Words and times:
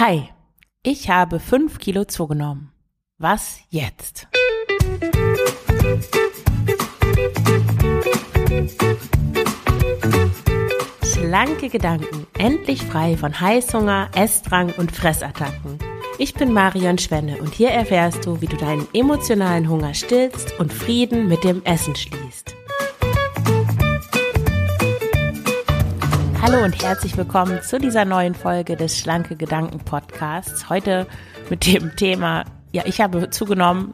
Hi, 0.00 0.28
ich 0.84 1.10
habe 1.10 1.40
fünf 1.40 1.80
Kilo 1.80 2.04
zugenommen. 2.04 2.70
Was 3.18 3.58
jetzt? 3.68 4.28
Schlanke 11.02 11.68
Gedanken, 11.68 12.28
endlich 12.38 12.84
frei 12.84 13.16
von 13.16 13.40
Heißhunger, 13.40 14.12
Essdrang 14.14 14.72
und 14.78 14.92
Fressattacken. 14.92 15.80
Ich 16.16 16.32
bin 16.32 16.52
Marion 16.52 16.98
Schwenne 16.98 17.38
und 17.38 17.52
hier 17.52 17.70
erfährst 17.70 18.24
du, 18.24 18.40
wie 18.40 18.46
du 18.46 18.56
deinen 18.56 18.86
emotionalen 18.94 19.68
Hunger 19.68 19.94
stillst 19.94 20.60
und 20.60 20.72
Frieden 20.72 21.26
mit 21.26 21.42
dem 21.42 21.64
Essen 21.64 21.96
schließt. 21.96 22.27
Hallo 26.50 26.64
und 26.64 26.82
herzlich 26.82 27.14
willkommen 27.14 27.60
zu 27.60 27.78
dieser 27.78 28.06
neuen 28.06 28.34
Folge 28.34 28.74
des 28.74 28.98
Schlanke 28.98 29.36
Gedanken 29.36 29.80
Podcasts. 29.80 30.70
Heute 30.70 31.06
mit 31.50 31.66
dem 31.66 31.94
Thema, 31.94 32.46
ja, 32.72 32.84
ich 32.86 33.02
habe 33.02 33.28
zugenommen, 33.28 33.92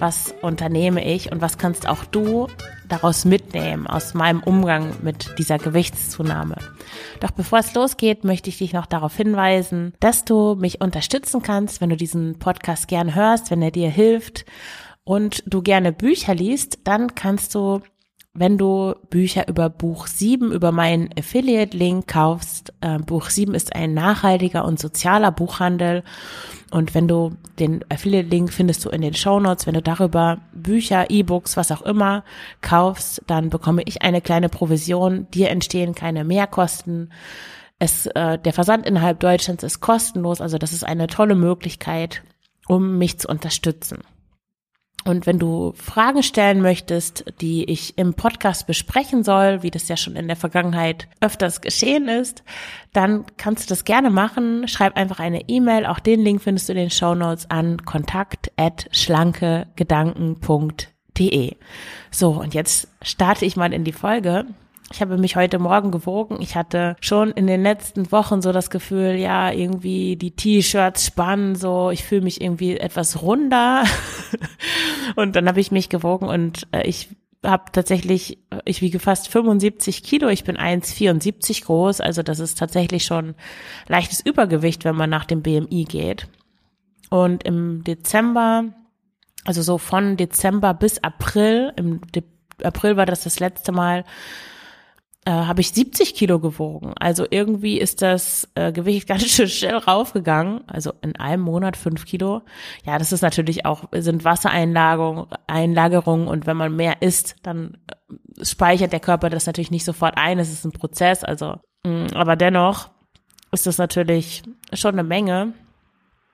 was 0.00 0.34
unternehme 0.42 1.04
ich 1.04 1.30
und 1.30 1.40
was 1.40 1.56
kannst 1.56 1.86
auch 1.88 2.04
du 2.04 2.48
daraus 2.88 3.24
mitnehmen 3.24 3.86
aus 3.86 4.12
meinem 4.12 4.42
Umgang 4.42 4.92
mit 5.02 5.38
dieser 5.38 5.58
Gewichtszunahme. 5.58 6.56
Doch 7.20 7.30
bevor 7.30 7.60
es 7.60 7.72
losgeht, 7.74 8.24
möchte 8.24 8.50
ich 8.50 8.58
dich 8.58 8.72
noch 8.72 8.86
darauf 8.86 9.16
hinweisen, 9.16 9.94
dass 10.00 10.24
du 10.24 10.56
mich 10.56 10.80
unterstützen 10.80 11.42
kannst, 11.42 11.80
wenn 11.80 11.90
du 11.90 11.96
diesen 11.96 12.40
Podcast 12.40 12.88
gern 12.88 13.14
hörst, 13.14 13.52
wenn 13.52 13.62
er 13.62 13.70
dir 13.70 13.88
hilft 13.88 14.46
und 15.04 15.44
du 15.46 15.62
gerne 15.62 15.92
Bücher 15.92 16.34
liest, 16.34 16.80
dann 16.82 17.14
kannst 17.14 17.54
du 17.54 17.82
wenn 18.34 18.58
du 18.58 18.94
Bücher 19.10 19.46
über 19.46 19.70
Buch 19.70 20.08
7, 20.08 20.50
über 20.50 20.72
meinen 20.72 21.08
Affiliate-Link 21.16 22.08
kaufst. 22.08 22.72
Äh, 22.80 22.98
Buch 22.98 23.30
7 23.30 23.54
ist 23.54 23.74
ein 23.74 23.94
nachhaltiger 23.94 24.64
und 24.64 24.80
sozialer 24.80 25.30
Buchhandel. 25.30 26.02
Und 26.72 26.94
wenn 26.94 27.06
du 27.06 27.36
den 27.60 27.84
Affiliate-Link 27.88 28.52
findest 28.52 28.84
du 28.84 28.90
in 28.90 29.02
den 29.02 29.14
Show 29.14 29.38
Notes, 29.38 29.68
wenn 29.68 29.74
du 29.74 29.82
darüber 29.82 30.38
Bücher, 30.52 31.10
E-Books, 31.10 31.56
was 31.56 31.70
auch 31.70 31.82
immer 31.82 32.24
kaufst, 32.60 33.22
dann 33.28 33.50
bekomme 33.50 33.82
ich 33.84 34.02
eine 34.02 34.20
kleine 34.20 34.48
Provision. 34.48 35.28
Dir 35.30 35.50
entstehen 35.50 35.94
keine 35.94 36.24
Mehrkosten. 36.24 37.12
Es, 37.78 38.06
äh, 38.06 38.40
der 38.40 38.52
Versand 38.52 38.84
innerhalb 38.84 39.20
Deutschlands 39.20 39.62
ist 39.62 39.78
kostenlos. 39.78 40.40
Also 40.40 40.58
das 40.58 40.72
ist 40.72 40.84
eine 40.84 41.06
tolle 41.06 41.36
Möglichkeit, 41.36 42.22
um 42.66 42.98
mich 42.98 43.20
zu 43.20 43.28
unterstützen. 43.28 43.98
Und 45.04 45.26
wenn 45.26 45.38
du 45.38 45.74
Fragen 45.76 46.22
stellen 46.22 46.62
möchtest, 46.62 47.26
die 47.42 47.64
ich 47.64 47.98
im 47.98 48.14
Podcast 48.14 48.66
besprechen 48.66 49.22
soll, 49.22 49.62
wie 49.62 49.70
das 49.70 49.88
ja 49.88 49.98
schon 49.98 50.16
in 50.16 50.28
der 50.28 50.36
Vergangenheit 50.36 51.08
öfters 51.20 51.60
geschehen 51.60 52.08
ist, 52.08 52.42
dann 52.94 53.26
kannst 53.36 53.64
du 53.64 53.68
das 53.68 53.84
gerne 53.84 54.08
machen. 54.08 54.66
Schreib 54.66 54.96
einfach 54.96 55.20
eine 55.20 55.46
E-Mail. 55.48 55.84
Auch 55.84 55.98
den 55.98 56.20
Link 56.20 56.40
findest 56.40 56.68
du 56.68 56.72
in 56.72 56.78
den 56.78 56.90
Show 56.90 57.14
Notes 57.14 57.50
an 57.50 57.84
kontakt 57.84 58.50
at 58.56 58.88
schlankegedanken.de. 58.92 61.56
So, 62.10 62.30
und 62.30 62.54
jetzt 62.54 62.88
starte 63.02 63.44
ich 63.44 63.56
mal 63.56 63.74
in 63.74 63.84
die 63.84 63.92
Folge. 63.92 64.46
Ich 64.92 65.00
habe 65.00 65.16
mich 65.16 65.34
heute 65.34 65.58
Morgen 65.58 65.90
gewogen. 65.90 66.38
Ich 66.40 66.56
hatte 66.56 66.96
schon 67.00 67.30
in 67.30 67.46
den 67.46 67.62
letzten 67.62 68.12
Wochen 68.12 68.42
so 68.42 68.52
das 68.52 68.70
Gefühl, 68.70 69.14
ja, 69.14 69.50
irgendwie 69.50 70.16
die 70.16 70.32
T-Shirts 70.32 71.06
spannen 71.06 71.56
so, 71.56 71.90
ich 71.90 72.04
fühle 72.04 72.20
mich 72.22 72.40
irgendwie 72.40 72.76
etwas 72.76 73.22
runder. 73.22 73.84
und 75.16 75.36
dann 75.36 75.48
habe 75.48 75.60
ich 75.60 75.70
mich 75.70 75.88
gewogen 75.88 76.28
und 76.28 76.66
äh, 76.72 76.86
ich 76.86 77.08
habe 77.44 77.64
tatsächlich, 77.72 78.38
ich 78.64 78.80
wiege 78.82 78.98
fast 78.98 79.28
75 79.28 80.02
Kilo, 80.02 80.28
ich 80.28 80.44
bin 80.44 80.56
1,74 80.56 81.64
groß, 81.64 82.00
also 82.00 82.22
das 82.22 82.40
ist 82.40 82.58
tatsächlich 82.58 83.04
schon 83.04 83.34
leichtes 83.86 84.20
Übergewicht, 84.20 84.84
wenn 84.84 84.96
man 84.96 85.10
nach 85.10 85.24
dem 85.24 85.42
BMI 85.42 85.84
geht. 85.84 86.28
Und 87.10 87.44
im 87.44 87.84
Dezember, 87.84 88.64
also 89.44 89.62
so 89.62 89.78
von 89.78 90.16
Dezember 90.16 90.74
bis 90.74 91.02
April, 91.02 91.72
im 91.76 92.00
De 92.12 92.22
April 92.62 92.96
war 92.96 93.04
das 93.04 93.24
das 93.24 93.40
letzte 93.40 93.72
Mal, 93.72 94.04
äh, 95.26 95.30
habe 95.30 95.60
ich 95.60 95.70
70 95.72 96.14
Kilo 96.14 96.38
gewogen. 96.38 96.92
Also 96.98 97.26
irgendwie 97.30 97.78
ist 97.78 98.02
das 98.02 98.48
äh, 98.54 98.72
Gewicht 98.72 99.08
ganz 99.08 99.24
schön 99.24 99.48
schnell 99.48 99.76
raufgegangen. 99.76 100.62
Also 100.66 100.92
in 101.02 101.16
einem 101.16 101.42
Monat 101.42 101.76
fünf 101.76 102.04
Kilo. 102.04 102.42
Ja, 102.84 102.98
das 102.98 103.12
ist 103.12 103.22
natürlich 103.22 103.64
auch, 103.64 103.84
sind 103.92 104.24
Wassereinlagerungen 104.24 105.26
Einlagerungen 105.46 106.28
und 106.28 106.46
wenn 106.46 106.56
man 106.56 106.76
mehr 106.76 107.00
isst, 107.00 107.36
dann 107.42 107.78
äh, 107.86 108.44
speichert 108.44 108.92
der 108.92 109.00
Körper 109.00 109.30
das 109.30 109.46
natürlich 109.46 109.70
nicht 109.70 109.84
sofort 109.84 110.16
ein. 110.16 110.38
Es 110.38 110.52
ist 110.52 110.64
ein 110.64 110.72
Prozess. 110.72 111.24
Also, 111.24 111.56
mh, 111.84 111.90
mm, 111.90 112.06
aber 112.14 112.36
dennoch 112.36 112.90
ist 113.52 113.66
das 113.66 113.78
natürlich 113.78 114.42
schon 114.72 114.94
eine 114.94 115.04
Menge. 115.04 115.54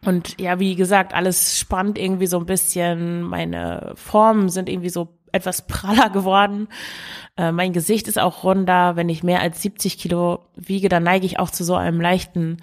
Und 0.05 0.41
ja, 0.41 0.59
wie 0.59 0.77
gesagt, 0.77 1.13
alles 1.13 1.59
spannt 1.59 1.99
irgendwie 1.99 2.27
so 2.27 2.39
ein 2.39 2.47
bisschen. 2.47 3.23
Meine 3.23 3.93
Formen 3.97 4.49
sind 4.49 4.69
irgendwie 4.69 4.89
so 4.89 5.20
etwas 5.33 5.67
praller 5.67 6.11
geworden. 6.11 6.69
Äh, 7.37 7.53
mein 7.53 7.73
Gesicht 7.73 8.09
ist 8.09 8.19
auch 8.19 8.45
runder. 8.45 8.97
Wenn 8.97 9.09
ich 9.09 9.23
mehr 9.23 9.41
als 9.41 9.63
70 9.63 9.99
Kilo 9.99 10.45
wiege, 10.55 10.89
dann 10.89 11.03
neige 11.03 11.27
ich 11.27 11.39
auch 11.39 11.51
zu 11.51 11.65
so 11.65 11.75
einem 11.75 12.01
leichten 12.01 12.59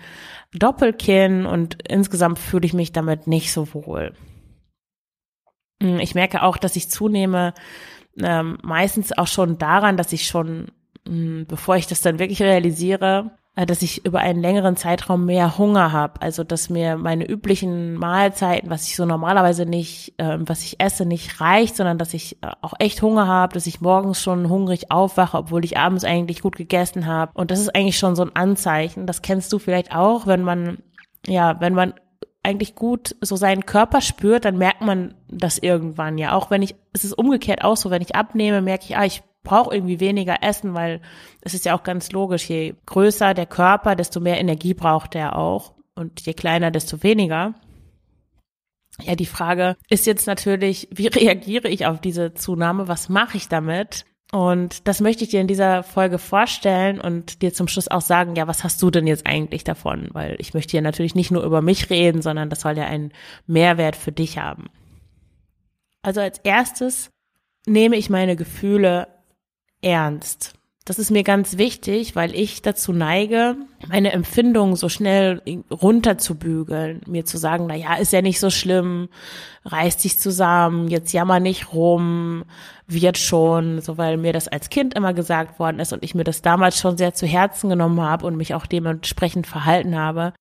Doppelkinn 0.54 1.46
und 1.46 1.78
insgesamt 1.88 2.40
fühle 2.40 2.66
ich 2.66 2.74
mich 2.74 2.92
damit 2.92 3.28
nicht 3.28 3.52
so 3.52 3.74
wohl. 3.74 4.14
Hm, 5.82 6.00
ich 6.00 6.16
merke 6.16 6.44
auch, 6.44 6.58
dass 6.58 6.76
ich 6.76 6.90
zunehme, 6.90 7.54
ähm, 8.20 8.58
meistens 8.64 9.16
auch 9.18 9.28
schon 9.28 9.58
daran, 9.58 9.98
dass 9.98 10.14
ich 10.14 10.28
schon, 10.28 10.72
mh, 11.08 11.12
hm, 11.14 11.46
bevor 11.48 11.76
ich 11.76 11.88
das 11.88 12.02
dann 12.02 12.20
wirklich 12.20 12.42
realisiere, 12.42 13.38
dass 13.66 13.82
ich 13.82 14.06
über 14.06 14.20
einen 14.20 14.42
längeren 14.42 14.78
Zeitraum 14.78 15.26
mehr 15.26 15.58
Hunger 15.58 15.92
habe. 15.92 16.22
Also 16.22 16.44
dass 16.44 16.70
mir 16.70 16.96
meine 16.96 17.28
üblichen 17.28 17.96
Mahlzeiten, 17.96 18.70
was 18.70 18.88
ich 18.88 18.96
so 18.96 19.06
normalerweise 19.06 19.66
nicht, 19.66 20.14
äh, 20.18 20.38
was 20.40 20.64
ich 20.64 20.80
esse, 20.80 21.06
nicht 21.06 21.42
reicht, 21.42 21.76
sondern 21.76 21.98
dass 21.98 22.14
ich 22.14 22.42
äh, 22.44 22.52
auch 22.62 22.74
echt 22.78 23.02
Hunger 23.02 23.28
habe, 23.28 23.54
dass 23.54 23.66
ich 23.66 23.82
morgens 23.82 24.22
schon 24.22 24.50
hungrig 24.50 24.92
aufwache, 24.92 25.38
obwohl 25.38 25.66
ich 25.66 25.78
abends 25.78 26.04
eigentlich 26.04 26.42
gut 26.42 26.56
gegessen 26.56 27.08
habe. 27.08 27.32
Und 27.34 27.50
das 27.50 27.60
ist 27.60 27.76
eigentlich 27.76 27.98
schon 27.98 28.16
so 28.16 28.24
ein 28.24 28.36
Anzeichen. 28.36 29.08
Das 29.08 29.24
kennst 29.24 29.52
du 29.52 29.58
vielleicht 29.58 29.96
auch, 29.96 30.28
wenn 30.28 30.44
man, 30.44 30.78
ja, 31.26 31.60
wenn 31.60 31.74
man 31.74 31.96
eigentlich 32.44 32.76
gut 32.76 33.16
so 33.22 33.36
seinen 33.36 33.66
Körper 33.66 34.02
spürt, 34.02 34.46
dann 34.46 34.58
merkt 34.58 34.82
man 34.82 35.16
das 35.30 35.58
irgendwann 35.58 36.18
ja. 36.18 36.34
Auch 36.34 36.52
wenn 36.52 36.62
ich, 36.62 36.76
es 36.94 37.04
ist 37.04 37.18
umgekehrt 37.18 37.64
auch 37.64 37.76
so, 37.76 37.90
wenn 37.90 38.02
ich 38.02 38.16
abnehme, 38.16 38.62
merke 38.62 38.86
ich, 38.86 38.98
ah, 38.98 39.04
ich 39.04 39.24
brauche 39.48 39.74
irgendwie 39.74 40.00
weniger 40.00 40.44
essen, 40.44 40.74
weil 40.74 41.02
es 41.42 41.54
ist 41.54 41.66
ja 41.66 41.76
auch 41.76 41.84
ganz 41.84 42.12
logisch, 42.12 42.50
je 42.50 42.76
größer 42.86 43.34
der 43.34 43.46
Körper, 43.46 43.96
desto 43.96 44.20
mehr 44.20 44.40
Energie 44.40 44.74
braucht 44.74 45.16
er 45.16 45.38
auch 45.38 45.74
und 45.96 46.22
je 46.26 46.34
kleiner, 46.34 46.70
desto 46.70 47.02
weniger. 47.02 47.56
Ja, 49.02 49.16
die 49.16 49.26
Frage 49.26 49.78
ist 49.90 50.06
jetzt 50.06 50.28
natürlich, 50.28 50.90
wie 50.92 51.08
reagiere 51.08 51.70
ich 51.70 51.86
auf 51.86 52.02
diese 52.02 52.34
Zunahme? 52.34 52.88
Was 52.88 53.10
mache 53.10 53.38
ich 53.38 53.48
damit? 53.48 54.06
Und 54.34 54.90
das 54.90 55.00
möchte 55.00 55.24
ich 55.24 55.30
dir 55.30 55.40
in 55.40 55.48
dieser 55.48 55.84
Folge 55.84 56.20
vorstellen 56.20 57.00
und 57.00 57.42
dir 57.42 57.54
zum 57.54 57.70
Schluss 57.70 57.88
auch 57.88 58.02
sagen, 58.02 58.36
ja, 58.36 58.46
was 58.46 58.66
hast 58.66 58.82
du 58.82 58.92
denn 58.92 59.08
jetzt 59.08 59.26
eigentlich 59.26 59.64
davon? 59.64 60.10
Weil 60.12 60.36
ich 60.40 60.54
möchte 60.54 60.76
ja 60.76 60.82
natürlich 60.82 61.16
nicht 61.16 61.32
nur 61.32 61.44
über 61.44 61.62
mich 61.62 61.90
reden, 61.90 62.22
sondern 62.22 62.50
das 62.50 62.60
soll 62.60 62.78
ja 62.78 62.86
einen 62.86 63.14
Mehrwert 63.46 63.96
für 63.96 64.12
dich 64.12 64.38
haben. 64.38 64.66
Also 66.02 66.20
als 66.20 66.40
erstes 66.40 67.10
nehme 67.66 67.96
ich 67.96 68.10
meine 68.10 68.36
Gefühle 68.36 69.08
ernst. 69.82 70.54
Das 70.88 71.00
ist 71.00 71.12
mir 71.12 71.24
ganz 71.24 71.58
wichtig, 71.58 72.16
weil 72.16 72.34
ich 72.34 72.62
dazu 72.62 72.94
neige, 72.94 73.58
meine 73.90 74.14
Empfindungen 74.14 74.78
so 74.78 74.88
schnell 74.88 75.42
runterzubügeln, 75.70 77.02
mir 77.06 77.26
zu 77.26 77.38
sagen, 77.38 77.66
na 77.68 77.76
ja, 77.76 77.96
ist 77.96 78.14
ja 78.14 78.22
nicht 78.22 78.40
so 78.40 78.50
schlimm, 78.50 79.10
reiß 79.66 79.98
dich 79.98 80.18
zusammen, 80.18 80.88
jetzt 80.88 81.12
jammer 81.12 81.42
nicht 81.42 81.74
rum, 81.74 82.46
wird 82.88 83.18
schon, 83.18 83.82
so 83.82 83.98
weil 83.98 84.16
mir 84.16 84.32
das 84.32 84.48
als 84.48 84.70
Kind 84.70 84.94
immer 84.94 85.14
gesagt 85.14 85.60
worden 85.60 85.80
ist 85.80 85.92
und 85.92 86.06
ich 86.06 86.16
mir 86.16 86.24
das 86.24 86.42
damals 86.42 86.80
schon 86.80 86.96
sehr 86.96 87.14
zu 87.14 87.28
Herzen 87.28 87.70
genommen 87.70 88.00
habe 88.00 88.26
und 88.26 88.38
mich 88.38 88.54
auch 88.54 88.66
dementsprechend 88.66 89.46
verhalten 89.46 89.98
habe, 89.98 90.32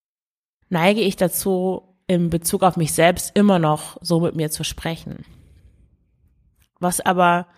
neige 0.68 1.00
ich 1.00 1.16
dazu, 1.16 1.96
in 2.06 2.30
Bezug 2.30 2.62
auf 2.62 2.76
mich 2.76 2.92
selbst 2.92 3.34
immer 3.34 3.58
noch 3.58 3.96
so 4.00 4.20
mit 4.20 4.36
mir 4.36 4.52
zu 4.52 4.62
sprechen. 4.62 5.24
Was 6.78 7.00
aber 7.00 7.48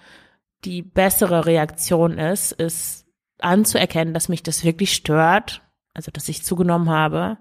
die 0.65 0.83
bessere 0.83 1.47
Reaktion 1.47 2.19
ist, 2.19 2.53
ist 2.53 3.07
anzuerkennen, 3.39 4.15
dass 4.15 4.29
mich 4.29 4.43
das 4.43 4.65
wirklich 4.65 4.93
stört, 4.93 5.63
also 5.95 6.11
dass 6.11 6.29
ich 6.29 6.45
zugenommen 6.45 6.91
habe 6.91 7.39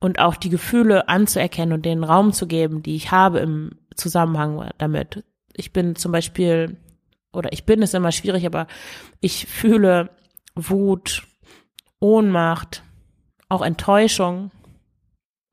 und 0.00 0.18
auch 0.18 0.36
die 0.36 0.48
Gefühle 0.48 1.08
anzuerkennen 1.08 1.72
und 1.74 1.84
den 1.84 2.04
Raum 2.04 2.32
zu 2.32 2.46
geben, 2.46 2.82
die 2.82 2.96
ich 2.96 3.10
habe 3.10 3.38
im 3.40 3.78
Zusammenhang 3.94 4.70
damit. 4.78 5.24
Ich 5.54 5.72
bin 5.72 5.96
zum 5.96 6.12
Beispiel, 6.12 6.76
oder 7.32 7.52
ich 7.52 7.64
bin 7.64 7.82
es 7.82 7.94
immer 7.94 8.12
schwierig, 8.12 8.46
aber 8.46 8.66
ich 9.20 9.46
fühle 9.46 10.10
Wut, 10.54 11.26
Ohnmacht, 12.00 12.82
auch 13.48 13.62
Enttäuschung 13.62 14.50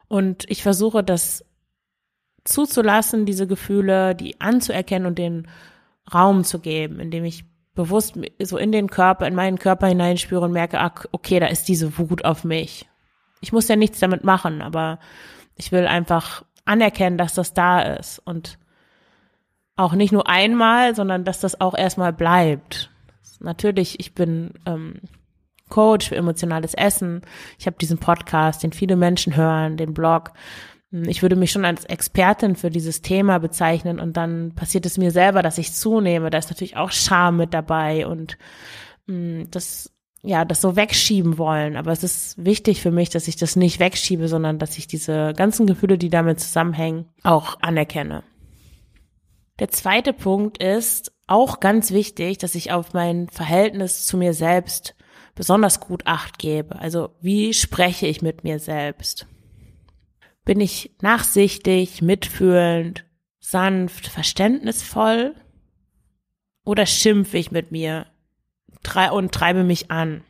und 0.07 0.49
ich 0.49 0.61
versuche 0.61 1.03
das 1.03 1.43
zuzulassen, 2.43 3.25
diese 3.25 3.47
Gefühle, 3.47 4.13
die 4.15 4.39
anzuerkennen 4.39 5.07
und 5.07 5.17
den 5.17 5.47
Raum 6.13 6.43
zu 6.43 6.59
geben, 6.59 6.99
indem 6.99 7.25
ich 7.25 7.45
bewusst 7.73 8.17
so 8.41 8.57
in 8.57 8.71
den 8.71 8.89
Körper, 8.89 9.27
in 9.27 9.35
meinen 9.35 9.59
Körper 9.59 9.87
hineinspüre 9.87 10.45
und 10.45 10.53
merke, 10.53 10.79
okay, 11.11 11.39
da 11.39 11.47
ist 11.47 11.67
diese 11.67 11.97
Wut 11.97 12.23
auf 12.23 12.43
mich. 12.43 12.87
Ich 13.41 13.51
muss 13.51 13.67
ja 13.67 13.75
nichts 13.75 13.99
damit 13.99 14.23
machen, 14.23 14.61
aber 14.61 14.99
ich 15.55 15.71
will 15.71 15.85
einfach 15.85 16.43
anerkennen, 16.63 17.17
dass 17.17 17.33
das 17.33 17.53
da 17.53 17.81
ist 17.81 18.19
und 18.19 18.57
auch 19.75 19.93
nicht 19.93 20.13
nur 20.13 20.27
einmal, 20.27 20.95
sondern 20.95 21.25
dass 21.25 21.41
das 21.41 21.59
auch 21.59 21.75
erstmal 21.75 22.13
bleibt. 22.13 22.89
Natürlich, 23.39 23.99
ich 23.99 24.15
bin 24.15 24.53
ähm, 24.65 25.01
Coach 25.69 26.09
für 26.09 26.15
emotionales 26.15 26.73
Essen. 26.73 27.21
Ich 27.59 27.67
habe 27.67 27.77
diesen 27.77 27.97
Podcast, 27.97 28.63
den 28.63 28.71
viele 28.71 28.95
Menschen 28.95 29.35
hören, 29.35 29.77
den 29.77 29.93
Blog. 29.93 30.31
Ich 31.03 31.21
würde 31.21 31.35
mich 31.35 31.51
schon 31.51 31.65
als 31.65 31.85
Expertin 31.85 32.55
für 32.55 32.69
dieses 32.69 33.01
Thema 33.01 33.39
bezeichnen 33.39 33.99
und 33.99 34.15
dann 34.17 34.53
passiert 34.55 34.85
es 34.85 34.97
mir 34.97 35.11
selber, 35.11 35.41
dass 35.41 35.57
ich 35.57 35.73
zunehme. 35.73 36.29
Da 36.29 36.37
ist 36.37 36.49
natürlich 36.49 36.77
auch 36.77 36.91
Scham 36.91 37.37
mit 37.37 37.53
dabei 37.53 38.07
und 38.07 38.37
mh, 39.07 39.15
mm, 39.15 39.47
das 39.51 39.91
ja, 40.25 40.43
das 40.43 40.59
so 40.59 40.75
wegschieben 40.75 41.37
wollen. 41.37 41.77
Aber 41.77 41.91
es 41.91 42.03
ist 42.03 42.43
wichtig 42.43 42.81
für 42.81 42.91
mich, 42.91 43.09
dass 43.09 43.27
ich 43.27 43.35
das 43.35 43.55
nicht 43.55 43.79
wegschiebe, 43.79 44.27
sondern 44.27 44.57
dass 44.57 44.77
ich 44.77 44.87
diese 44.87 45.33
ganzen 45.33 45.67
Gefühle, 45.67 45.97
die 45.99 46.09
damit 46.09 46.39
zusammenhängen, 46.39 47.05
auch 47.23 47.57
anerkenne. 47.61 48.23
Der 49.59 49.69
zweite 49.69 50.13
Punkt 50.13 50.61
ist 50.61 51.13
auch 51.27 51.59
ganz 51.59 51.91
wichtig, 51.91 52.39
dass 52.39 52.55
ich 52.55 52.71
auf 52.71 52.93
mein 52.93 53.29
Verhältnis 53.29 54.05
zu 54.05 54.17
mir 54.17 54.33
selbst 54.33 54.95
besonders 55.35 55.79
gut 55.79 56.07
acht 56.07 56.39
gebe. 56.39 56.79
Also 56.79 57.09
wie 57.21 57.53
spreche 57.53 58.07
ich 58.07 58.21
mit 58.21 58.43
mir 58.43 58.59
selbst? 58.59 59.27
Bin 60.45 60.61
ich 60.61 60.95
nachsichtig, 61.01 62.01
mitfühlend, 62.01 63.03
sanft, 63.39 64.07
verständnisvoll? 64.07 65.35
Oder 66.63 66.85
schimpfe 66.85 67.37
ich 67.37 67.51
mit 67.51 67.71
mir 67.71 68.05
und 69.11 69.31
treibe 69.31 69.63
mich 69.63 69.91
an? 69.91 70.23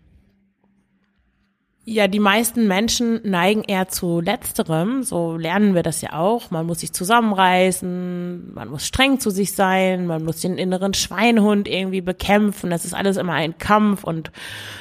Ja, 1.87 2.07
die 2.07 2.19
meisten 2.19 2.67
Menschen 2.67 3.21
neigen 3.23 3.63
eher 3.63 3.87
zu 3.87 4.19
letzterem. 4.19 5.03
So 5.03 5.37
lernen 5.37 5.75
wir 5.75 5.83
das 5.83 6.01
ja 6.01 6.13
auch. 6.13 6.49
Man 6.49 6.65
muss 6.65 6.79
sich 6.79 6.91
zusammenreißen, 6.93 8.55
man 8.55 8.69
muss 8.69 8.87
streng 8.87 9.19
zu 9.19 9.29
sich 9.29 9.53
sein, 9.53 10.07
man 10.07 10.23
muss 10.23 10.41
den 10.41 10.57
inneren 10.57 10.95
Schweinhund 10.95 11.67
irgendwie 11.67 12.01
bekämpfen. 12.01 12.71
Das 12.71 12.85
ist 12.85 12.95
alles 12.95 13.17
immer 13.17 13.33
ein 13.33 13.59
Kampf 13.59 14.03
und 14.03 14.31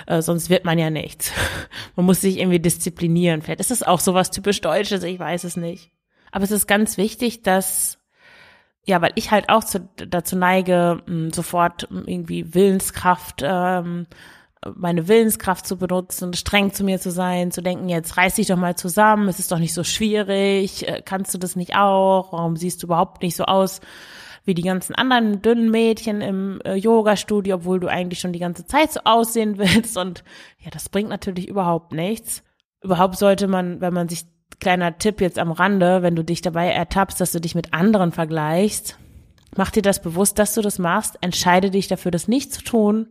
äh, 0.07 0.23
sonst 0.23 0.49
wird 0.49 0.65
man 0.65 0.79
ja 0.79 0.89
nichts. 0.89 1.31
Man 1.97 2.07
muss 2.07 2.23
sich 2.23 2.39
irgendwie 2.39 2.59
disziplinieren. 2.59 3.43
Vielleicht 3.43 3.61
ist 3.61 3.71
es 3.71 3.83
auch 3.83 4.01
sowas 4.01 4.31
typisch 4.31 4.63
Deutsches, 4.63 5.03
ich 5.03 5.19
weiß 5.19 5.45
es 5.45 5.57
nicht. 5.57 5.91
Aber 6.33 6.45
es 6.45 6.51
ist 6.51 6.67
ganz 6.67 6.97
wichtig, 6.97 7.43
dass 7.43 7.99
ja, 8.87 9.01
weil 9.01 9.13
ich 9.15 9.31
halt 9.31 9.49
auch 9.49 9.65
zu, 9.65 9.89
dazu 9.97 10.37
neige, 10.37 11.03
sofort 11.33 11.89
irgendwie 11.91 12.55
Willenskraft 12.55 13.43
ähm, 13.43 14.07
meine 14.75 15.09
Willenskraft 15.09 15.67
zu 15.67 15.77
benutzen, 15.77 16.33
streng 16.35 16.73
zu 16.73 16.85
mir 16.85 17.01
zu 17.01 17.11
sein, 17.11 17.51
zu 17.51 17.63
denken, 17.63 17.89
jetzt 17.89 18.17
reiß 18.17 18.37
dich 18.37 18.47
doch 18.47 18.57
mal 18.57 18.77
zusammen, 18.77 19.29
es 19.29 19.39
ist 19.39 19.53
doch 19.53 19.59
nicht 19.59 19.75
so 19.75 19.85
schwierig, 19.85 20.89
äh, 20.89 21.03
kannst 21.05 21.35
du 21.35 21.39
das 21.39 21.57
nicht 21.57 21.75
auch, 21.77 22.33
warum 22.33 22.57
siehst 22.57 22.83
du 22.83 22.87
überhaupt 22.87 23.23
nicht 23.23 23.37
so 23.37 23.45
aus 23.45 23.81
wie 24.45 24.55
die 24.55 24.63
ganzen 24.63 24.95
anderen 24.95 25.41
dünnen 25.43 25.71
Mädchen 25.71 26.21
im 26.21 26.61
äh, 26.65 26.75
Yoga-Studio, 26.75 27.57
obwohl 27.57 27.81
du 27.81 27.89
eigentlich 27.89 28.21
schon 28.21 28.33
die 28.33 28.39
ganze 28.39 28.67
Zeit 28.67 28.93
so 28.93 29.01
aussehen 29.05 29.59
willst 29.59 29.97
und 29.97 30.25
ja, 30.59 30.71
das 30.71 30.89
bringt 30.89 31.09
natürlich 31.09 31.49
überhaupt 31.49 31.93
nichts. 31.93 32.43
Überhaupt 32.83 33.17
sollte 33.17 33.49
man, 33.49 33.81
wenn 33.81 33.95
man 33.95 34.09
sich, 34.09 34.25
kleiner 34.61 34.99
Tipp 34.99 35.21
jetzt 35.21 35.39
am 35.39 35.53
Rande, 35.53 36.03
wenn 36.03 36.15
du 36.15 36.23
dich 36.23 36.43
dabei 36.43 36.69
ertappst, 36.69 37.21
dass 37.21 37.33
du 37.33 37.41
dich 37.41 37.55
mit 37.55 37.73
anderen 37.73 38.13
vergleichst, 38.13 38.99
mach 39.57 39.71
dir 39.71 39.83
das 39.83 40.01
bewusst, 40.01 40.39
dass 40.39 40.55
du 40.55 40.61
das 40.61 40.79
machst, 40.79 41.17
entscheide 41.23 41.71
dich 41.71 41.89
dafür, 41.89 42.11
das 42.11 42.29
nicht 42.29 42.53
zu 42.53 42.63
tun 42.63 43.09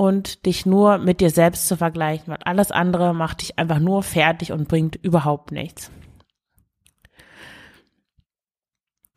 und 0.00 0.46
dich 0.46 0.64
nur 0.64 0.96
mit 0.96 1.20
dir 1.20 1.28
selbst 1.28 1.68
zu 1.68 1.76
vergleichen, 1.76 2.28
weil 2.28 2.42
alles 2.46 2.72
andere 2.72 3.12
macht 3.14 3.42
dich 3.42 3.58
einfach 3.58 3.80
nur 3.80 4.02
fertig 4.02 4.50
und 4.50 4.66
bringt 4.66 4.96
überhaupt 4.96 5.52
nichts. 5.52 5.90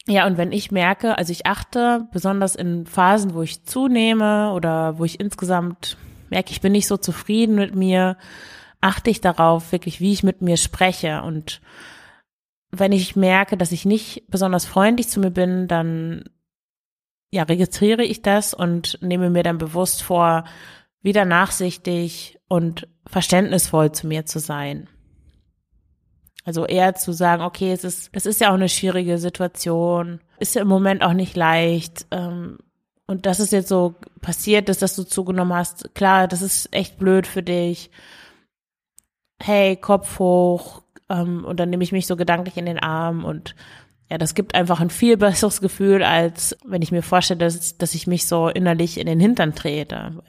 Ja, 0.08 0.28
und 0.28 0.38
wenn 0.38 0.52
ich 0.52 0.72
merke, 0.72 1.18
also 1.18 1.32
ich 1.32 1.46
achte 1.46 2.10
besonders 2.12 2.58
in 2.58 2.86
Phasen, 2.86 3.34
wo 3.34 3.42
ich 3.44 3.64
zunehme 3.64 4.52
oder 4.52 5.00
wo 5.00 5.06
ich 5.06 5.22
insgesamt 5.22 5.96
merke, 6.30 6.52
ich 6.52 6.60
bin 6.60 6.74
nicht 6.74 6.88
so 6.88 6.98
zufrieden 6.98 7.56
mit 7.56 7.74
mir, 7.74 8.18
achte 8.82 9.10
ich 9.10 9.22
darauf 9.22 9.72
wirklich, 9.72 10.02
wie 10.02 10.12
ich 10.12 10.22
mit 10.22 10.42
mir 10.42 10.58
spreche. 10.58 11.22
Und 11.22 11.62
wenn 12.72 12.92
ich 12.92 13.16
merke, 13.16 13.56
dass 13.56 13.72
ich 13.72 13.86
nicht 13.86 14.26
besonders 14.28 14.66
freundlich 14.66 15.08
zu 15.08 15.22
mir 15.22 15.32
bin, 15.32 15.70
dann 15.70 16.26
ja, 17.34 17.44
registriere 17.44 18.04
ich 18.04 18.22
das 18.22 18.54
und 18.54 19.00
nehme 19.02 19.32
mir 19.32 19.42
dann 19.42 19.58
bewusst 19.58 20.04
vor, 20.04 20.44
wieder 21.02 21.26
nachsichtig 21.26 22.40
und 22.48 22.88
verständnisvoll 23.08 23.92
zu 23.92 24.06
mir 24.06 24.28
zu 24.28 24.38
sein. 24.38 24.88
Also 26.46 26.68
eher 26.68 26.94
zu 26.94 27.12
sagen, 27.12 27.42
okay, 27.42 27.72
es 27.72 27.84
ist, 27.84 28.16
das 28.16 28.28
ist 28.28 28.40
ja 28.40 28.52
auch 28.52 28.54
eine 28.54 28.70
schwierige 28.70 29.18
Situation, 29.18 30.20
ist 30.38 30.54
ja 30.54 30.62
im 30.62 30.68
Moment 30.68 31.02
auch 31.04 31.14
nicht 31.14 31.36
leicht. 31.36 32.06
Ähm, 32.12 32.60
und 33.08 33.26
das 33.26 33.40
ist 33.40 33.52
jetzt 33.52 33.70
so 33.70 33.96
passiert 34.22 34.70
ist, 34.70 34.84
dass 34.84 34.96
du 34.96 35.04
zugenommen 35.04 35.54
hast. 35.54 35.96
Klar, 35.96 36.28
das 36.28 36.44
ist 36.44 36.72
echt 36.72 37.00
blöd 37.00 37.26
für 37.26 37.42
dich. 37.42 37.90
Hey, 39.42 39.76
Kopf 39.76 40.20
hoch. 40.20 40.84
Ähm, 41.10 41.46
und 41.46 41.60
dann 41.60 41.72
nehme 41.72 41.84
ich 41.84 41.92
mich 41.92 42.06
so 42.06 42.16
gedanklich 42.16 42.58
in 42.58 42.68
den 42.68 42.80
Arm 42.80 43.26
und 43.26 43.56
ja, 44.14 44.20
das 44.20 44.36
gibt 44.36 44.54
einfach 44.54 44.80
ein 44.80 44.92
viel 44.92 45.18
besseres 45.18 45.60
Gefühl, 45.60 46.04
als 46.04 46.56
wenn 46.64 46.84
ich 46.84 46.92
mir 46.92 47.02
vorstelle, 47.02 47.40
dass, 47.40 47.80
dass 47.80 47.96
ich 47.96 48.06
mich 48.06 48.28
so 48.28 48.48
innerlich 48.48 49.00
in 49.00 49.08
den 49.08 49.20
Hintern 49.20 49.56
trete. 49.56 50.22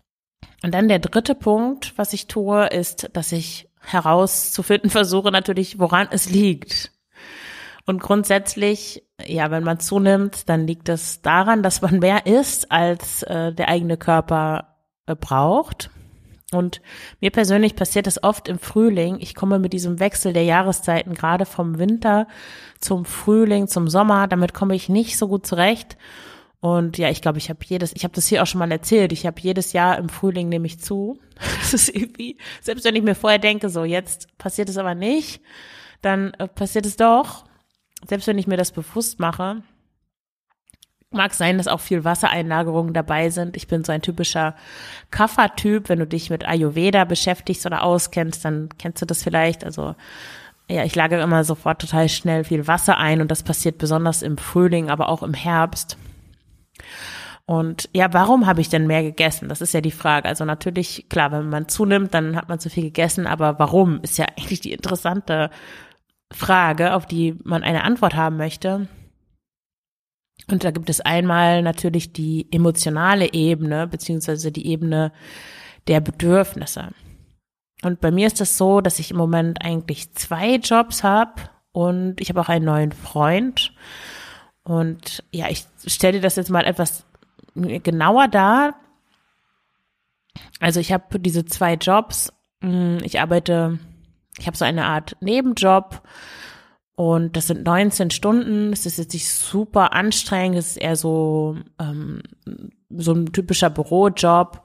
Und 0.63 0.73
dann 0.73 0.89
der 0.89 1.01
dritte 1.01 1.35
Punkt, 1.35 1.93
was 1.97 2.15
ich 2.15 2.27
tue, 2.27 2.67
ist, 2.69 3.11
dass 3.13 3.31
ich 3.31 3.69
herauszufinden 3.81 4.89
versuche 4.91 5.31
natürlich, 5.31 5.79
woran 5.79 6.09
es 6.11 6.31
liegt. 6.31 6.93
Und 7.85 8.01
grundsätzlich, 8.01 9.05
ja, 9.23 9.51
wenn 9.51 9.65
man 9.65 9.81
zunimmt, 9.81 10.49
dann 10.49 10.67
liegt 10.67 10.89
es 10.89 11.21
daran, 11.21 11.63
dass 11.63 11.83
man 11.83 11.99
mehr 11.99 12.25
isst, 12.25 12.73
als 12.73 13.23
äh, 13.25 13.53
der 13.53 13.69
eigene 13.69 13.99
Körper 13.99 14.79
äh, 15.05 15.15
braucht. 15.15 15.91
Und 16.55 16.81
mir 17.21 17.31
persönlich 17.31 17.77
passiert 17.77 18.07
das 18.07 18.23
oft 18.23 18.49
im 18.49 18.59
Frühling. 18.59 19.19
Ich 19.21 19.35
komme 19.35 19.59
mit 19.59 19.73
diesem 19.73 20.01
Wechsel 20.01 20.33
der 20.33 20.45
Jahreszeiten 20.45 21.15
gerade 21.15 21.47
vom 21.47 21.79
Winter 21.79 22.27
zum 22.81 23.05
Frühling, 23.05 23.69
zum 23.69 23.89
Sommer. 23.89 24.27
Damit 24.29 24.55
komme 24.55 24.75
ich 24.75 24.89
nicht 24.89 25.19
so 25.19 25.29
gut 25.29 25.47
zurecht. 25.47 25.97
Und 26.61 26.97
ja, 26.97 27.11
ich 27.11 27.21
glaube, 27.21 27.37
ich 27.37 27.51
habe 27.51 27.59
jedes, 27.67 27.93
ich 27.95 28.05
habe 28.05 28.15
das 28.15 28.27
hier 28.27 28.43
auch 28.43 28.47
schon 28.47 28.59
mal 28.59 28.73
erzählt, 28.73 29.13
ich 29.13 29.27
habe 29.27 29.39
jedes 29.39 29.75
Jahr 29.75 29.99
im 29.99 30.09
Frühling 30.09 30.49
nehme 30.49 30.67
ich 30.67 30.81
zu. 30.81 31.19
Das 31.61 31.75
ist 31.75 31.95
irgendwie, 31.95 32.39
selbst 32.63 32.85
wenn 32.85 32.97
ich 32.97 33.03
mir 33.03 33.15
vorher 33.15 33.39
denke, 33.39 33.69
so 33.69 33.85
jetzt 33.85 34.29
passiert 34.39 34.71
es 34.71 34.79
aber 34.79 34.95
nicht, 34.95 35.43
dann 36.01 36.33
äh, 36.35 36.49
passiert 36.49 36.87
es 36.87 36.97
doch. 36.97 37.45
Selbst 38.07 38.27
wenn 38.29 38.39
ich 38.39 38.47
mir 38.47 38.57
das 38.57 38.73
bewusst 38.73 39.19
mache, 39.19 39.63
Mag 41.15 41.33
sein, 41.33 41.59
dass 41.59 41.69
auch 41.69 41.81
viel 41.81 42.05
Wassereinlagerungen 42.05 42.93
dabei 42.93 43.31
sind. 43.31 43.57
Ich 43.57 43.69
bin 43.69 43.85
so 43.85 43.93
ein 43.93 44.03
typischer 44.03 44.55
Kaffertyp. 45.11 45.89
Wenn 45.89 46.01
du 46.01 46.07
dich 46.07 46.29
mit 46.29 46.47
Ayurveda 46.47 47.05
beschäftigst 47.05 47.65
oder 47.65 47.83
auskennst, 47.83 48.45
dann 48.45 48.69
kennst 48.79 49.01
du 49.01 49.07
das 49.07 49.23
vielleicht. 49.23 49.65
Also 49.65 49.95
ja, 50.69 50.85
ich 50.85 50.95
lagere 50.95 51.23
immer 51.23 51.45
sofort 51.45 51.81
total 51.81 52.09
schnell 52.09 52.45
viel 52.45 52.67
Wasser 52.67 52.99
ein 52.99 53.21
und 53.21 53.31
das 53.31 53.43
passiert 53.43 53.79
besonders 53.79 54.23
im 54.23 54.39
Frühling, 54.39 54.91
aber 54.91 55.09
auch 55.09 55.23
im 55.23 55.35
Herbst. 55.35 55.99
Und 57.47 57.91
ja, 57.93 58.13
warum 58.13 58.47
habe 58.47 58.63
ich 58.63 58.71
denn 58.71 58.87
mehr 58.87 59.03
gegessen? 59.03 59.49
Das 59.51 59.61
ist 59.61 59.75
ja 59.75 59.83
die 59.83 59.91
Frage. 59.91 60.29
Also 60.29 60.47
natürlich, 60.47 61.07
klar, 61.11 61.31
wenn 61.31 61.51
man 61.51 61.69
zunimmt, 61.69 62.15
dann 62.15 62.37
hat 62.37 62.49
man 62.49 62.59
zu 62.59 62.71
viel 62.71 62.85
gegessen, 62.85 63.27
aber 63.27 63.59
warum 63.59 64.01
ist 64.03 64.17
ja 64.17 64.25
eigentlich 64.39 64.61
die 64.61 64.73
interessante 64.73 65.51
Frage, 66.33 66.95
auf 66.95 67.07
die 67.07 67.39
man 67.45 67.63
eine 67.63 67.85
Antwort 67.85 68.15
haben 68.15 68.37
möchte. 68.37 68.89
Und 70.49 70.65
da 70.65 70.71
gibt 70.71 70.91
es 70.91 71.01
einmal 71.01 71.63
natürlich 71.63 72.13
die 72.13 72.49
emotionale 72.51 73.33
Ebene, 73.33 73.87
beziehungsweise 73.87 74.53
die 74.53 74.67
Ebene 74.67 75.13
der 75.87 76.01
Bedürfnisse. 76.01 76.91
Und 77.83 78.01
bei 78.01 78.11
mir 78.11 78.27
ist 78.27 78.35
es 78.35 78.51
das 78.51 78.59
so, 78.59 78.81
dass 78.81 78.99
ich 78.99 79.11
im 79.11 79.17
Moment 79.17 79.63
eigentlich 79.63 80.13
zwei 80.15 80.57
Jobs 80.57 81.03
habe 81.03 81.35
und 81.73 82.21
ich 82.21 82.29
habe 82.29 82.41
auch 82.41 82.49
einen 82.49 82.65
neuen 82.65 82.93
Freund. 82.93 83.73
Und 84.63 85.23
ja, 85.31 85.49
ich 85.51 85.67
stelle 85.87 86.15
dir 86.15 86.23
das 86.23 86.37
jetzt 86.37 86.51
mal 86.51 86.65
etwas 86.65 87.05
genauer 87.55 88.29
dar. 88.29 88.75
Also 90.61 90.81
ich 90.81 90.93
habe 90.93 91.19
diese 91.19 91.45
zwei 91.45 91.75
Jobs. 91.75 92.33
Hm, 92.63 92.99
ich 93.03 93.21
arbeite, 93.21 93.79
ich 94.39 94.47
habe 94.47 94.57
so 94.57 94.65
eine 94.65 94.87
Art 94.87 95.17
Nebenjob 95.21 96.03
und 96.97 97.37
das 97.37 97.49
sind 97.49 97.65
19 97.65 98.11
Stunden. 98.11 98.73
Es 98.73 98.87
ist 98.87 98.99
jetzt 98.99 99.15
nicht 99.15 99.29
super 99.29 99.93
anstrengend. 99.93 100.59
Es 100.59 100.71
ist 100.71 100.77
eher 100.77 100.97
so, 100.97 101.57
ähm, 101.81 102.23
so 102.91 103.13
ein 103.13 103.33
typischer 103.33 103.71
Bürojob. 103.71 104.63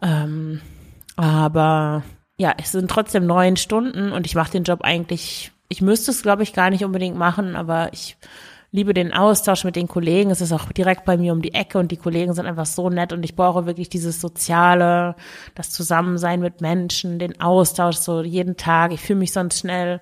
Ähm, 0.00 0.60
aber 1.16 2.02
ja, 2.38 2.54
es 2.58 2.72
sind 2.72 2.90
trotzdem 2.90 3.26
neun 3.26 3.56
Stunden 3.56 4.12
und 4.12 4.26
ich 4.26 4.34
mache 4.34 4.52
den 4.52 4.64
Job 4.64 4.80
eigentlich, 4.82 5.52
ich 5.68 5.82
müsste 5.82 6.10
es, 6.10 6.22
glaube 6.22 6.42
ich, 6.42 6.54
gar 6.54 6.70
nicht 6.70 6.84
unbedingt 6.84 7.16
machen, 7.16 7.56
aber 7.56 7.92
ich, 7.92 8.16
liebe 8.72 8.94
den 8.94 9.12
Austausch 9.12 9.64
mit 9.64 9.76
den 9.76 9.86
Kollegen. 9.86 10.30
Es 10.30 10.40
ist 10.40 10.52
auch 10.52 10.72
direkt 10.72 11.04
bei 11.04 11.18
mir 11.18 11.32
um 11.32 11.42
die 11.42 11.54
Ecke 11.54 11.78
und 11.78 11.92
die 11.92 11.98
Kollegen 11.98 12.32
sind 12.32 12.46
einfach 12.46 12.66
so 12.66 12.88
nett 12.88 13.12
und 13.12 13.22
ich 13.22 13.36
brauche 13.36 13.66
wirklich 13.66 13.90
dieses 13.90 14.20
Soziale, 14.20 15.14
das 15.54 15.70
Zusammensein 15.70 16.40
mit 16.40 16.62
Menschen, 16.62 17.18
den 17.18 17.40
Austausch 17.40 17.96
so 17.96 18.22
jeden 18.22 18.56
Tag. 18.56 18.92
Ich 18.92 19.00
fühle 19.00 19.18
mich 19.18 19.32
sonst 19.32 19.58
schnell 19.58 20.00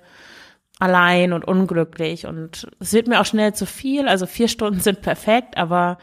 allein 0.81 1.31
und 1.31 1.45
unglücklich 1.45 2.25
und 2.25 2.67
es 2.79 2.91
wird 2.91 3.07
mir 3.07 3.21
auch 3.21 3.25
schnell 3.25 3.53
zu 3.53 3.67
viel. 3.67 4.07
Also 4.07 4.25
vier 4.25 4.47
Stunden 4.47 4.79
sind 4.79 5.03
perfekt, 5.03 5.55
aber 5.55 5.99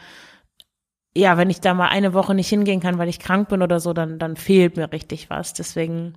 ja, 1.13 1.37
wenn 1.37 1.49
ich 1.49 1.59
da 1.59 1.73
mal 1.73 1.89
eine 1.89 2.13
Woche 2.13 2.33
nicht 2.33 2.47
hingehen 2.47 2.79
kann, 2.79 2.97
weil 2.97 3.09
ich 3.09 3.19
krank 3.19 3.49
bin 3.49 3.61
oder 3.61 3.81
so, 3.81 3.91
dann, 3.91 4.19
dann 4.19 4.37
fehlt 4.37 4.77
mir 4.77 4.89
richtig 4.93 5.29
was. 5.29 5.53
Deswegen, 5.53 6.13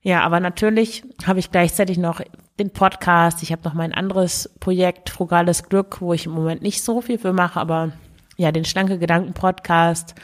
ja, 0.00 0.20
aber 0.20 0.38
natürlich 0.38 1.02
habe 1.26 1.40
ich 1.40 1.50
gleichzeitig 1.50 1.98
noch 1.98 2.20
den 2.60 2.70
Podcast. 2.70 3.42
Ich 3.42 3.50
habe 3.50 3.62
noch 3.64 3.74
mein 3.74 3.92
anderes 3.92 4.54
Projekt, 4.60 5.10
Frugales 5.10 5.64
Glück, 5.64 6.00
wo 6.00 6.12
ich 6.12 6.26
im 6.26 6.32
Moment 6.32 6.62
nicht 6.62 6.84
so 6.84 7.00
viel 7.00 7.18
für 7.18 7.32
mache, 7.32 7.58
aber 7.58 7.90
ja, 8.36 8.52
den 8.52 8.64
Schlanke 8.64 9.00
Gedanken 9.00 9.32
Podcast, 9.32 10.14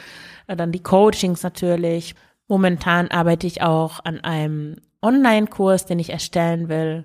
äh, 0.47 0.55
dann 0.55 0.71
die 0.71 0.81
Coachings 0.81 1.43
natürlich. 1.43 2.15
Momentan 2.47 3.09
arbeite 3.09 3.47
ich 3.47 3.63
auch 3.63 3.99
an 4.05 4.21
einem 4.21 4.77
Online-Kurs, 5.01 5.87
den 5.87 5.99
ich 5.99 6.11
erstellen 6.11 6.69
will 6.69 7.03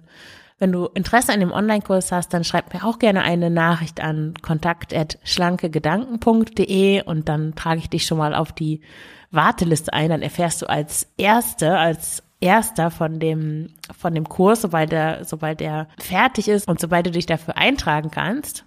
wenn 0.60 0.70
du 0.72 0.86
Interesse 0.94 1.32
an 1.32 1.40
dem 1.40 1.52
Online-Kurs 1.52 2.12
hast, 2.12 2.34
dann 2.34 2.44
schreib 2.44 2.74
mir 2.74 2.84
auch 2.84 2.98
gerne 2.98 3.22
eine 3.22 3.48
Nachricht 3.50 4.00
an 4.00 4.34
kontakt@schlankegedanken.de 4.42 7.02
und 7.02 7.30
dann 7.30 7.54
trage 7.54 7.78
ich 7.80 7.88
dich 7.88 8.04
schon 8.06 8.18
mal 8.18 8.34
auf 8.34 8.52
die 8.52 8.82
Warteliste 9.30 9.94
ein. 9.94 10.10
Dann 10.10 10.22
erfährst 10.22 10.60
du 10.60 10.68
als 10.68 11.06
Erste, 11.16 11.78
als 11.78 12.22
Erster 12.40 12.90
von 12.90 13.18
dem, 13.18 13.70
von 13.98 14.14
dem 14.14 14.28
Kurs, 14.28 14.60
sobald 14.62 14.92
der, 14.92 15.24
sobald 15.24 15.60
der 15.60 15.88
fertig 15.98 16.48
ist 16.48 16.68
und 16.68 16.78
sobald 16.78 17.06
du 17.06 17.10
dich 17.10 17.24
dafür 17.26 17.56
eintragen 17.56 18.10
kannst. 18.10 18.66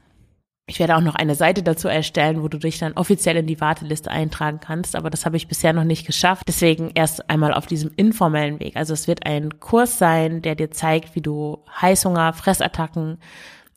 Ich 0.65 0.79
werde 0.79 0.95
auch 0.95 1.01
noch 1.01 1.15
eine 1.15 1.35
Seite 1.35 1.61
dazu 1.61 1.89
erstellen, 1.89 2.41
wo 2.41 2.47
du 2.47 2.57
dich 2.57 2.79
dann 2.79 2.93
offiziell 2.93 3.35
in 3.35 3.47
die 3.47 3.59
Warteliste 3.59 4.09
eintragen 4.09 4.61
kannst, 4.61 4.95
aber 4.95 5.09
das 5.09 5.25
habe 5.25 5.35
ich 5.35 5.49
bisher 5.49 5.73
noch 5.73 5.83
nicht 5.83 6.07
geschafft. 6.07 6.47
Deswegen 6.47 6.91
erst 6.95 7.29
einmal 7.29 7.53
auf 7.53 7.65
diesem 7.65 7.91
informellen 7.97 8.61
Weg. 8.61 8.77
Also 8.77 8.93
es 8.93 9.07
wird 9.07 9.25
ein 9.25 9.59
Kurs 9.59 9.97
sein, 9.97 10.41
der 10.41 10.55
dir 10.55 10.71
zeigt, 10.71 11.15
wie 11.15 11.21
du 11.21 11.63
Heißhunger, 11.81 12.31
Fressattacken, 12.31 13.17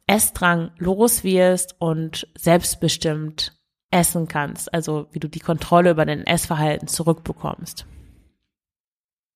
Essdrang 0.07 0.71
los 0.79 1.25
wirst 1.25 1.75
und 1.81 2.29
selbstbestimmt 2.37 3.53
essen 3.91 4.29
kannst. 4.29 4.73
Also 4.73 5.09
wie 5.11 5.19
du 5.19 5.29
die 5.29 5.41
Kontrolle 5.41 5.91
über 5.91 6.07
dein 6.07 6.25
Essverhalten 6.25 6.87
zurückbekommst. 6.87 7.85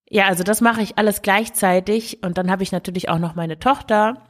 Ja, 0.09 0.27
also 0.27 0.45
das 0.45 0.61
mache 0.61 0.83
ich 0.83 0.99
alles 0.99 1.23
gleichzeitig 1.23 2.23
und 2.23 2.39
dann 2.39 2.51
habe 2.51 2.63
ich 2.63 2.71
natürlich 2.71 3.09
auch 3.09 3.19
noch 3.19 3.35
meine 3.35 3.59
Tochter, 3.59 4.30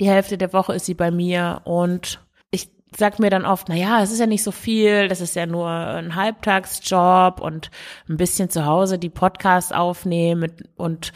die 0.00 0.08
Hälfte 0.08 0.38
der 0.38 0.52
Woche 0.52 0.74
ist 0.74 0.86
sie 0.86 0.94
bei 0.94 1.10
mir 1.10 1.60
und 1.64 2.20
ich 2.50 2.70
sag 2.96 3.18
mir 3.18 3.30
dann 3.30 3.44
oft, 3.44 3.68
na 3.68 3.74
ja, 3.74 4.02
es 4.02 4.12
ist 4.12 4.20
ja 4.20 4.26
nicht 4.26 4.42
so 4.42 4.50
viel, 4.50 5.08
das 5.08 5.20
ist 5.20 5.36
ja 5.36 5.46
nur 5.46 5.68
ein 5.68 6.14
Halbtagsjob 6.14 7.40
und 7.40 7.70
ein 8.08 8.16
bisschen 8.16 8.50
zu 8.50 8.66
Hause 8.66 8.98
die 8.98 9.10
Podcasts 9.10 9.72
aufnehmen 9.72 10.52
und 10.76 11.12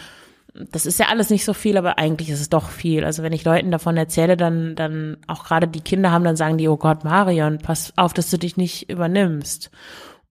das 0.70 0.86
ist 0.86 0.98
ja 0.98 1.06
alles 1.06 1.30
nicht 1.30 1.44
so 1.44 1.54
viel, 1.54 1.76
aber 1.76 1.98
eigentlich 1.98 2.30
ist 2.30 2.40
es 2.40 2.48
doch 2.48 2.70
viel. 2.70 3.04
Also 3.04 3.22
wenn 3.22 3.32
ich 3.32 3.44
Leuten 3.44 3.70
davon 3.70 3.96
erzähle, 3.96 4.36
dann, 4.36 4.74
dann 4.74 5.18
auch 5.28 5.44
gerade 5.44 5.68
die 5.68 5.82
Kinder 5.82 6.10
haben, 6.10 6.24
dann 6.24 6.36
sagen 6.36 6.58
die, 6.58 6.68
oh 6.68 6.76
Gott, 6.76 7.04
Marion, 7.04 7.58
pass 7.58 7.92
auf, 7.96 8.12
dass 8.12 8.30
du 8.30 8.38
dich 8.38 8.56
nicht 8.56 8.90
übernimmst. 8.90 9.70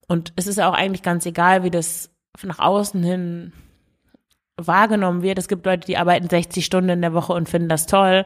Und 0.08 0.34
es 0.36 0.48
ist 0.48 0.58
ja 0.58 0.70
auch 0.70 0.74
eigentlich 0.74 1.02
ganz 1.02 1.26
egal, 1.26 1.64
wie 1.64 1.70
das 1.70 2.10
nach 2.44 2.60
außen 2.60 3.02
hin 3.04 3.54
wahrgenommen 4.58 5.22
wird. 5.22 5.38
Es 5.38 5.48
gibt 5.48 5.66
Leute, 5.66 5.86
die 5.86 5.98
arbeiten 5.98 6.30
60 6.30 6.66
Stunden 6.66 6.90
in 6.90 7.02
der 7.02 7.14
Woche 7.14 7.34
und 7.34 7.48
finden 7.48 7.70
das 7.70 7.86
toll, 7.86 8.26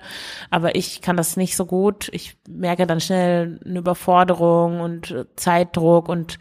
aber 0.50 0.76
ich 0.76 1.02
kann 1.02 1.18
das 1.18 1.38
nicht 1.38 1.56
so 1.56 1.66
gut. 1.66 2.10
Ich 2.14 2.38
merke 2.48 2.88
dann 2.88 3.02
schnell 3.02 3.60
eine 3.66 3.80
Überforderung 3.80 4.80
und 4.80 5.26
Zeitdruck 5.36 6.10
und 6.10 6.40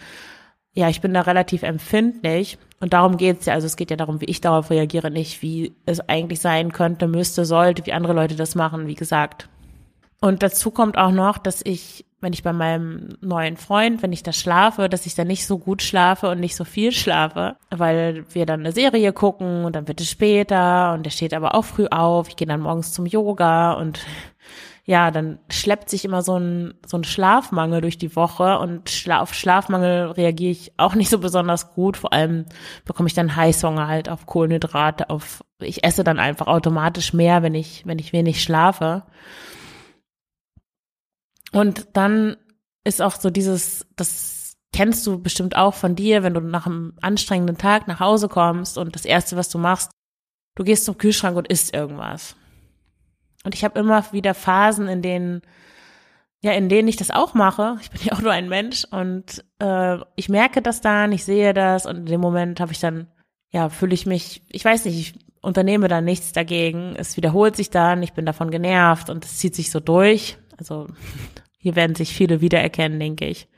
ja, 0.73 0.88
ich 0.88 1.00
bin 1.00 1.12
da 1.12 1.23
relativ 1.23 1.64
empfindlich 1.64 2.59
und 2.78 2.92
darum 2.92 3.16
geht's 3.16 3.47
ja. 3.47 3.54
Also 3.54 3.66
es 3.66 3.76
geht 3.76 3.90
ja 3.90 3.97
darum, 3.97 4.20
wie 4.20 4.26
ich 4.26 4.40
darauf 4.40 4.70
reagiere, 4.70 5.11
nicht 5.11 5.42
wie 5.42 5.75
es 5.87 6.00
eigentlich 6.09 6.40
sein 6.40 6.73
könnte, 6.73 7.09
müsste, 7.09 7.44
sollte, 7.44 7.85
wie 7.87 7.92
andere 7.92 8.12
Leute 8.12 8.37
das 8.37 8.54
machen, 8.54 8.87
wie 8.87 8.94
gesagt. 8.94 9.49
Und 10.20 10.42
dazu 10.42 10.70
kommt 10.70 10.99
auch 10.99 11.11
noch, 11.11 11.38
dass 11.38 11.62
ich 11.64 12.04
wenn 12.21 12.33
ich 12.33 12.43
bei 12.43 12.53
meinem 12.53 13.17
neuen 13.21 13.57
Freund, 13.57 14.03
wenn 14.03 14.12
ich 14.12 14.23
da 14.23 14.33
schlafe, 14.33 14.89
dass 14.89 15.07
ich 15.07 15.15
dann 15.15 15.27
nicht 15.27 15.47
so 15.47 15.59
gut 15.59 15.83
schlafe 15.83 16.29
und 16.29 16.41
nicht 16.41 16.55
so 16.55 16.65
viel 16.65 16.93
schlafe, 16.93 17.57
weil 17.71 18.25
wir 18.33 18.47
dann 18.47 18.61
eine 18.61 18.73
Serie 18.73 19.12
gucken 19.12 19.65
und 19.65 19.75
dann 19.75 19.89
wird 19.89 20.00
es 20.00 20.11
später 20.11 20.93
und 20.93 21.05
der 21.05 21.11
steht 21.11 21.33
aber 21.33 21.55
auch 21.55 21.65
früh 21.65 21.87
auf. 21.87 22.29
Ich 22.29 22.37
gehe 22.37 22.47
dann 22.47 22.61
morgens 22.61 22.93
zum 22.93 23.07
Yoga 23.07 23.73
und 23.73 24.00
ja, 24.85 25.11
dann 25.11 25.39
schleppt 25.50 25.89
sich 25.89 26.05
immer 26.05 26.21
so 26.21 26.37
ein, 26.37 26.75
so 26.85 26.97
ein 26.97 27.05
Schlafmangel 27.05 27.81
durch 27.81 27.97
die 27.97 28.17
Woche 28.17 28.59
und 28.59 28.91
auf 29.11 29.35
Schlafmangel 29.35 30.11
reagiere 30.11 30.50
ich 30.50 30.73
auch 30.79 30.95
nicht 30.95 31.11
so 31.11 31.19
besonders 31.19 31.75
gut. 31.75 31.97
Vor 31.97 32.12
allem 32.12 32.47
bekomme 32.85 33.07
ich 33.07 33.15
dann 33.15 33.37
Heißhunger 33.37 33.87
halt 33.87 34.09
auf 34.09 34.27
Kohlenhydrate, 34.27 35.09
auf, 35.09 35.45
ich 35.61 35.85
esse 35.85 36.03
dann 36.03 36.19
einfach 36.19 36.49
automatisch 36.49 37.12
mehr, 37.12 37.43
wenn 37.43 37.55
ich, 37.55 37.87
wenn 37.87 37.99
ich 37.99 38.12
wenig 38.12 38.43
schlafe. 38.43 39.05
Und 41.52 41.88
dann 41.95 42.37
ist 42.85 43.02
auch 43.02 43.16
so 43.16 43.30
dieses, 43.30 43.87
das 43.97 44.57
kennst 44.73 45.07
du 45.07 45.21
bestimmt 45.21 45.57
auch 45.57 45.75
von 45.75 45.97
dir, 45.97 46.23
wenn 46.23 46.35
du 46.35 46.40
nach 46.40 46.66
einem 46.66 46.95
anstrengenden 47.00 47.59
Tag 47.59 47.88
nach 47.88 48.00
Hause 48.00 48.28
kommst 48.28 48.78
und 48.78 48.95
das 48.95 49.04
erste, 49.04 49.37
was 49.37 49.49
du 49.49 49.59
machst, 49.59 49.90
du 50.57 50.64
gehst 50.64 50.85
zum 50.85 50.97
Kühlschrank 50.97 51.37
und 51.37 51.49
isst 51.49 51.75
irgendwas. 51.75 52.37
Und 53.45 53.54
ich 53.54 53.64
habe 53.64 53.78
immer 53.80 54.12
wieder 54.12 54.35
Phasen, 54.35 54.87
in 54.87 55.02
denen 55.02 55.42
ja, 56.42 56.52
in 56.52 56.69
denen 56.71 56.88
ich 56.88 56.97
das 56.97 57.11
auch 57.11 57.35
mache. 57.35 57.76
Ich 57.83 57.90
bin 57.90 58.00
ja 58.04 58.12
auch 58.12 58.23
nur 58.23 58.33
ein 58.33 58.49
Mensch 58.49 58.85
und 58.90 59.45
äh, 59.59 59.99
ich 60.16 60.28
merke 60.28 60.62
das 60.62 60.80
dann, 60.80 61.12
ich 61.12 61.25
sehe 61.25 61.52
das 61.52 61.87
und 61.87 61.97
in 61.97 62.07
dem 62.07 62.21
Moment 62.21 62.61
habe 62.61 62.73
ich 62.73 62.80
dann, 62.80 63.09
ja, 63.50 63.69
fühle 63.69 63.95
ich 63.95 64.07
mich, 64.07 64.42
ich 64.49 64.64
weiß 64.64 64.85
nicht, 64.87 64.99
ich 64.99 65.25
unternehme 65.42 65.88
da 65.88 66.00
nichts 66.00 66.33
dagegen. 66.33 66.95
Es 66.97 67.16
wiederholt 67.16 67.57
sich 67.57 67.71
dann, 67.71 68.02
ich 68.02 68.12
bin 68.12 68.26
davon 68.26 68.50
genervt 68.50 69.11
und 69.11 69.25
es 69.25 69.38
zieht 69.38 69.54
sich 69.54 69.71
so 69.71 69.80
durch. 69.80 70.38
Also 70.61 70.87
hier 71.59 71.75
werden 71.75 71.97
sich 71.97 72.14
viele 72.14 72.40
wiedererkennen, 72.40 73.00
denke 73.00 73.26
ich. 73.26 73.49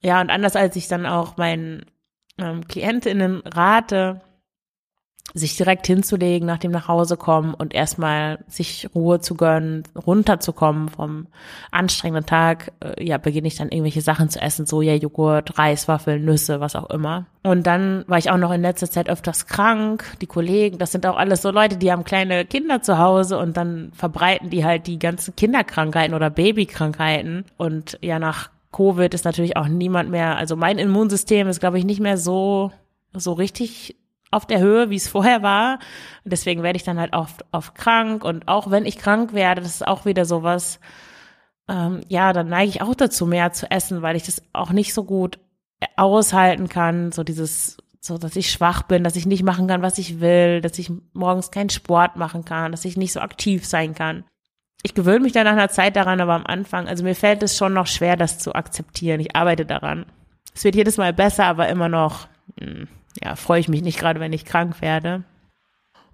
Ja, 0.00 0.20
und 0.20 0.30
anders 0.30 0.54
als 0.54 0.76
ich 0.76 0.86
dann 0.86 1.06
auch 1.06 1.38
meinen 1.38 1.86
ähm, 2.38 2.68
Klientinnen 2.68 3.40
rate, 3.46 4.20
sich 5.36 5.56
direkt 5.56 5.88
hinzulegen 5.88 6.46
nach 6.46 6.58
dem 6.58 6.70
nach 6.70 6.86
Hause 6.86 7.16
kommen 7.16 7.54
und 7.54 7.74
erstmal 7.74 8.38
sich 8.46 8.88
Ruhe 8.94 9.20
zu 9.20 9.34
gönnen, 9.34 9.82
runterzukommen 10.06 10.88
vom 10.88 11.26
anstrengenden 11.72 12.24
Tag, 12.24 12.72
äh, 12.78 13.04
ja, 13.04 13.18
beginne 13.18 13.48
ich 13.48 13.56
dann 13.56 13.70
irgendwelche 13.70 14.00
Sachen 14.00 14.28
zu 14.28 14.40
essen, 14.40 14.64
Soja, 14.64 14.94
Joghurt, 14.94 15.58
Reiswaffeln, 15.58 16.24
Nüsse, 16.24 16.60
was 16.60 16.76
auch 16.76 16.88
immer. 16.90 17.26
Und 17.42 17.66
dann 17.66 18.04
war 18.06 18.18
ich 18.18 18.30
auch 18.30 18.36
noch 18.36 18.52
in 18.52 18.62
letzter 18.62 18.88
Zeit 18.88 19.08
öfters 19.08 19.46
krank. 19.46 20.04
Die 20.20 20.26
Kollegen, 20.26 20.78
das 20.78 20.92
sind 20.92 21.04
auch 21.04 21.16
alles 21.16 21.42
so 21.42 21.50
Leute, 21.50 21.78
die 21.78 21.90
haben 21.90 22.04
kleine 22.04 22.44
Kinder 22.44 22.80
zu 22.80 22.98
Hause 22.98 23.36
und 23.36 23.56
dann 23.56 23.90
verbreiten 23.92 24.50
die 24.50 24.64
halt 24.64 24.86
die 24.86 25.00
ganzen 25.00 25.34
Kinderkrankheiten 25.34 26.14
oder 26.14 26.30
Babykrankheiten. 26.30 27.44
Und 27.56 27.98
ja, 28.00 28.20
nach 28.20 28.50
Covid 28.70 29.12
ist 29.12 29.24
natürlich 29.24 29.56
auch 29.56 29.66
niemand 29.66 30.10
mehr, 30.10 30.36
also 30.36 30.54
mein 30.54 30.78
Immunsystem 30.78 31.48
ist, 31.48 31.58
glaube 31.58 31.78
ich, 31.78 31.84
nicht 31.84 32.00
mehr 32.00 32.18
so 32.18 32.70
so 33.16 33.32
richtig 33.32 33.96
auf 34.34 34.46
der 34.46 34.60
Höhe, 34.60 34.90
wie 34.90 34.96
es 34.96 35.08
vorher 35.08 35.42
war. 35.42 35.78
Und 36.24 36.32
deswegen 36.32 36.62
werde 36.62 36.76
ich 36.76 36.84
dann 36.84 36.98
halt 36.98 37.14
oft, 37.14 37.44
oft 37.52 37.74
krank. 37.74 38.24
Und 38.24 38.48
auch 38.48 38.70
wenn 38.70 38.86
ich 38.86 38.98
krank 38.98 39.32
werde, 39.32 39.62
das 39.62 39.76
ist 39.76 39.86
auch 39.86 40.04
wieder 40.04 40.24
sowas, 40.24 40.80
ähm, 41.68 42.00
ja, 42.08 42.32
dann 42.32 42.48
neige 42.48 42.68
ich 42.68 42.82
auch 42.82 42.94
dazu, 42.94 43.26
mehr 43.26 43.52
zu 43.52 43.70
essen, 43.70 44.02
weil 44.02 44.16
ich 44.16 44.24
das 44.24 44.42
auch 44.52 44.70
nicht 44.70 44.92
so 44.92 45.04
gut 45.04 45.38
aushalten 45.96 46.68
kann. 46.68 47.12
So 47.12 47.22
dieses, 47.22 47.76
so 48.00 48.18
dass 48.18 48.36
ich 48.36 48.50
schwach 48.50 48.82
bin, 48.82 49.04
dass 49.04 49.16
ich 49.16 49.26
nicht 49.26 49.42
machen 49.42 49.66
kann, 49.66 49.82
was 49.82 49.98
ich 49.98 50.20
will, 50.20 50.60
dass 50.60 50.78
ich 50.78 50.90
morgens 51.12 51.50
keinen 51.50 51.70
Sport 51.70 52.16
machen 52.16 52.44
kann, 52.44 52.72
dass 52.72 52.84
ich 52.84 52.96
nicht 52.96 53.12
so 53.12 53.20
aktiv 53.20 53.64
sein 53.64 53.94
kann. 53.94 54.24
Ich 54.82 54.92
gewöhne 54.92 55.20
mich 55.20 55.32
dann 55.32 55.44
nach 55.44 55.52
einer 55.52 55.70
Zeit 55.70 55.96
daran, 55.96 56.20
aber 56.20 56.34
am 56.34 56.44
Anfang, 56.44 56.88
also 56.88 57.04
mir 57.04 57.14
fällt 57.14 57.42
es 57.42 57.56
schon 57.56 57.72
noch 57.72 57.86
schwer, 57.86 58.16
das 58.16 58.38
zu 58.38 58.54
akzeptieren. 58.54 59.20
Ich 59.20 59.34
arbeite 59.34 59.64
daran. 59.64 60.04
Es 60.54 60.62
wird 60.64 60.74
jedes 60.74 60.98
Mal 60.98 61.14
besser, 61.14 61.46
aber 61.46 61.68
immer 61.68 61.88
noch, 61.88 62.28
mh, 62.60 62.66
hm, 62.66 62.88
ja, 63.22 63.36
freue 63.36 63.60
ich 63.60 63.68
mich 63.68 63.82
nicht 63.82 63.98
gerade, 63.98 64.20
wenn 64.20 64.32
ich 64.32 64.44
krank 64.44 64.80
werde. 64.80 65.24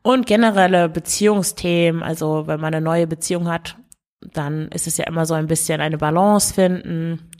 Und 0.02 0.26
generelle 0.26 0.88
Beziehungsthemen, 0.88 2.02
also 2.02 2.46
wenn 2.46 2.60
man 2.60 2.74
eine 2.74 2.84
neue 2.84 3.06
Beziehung 3.06 3.48
hat, 3.48 3.76
dann 4.20 4.68
ist 4.68 4.86
es 4.86 4.96
ja 4.96 5.06
immer 5.06 5.26
so 5.26 5.34
ein 5.34 5.46
bisschen 5.46 5.80
eine 5.80 5.98
Balance 5.98 6.54
finden. 6.54 7.30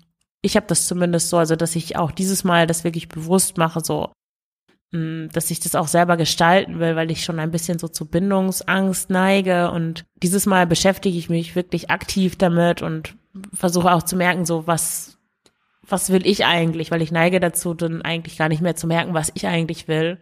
Ich 0.43 0.57
habe 0.57 0.67
das 0.67 0.87
zumindest 0.87 1.31
so, 1.31 1.39
also 1.39 1.57
dass 1.57 1.77
ich 1.77 1.97
auch 1.97 2.11
dieses 2.11 2.45
Mal 2.45 2.67
das 2.67 2.85
wirklich 2.85 3.09
bewusst 3.09 3.59
mache, 3.59 3.81
so 3.81 4.13
mm, 4.93 5.29
dass 5.33 5.51
ich 5.51 5.61
das 5.61 5.75
auch 5.75 5.89
selber 5.89 6.17
gestalten 6.17 6.81
will, 6.81 6.97
weil 6.97 7.11
ich 7.11 7.25
schon 7.25 7.39
ein 7.39 7.51
bisschen 7.51 7.79
so 7.79 7.89
zu 7.89 8.07
Bindungsangst 8.07 9.11
neige 9.11 9.71
und 9.71 10.05
dieses 10.23 10.47
Mal 10.47 10.67
beschäftige 10.67 11.19
ich 11.19 11.31
mich 11.31 11.55
wirklich 11.55 11.91
aktiv 11.91 12.37
damit 12.37 12.83
und 12.83 13.15
versuche 13.55 13.93
auch 13.93 14.03
zu 14.03 14.17
merken, 14.17 14.45
so 14.45 14.67
was 14.67 15.19
was 15.91 16.11
will 16.11 16.27
ich 16.27 16.45
eigentlich, 16.45 16.91
weil 16.91 17.03
ich 17.03 17.13
neige 17.13 17.41
dazu, 17.41 17.75
dann 17.75 18.03
eigentlich 18.03 18.39
gar 18.39 18.49
nicht 18.49 18.63
mehr 18.63 18.77
zu 18.77 18.87
merken, 18.87 19.15
was 19.15 19.33
ich 19.35 19.47
eigentlich 19.47 19.89
will. 19.89 20.19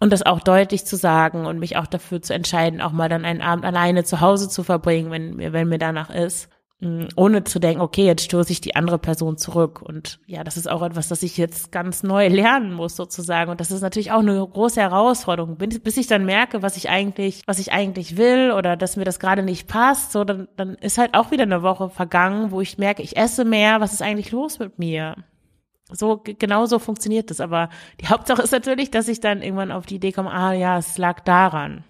Und 0.00 0.12
das 0.12 0.24
auch 0.24 0.40
deutlich 0.40 0.84
zu 0.84 0.96
sagen 0.96 1.46
und 1.46 1.58
mich 1.58 1.76
auch 1.76 1.86
dafür 1.86 2.22
zu 2.22 2.32
entscheiden, 2.32 2.80
auch 2.80 2.92
mal 2.92 3.08
dann 3.08 3.24
einen 3.24 3.40
Abend 3.40 3.64
alleine 3.64 4.04
zu 4.04 4.20
Hause 4.20 4.48
zu 4.48 4.62
verbringen, 4.62 5.10
wenn 5.10 5.36
mir, 5.36 5.52
wenn 5.52 5.68
mir 5.68 5.78
danach 5.78 6.10
ist. 6.10 6.48
Mm, 6.80 7.06
ohne 7.16 7.42
zu 7.42 7.58
denken, 7.58 7.80
okay, 7.80 8.04
jetzt 8.04 8.24
stoße 8.24 8.52
ich 8.52 8.60
die 8.60 8.76
andere 8.76 8.98
Person 8.98 9.36
zurück. 9.36 9.82
Und 9.82 10.20
ja, 10.26 10.44
das 10.44 10.56
ist 10.56 10.70
auch 10.70 10.82
etwas, 10.82 11.08
das 11.08 11.24
ich 11.24 11.36
jetzt 11.36 11.72
ganz 11.72 12.04
neu 12.04 12.28
lernen 12.28 12.72
muss 12.72 12.94
sozusagen. 12.94 13.50
Und 13.50 13.60
das 13.60 13.72
ist 13.72 13.80
natürlich 13.80 14.12
auch 14.12 14.20
eine 14.20 14.46
große 14.46 14.80
Herausforderung, 14.80 15.56
bis 15.56 15.96
ich 15.96 16.06
dann 16.06 16.24
merke, 16.24 16.62
was 16.62 16.76
ich 16.76 16.88
eigentlich, 16.88 17.42
was 17.46 17.58
ich 17.58 17.72
eigentlich 17.72 18.16
will 18.16 18.52
oder 18.52 18.76
dass 18.76 18.96
mir 18.96 19.04
das 19.04 19.18
gerade 19.18 19.42
nicht 19.42 19.66
passt. 19.66 20.12
So, 20.12 20.22
dann, 20.22 20.46
dann 20.56 20.76
ist 20.76 20.98
halt 20.98 21.14
auch 21.14 21.32
wieder 21.32 21.42
eine 21.42 21.62
Woche 21.62 21.90
vergangen, 21.90 22.52
wo 22.52 22.60
ich 22.60 22.78
merke, 22.78 23.02
ich 23.02 23.16
esse 23.16 23.44
mehr. 23.44 23.80
Was 23.80 23.92
ist 23.92 24.02
eigentlich 24.02 24.30
los 24.30 24.60
mit 24.60 24.78
mir? 24.78 25.16
So, 25.90 26.22
genau 26.22 26.66
so 26.66 26.78
funktioniert 26.78 27.30
das. 27.30 27.40
Aber 27.40 27.70
die 28.00 28.06
Hauptsache 28.08 28.42
ist 28.42 28.52
natürlich, 28.52 28.92
dass 28.92 29.08
ich 29.08 29.18
dann 29.18 29.42
irgendwann 29.42 29.72
auf 29.72 29.86
die 29.86 29.96
Idee 29.96 30.12
komme, 30.12 30.30
ah 30.30 30.52
ja, 30.52 30.78
es 30.78 30.96
lag 30.96 31.20
daran. 31.20 31.82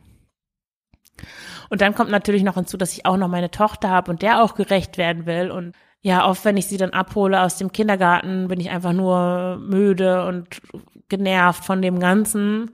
Und 1.68 1.80
dann 1.80 1.94
kommt 1.94 2.10
natürlich 2.10 2.42
noch 2.42 2.54
hinzu, 2.54 2.76
dass 2.76 2.92
ich 2.92 3.06
auch 3.06 3.16
noch 3.16 3.28
meine 3.28 3.50
Tochter 3.50 3.90
habe 3.90 4.10
und 4.10 4.22
der 4.22 4.42
auch 4.42 4.54
gerecht 4.54 4.98
werden 4.98 5.26
will. 5.26 5.50
Und 5.50 5.75
ja, 6.00 6.26
oft, 6.28 6.44
wenn 6.44 6.56
ich 6.56 6.66
sie 6.66 6.76
dann 6.76 6.90
abhole 6.90 7.42
aus 7.42 7.56
dem 7.56 7.72
Kindergarten, 7.72 8.48
bin 8.48 8.60
ich 8.60 8.70
einfach 8.70 8.92
nur 8.92 9.58
müde 9.58 10.25
und 10.25 10.60
genervt 11.08 11.64
von 11.64 11.82
dem 11.82 11.98
Ganzen 11.98 12.70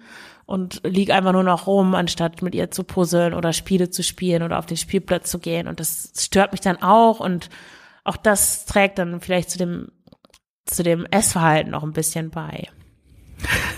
und 0.46 0.82
lieg 0.84 1.10
einfach 1.10 1.32
nur 1.32 1.42
noch 1.42 1.66
rum, 1.66 1.94
anstatt 1.94 2.42
mit 2.42 2.54
ihr 2.54 2.70
zu 2.70 2.84
puzzeln 2.84 3.34
oder 3.34 3.52
Spiele 3.52 3.90
zu 3.90 4.02
spielen 4.02 4.42
oder 4.42 4.58
auf 4.58 4.66
den 4.66 4.76
Spielplatz 4.76 5.30
zu 5.30 5.38
gehen. 5.38 5.68
Und 5.68 5.80
das 5.80 6.12
stört 6.18 6.52
mich 6.52 6.60
dann 6.60 6.82
auch 6.82 7.20
und 7.20 7.48
auch 8.04 8.16
das 8.16 8.66
trägt 8.66 8.98
dann 8.98 9.20
vielleicht 9.20 9.50
zu 9.50 9.58
dem, 9.58 9.88
zu 10.66 10.82
dem 10.82 11.06
Essverhalten 11.06 11.70
noch 11.70 11.82
ein 11.82 11.92
bisschen 11.92 12.30
bei. 12.30 12.68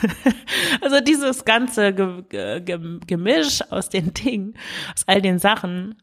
also 0.80 1.00
dieses 1.00 1.44
ganze 1.44 1.92
Gemisch 1.92 3.62
aus 3.70 3.88
den 3.88 4.14
Dingen, 4.14 4.54
aus 4.94 5.04
all 5.06 5.22
den 5.22 5.38
Sachen, 5.38 5.96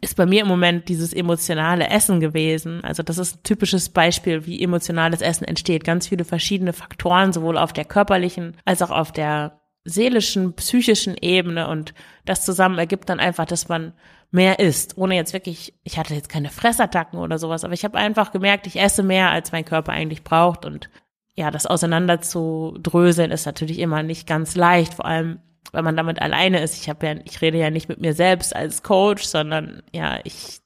ist 0.00 0.16
bei 0.16 0.26
mir 0.26 0.42
im 0.42 0.48
Moment 0.48 0.88
dieses 0.88 1.12
emotionale 1.12 1.88
Essen 1.88 2.20
gewesen. 2.20 2.82
Also 2.82 3.02
das 3.02 3.18
ist 3.18 3.36
ein 3.36 3.42
typisches 3.42 3.90
Beispiel, 3.90 4.46
wie 4.46 4.62
emotionales 4.62 5.20
Essen 5.20 5.44
entsteht. 5.44 5.84
Ganz 5.84 6.08
viele 6.08 6.24
verschiedene 6.24 6.72
Faktoren, 6.72 7.32
sowohl 7.32 7.58
auf 7.58 7.72
der 7.72 7.84
körperlichen 7.84 8.56
als 8.64 8.80
auch 8.80 8.90
auf 8.90 9.12
der 9.12 9.60
seelischen, 9.84 10.54
psychischen 10.54 11.16
Ebene. 11.20 11.68
Und 11.68 11.92
das 12.24 12.44
zusammen 12.44 12.78
ergibt 12.78 13.10
dann 13.10 13.20
einfach, 13.20 13.44
dass 13.44 13.68
man 13.68 13.92
mehr 14.30 14.58
isst, 14.58 14.96
ohne 14.96 15.14
jetzt 15.14 15.34
wirklich, 15.34 15.74
ich 15.84 15.98
hatte 15.98 16.14
jetzt 16.14 16.30
keine 16.30 16.48
Fressattacken 16.48 17.18
oder 17.18 17.38
sowas, 17.38 17.64
aber 17.64 17.74
ich 17.74 17.84
habe 17.84 17.98
einfach 17.98 18.32
gemerkt, 18.32 18.66
ich 18.66 18.80
esse 18.80 19.02
mehr, 19.02 19.30
als 19.30 19.52
mein 19.52 19.66
Körper 19.66 19.92
eigentlich 19.92 20.24
braucht 20.24 20.64
und 20.64 20.88
ja, 21.34 21.50
das 21.50 21.66
auseinander 21.66 22.20
zu 22.20 22.78
dröseln 22.82 23.30
ist 23.30 23.46
natürlich 23.46 23.78
immer 23.78 24.02
nicht 24.02 24.26
ganz 24.26 24.54
leicht, 24.54 24.94
vor 24.94 25.06
allem 25.06 25.40
wenn 25.72 25.84
man 25.84 25.96
damit 25.96 26.20
alleine 26.20 26.60
ist. 26.62 26.80
Ich 26.80 26.88
habe 26.88 27.06
ja, 27.06 27.14
ich 27.24 27.40
rede 27.40 27.58
ja 27.58 27.70
nicht 27.70 27.88
mit 27.88 28.00
mir 28.00 28.14
selbst 28.14 28.54
als 28.54 28.82
Coach, 28.82 29.24
sondern 29.24 29.82
ja, 29.92 30.18
ich 30.24 30.60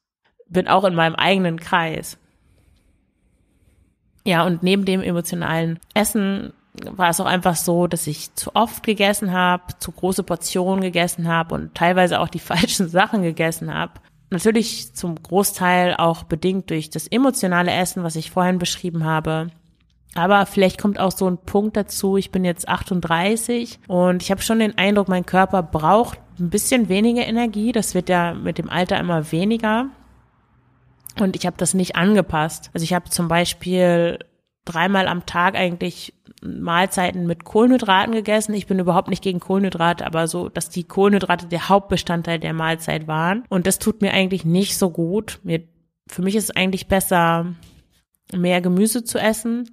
bin 0.49 0.67
auch 0.67 0.83
in 0.83 0.95
meinem 0.95 1.15
eigenen 1.15 1.59
Kreis. 1.59 2.17
Ja, 4.25 4.45
und 4.45 4.63
neben 4.63 4.83
dem 4.83 5.01
emotionalen 5.01 5.79
Essen 5.93 6.51
war 6.83 7.09
es 7.09 7.19
auch 7.19 7.25
einfach 7.25 7.55
so, 7.55 7.87
dass 7.87 8.05
ich 8.07 8.35
zu 8.35 8.55
oft 8.55 8.83
gegessen 8.83 9.31
habe, 9.31 9.63
zu 9.79 9.91
große 9.91 10.23
Portionen 10.23 10.81
gegessen 10.81 11.27
habe 11.27 11.55
und 11.55 11.73
teilweise 11.75 12.19
auch 12.19 12.27
die 12.27 12.39
falschen 12.39 12.89
Sachen 12.89 13.23
gegessen 13.23 13.73
habe. 13.73 13.93
Natürlich 14.29 14.93
zum 14.93 15.15
Großteil 15.15 15.95
auch 15.95 16.23
bedingt 16.23 16.69
durch 16.69 16.89
das 16.89 17.07
emotionale 17.07 17.71
Essen, 17.71 18.03
was 18.03 18.17
ich 18.17 18.31
vorhin 18.31 18.59
beschrieben 18.59 19.05
habe. 19.05 19.51
Aber 20.15 20.45
vielleicht 20.45 20.81
kommt 20.81 20.99
auch 20.99 21.11
so 21.11 21.29
ein 21.29 21.37
Punkt 21.37 21.77
dazu, 21.77 22.17
ich 22.17 22.31
bin 22.31 22.43
jetzt 22.43 22.67
38 22.67 23.79
und 23.87 24.23
ich 24.23 24.31
habe 24.31 24.41
schon 24.41 24.59
den 24.59 24.77
Eindruck, 24.77 25.07
mein 25.07 25.25
Körper 25.25 25.61
braucht 25.61 26.19
ein 26.39 26.49
bisschen 26.49 26.89
weniger 26.89 27.25
Energie. 27.25 27.71
Das 27.71 27.93
wird 27.93 28.09
ja 28.09 28.33
mit 28.33 28.57
dem 28.57 28.69
Alter 28.69 28.99
immer 28.99 29.31
weniger. 29.31 29.87
Und 31.19 31.35
ich 31.35 31.45
habe 31.45 31.57
das 31.57 31.73
nicht 31.73 31.95
angepasst. 31.95 32.69
Also 32.73 32.83
ich 32.83 32.93
habe 32.93 33.09
zum 33.09 33.27
Beispiel 33.27 34.19
dreimal 34.65 35.07
am 35.07 35.25
Tag 35.25 35.55
eigentlich 35.55 36.13
Mahlzeiten 36.41 37.25
mit 37.25 37.43
Kohlenhydraten 37.43 38.13
gegessen. 38.13 38.53
Ich 38.53 38.67
bin 38.67 38.79
überhaupt 38.79 39.09
nicht 39.09 39.23
gegen 39.23 39.39
Kohlenhydrate, 39.39 40.05
aber 40.05 40.27
so, 40.27 40.49
dass 40.49 40.69
die 40.69 40.83
Kohlenhydrate 40.83 41.47
der 41.47 41.69
Hauptbestandteil 41.69 42.39
der 42.39 42.53
Mahlzeit 42.53 43.07
waren. 43.07 43.43
Und 43.49 43.65
das 43.65 43.79
tut 43.79 44.01
mir 44.01 44.13
eigentlich 44.13 44.45
nicht 44.45 44.77
so 44.77 44.89
gut. 44.89 45.39
Mir, 45.43 45.63
für 46.07 46.21
mich 46.21 46.35
ist 46.35 46.45
es 46.45 46.55
eigentlich 46.55 46.87
besser, 46.87 47.53
mehr 48.35 48.61
Gemüse 48.61 49.03
zu 49.03 49.17
essen, 49.17 49.71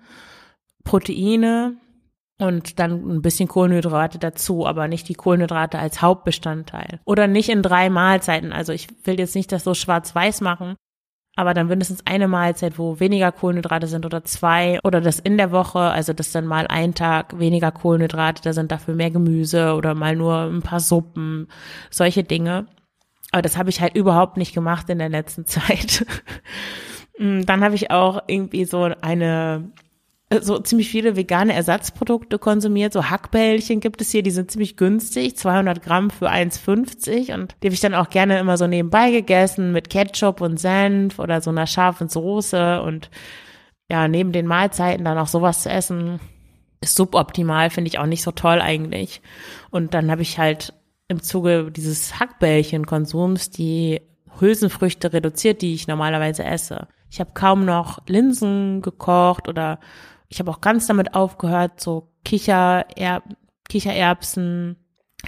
Proteine 0.84 1.76
und 2.38 2.78
dann 2.78 3.16
ein 3.16 3.22
bisschen 3.22 3.48
Kohlenhydrate 3.48 4.18
dazu, 4.18 4.66
aber 4.66 4.88
nicht 4.88 5.08
die 5.08 5.14
Kohlenhydrate 5.14 5.78
als 5.78 6.02
Hauptbestandteil. 6.02 7.00
Oder 7.04 7.26
nicht 7.26 7.48
in 7.48 7.62
drei 7.62 7.90
Mahlzeiten. 7.90 8.52
Also 8.52 8.72
ich 8.72 8.88
will 9.04 9.18
jetzt 9.18 9.34
nicht 9.34 9.52
das 9.52 9.64
so 9.64 9.74
schwarz-weiß 9.74 10.40
machen, 10.40 10.76
aber 11.36 11.54
dann 11.54 11.68
mindestens 11.68 12.06
eine 12.06 12.28
Mahlzeit, 12.28 12.78
wo 12.78 13.00
weniger 13.00 13.32
Kohlenhydrate 13.32 13.86
sind 13.86 14.06
oder 14.06 14.24
zwei 14.24 14.78
oder 14.84 15.00
das 15.00 15.18
in 15.18 15.36
der 15.36 15.52
Woche, 15.52 15.80
also 15.80 16.12
dass 16.12 16.32
dann 16.32 16.46
mal 16.46 16.66
ein 16.66 16.94
Tag 16.94 17.38
weniger 17.38 17.72
Kohlenhydrate, 17.72 18.42
da 18.42 18.52
sind 18.52 18.70
dafür 18.70 18.94
mehr 18.94 19.10
Gemüse 19.10 19.74
oder 19.74 19.94
mal 19.94 20.16
nur 20.16 20.42
ein 20.42 20.62
paar 20.62 20.80
Suppen, 20.80 21.48
solche 21.90 22.24
Dinge. 22.24 22.66
Aber 23.32 23.42
das 23.42 23.56
habe 23.56 23.70
ich 23.70 23.80
halt 23.80 23.96
überhaupt 23.96 24.36
nicht 24.36 24.54
gemacht 24.54 24.88
in 24.90 24.98
der 24.98 25.08
letzten 25.08 25.44
Zeit. 25.46 26.06
Mm, 27.18 27.42
dann 27.42 27.64
habe 27.64 27.74
ich 27.74 27.90
auch 27.90 28.22
irgendwie 28.28 28.64
so 28.64 28.90
eine 29.00 29.72
so 30.42 30.58
ziemlich 30.58 30.88
viele 30.88 31.16
vegane 31.16 31.54
Ersatzprodukte 31.54 32.38
konsumiert. 32.38 32.92
So 32.92 33.10
Hackbällchen 33.10 33.80
gibt 33.80 34.00
es 34.00 34.10
hier, 34.10 34.22
die 34.22 34.30
sind 34.30 34.50
ziemlich 34.50 34.76
günstig, 34.76 35.36
200 35.36 35.82
Gramm 35.82 36.10
für 36.10 36.30
1,50 36.30 37.34
und 37.34 37.54
die 37.62 37.68
habe 37.68 37.74
ich 37.74 37.80
dann 37.80 37.94
auch 37.94 38.10
gerne 38.10 38.38
immer 38.38 38.56
so 38.56 38.66
nebenbei 38.66 39.10
gegessen 39.10 39.72
mit 39.72 39.90
Ketchup 39.90 40.40
und 40.40 40.58
Senf 40.58 41.18
oder 41.18 41.40
so 41.40 41.50
einer 41.50 41.66
scharfen 41.66 42.08
Soße 42.08 42.82
und 42.82 43.10
ja, 43.90 44.08
neben 44.08 44.32
den 44.32 44.46
Mahlzeiten 44.46 45.04
dann 45.04 45.18
auch 45.18 45.28
sowas 45.28 45.62
zu 45.62 45.70
essen, 45.70 46.20
ist 46.80 46.96
suboptimal, 46.96 47.70
finde 47.70 47.88
ich 47.88 47.98
auch 47.98 48.06
nicht 48.06 48.22
so 48.22 48.30
toll 48.30 48.60
eigentlich. 48.60 49.20
Und 49.70 49.94
dann 49.94 50.10
habe 50.10 50.22
ich 50.22 50.38
halt 50.38 50.72
im 51.08 51.22
Zuge 51.22 51.70
dieses 51.70 52.18
Hackbällchenkonsums 52.18 53.50
die 53.50 54.00
Hülsenfrüchte 54.40 55.12
reduziert, 55.12 55.62
die 55.62 55.74
ich 55.74 55.86
normalerweise 55.86 56.44
esse. 56.44 56.88
Ich 57.10 57.20
habe 57.20 57.30
kaum 57.34 57.64
noch 57.64 58.00
Linsen 58.06 58.82
gekocht 58.82 59.48
oder 59.48 59.78
ich 60.28 60.38
habe 60.40 60.50
auch 60.50 60.60
ganz 60.60 60.86
damit 60.86 61.14
aufgehört, 61.14 61.80
so 61.80 62.08
Kicher, 62.24 62.86
er 62.96 63.22
Kichererbsen, 63.68 64.76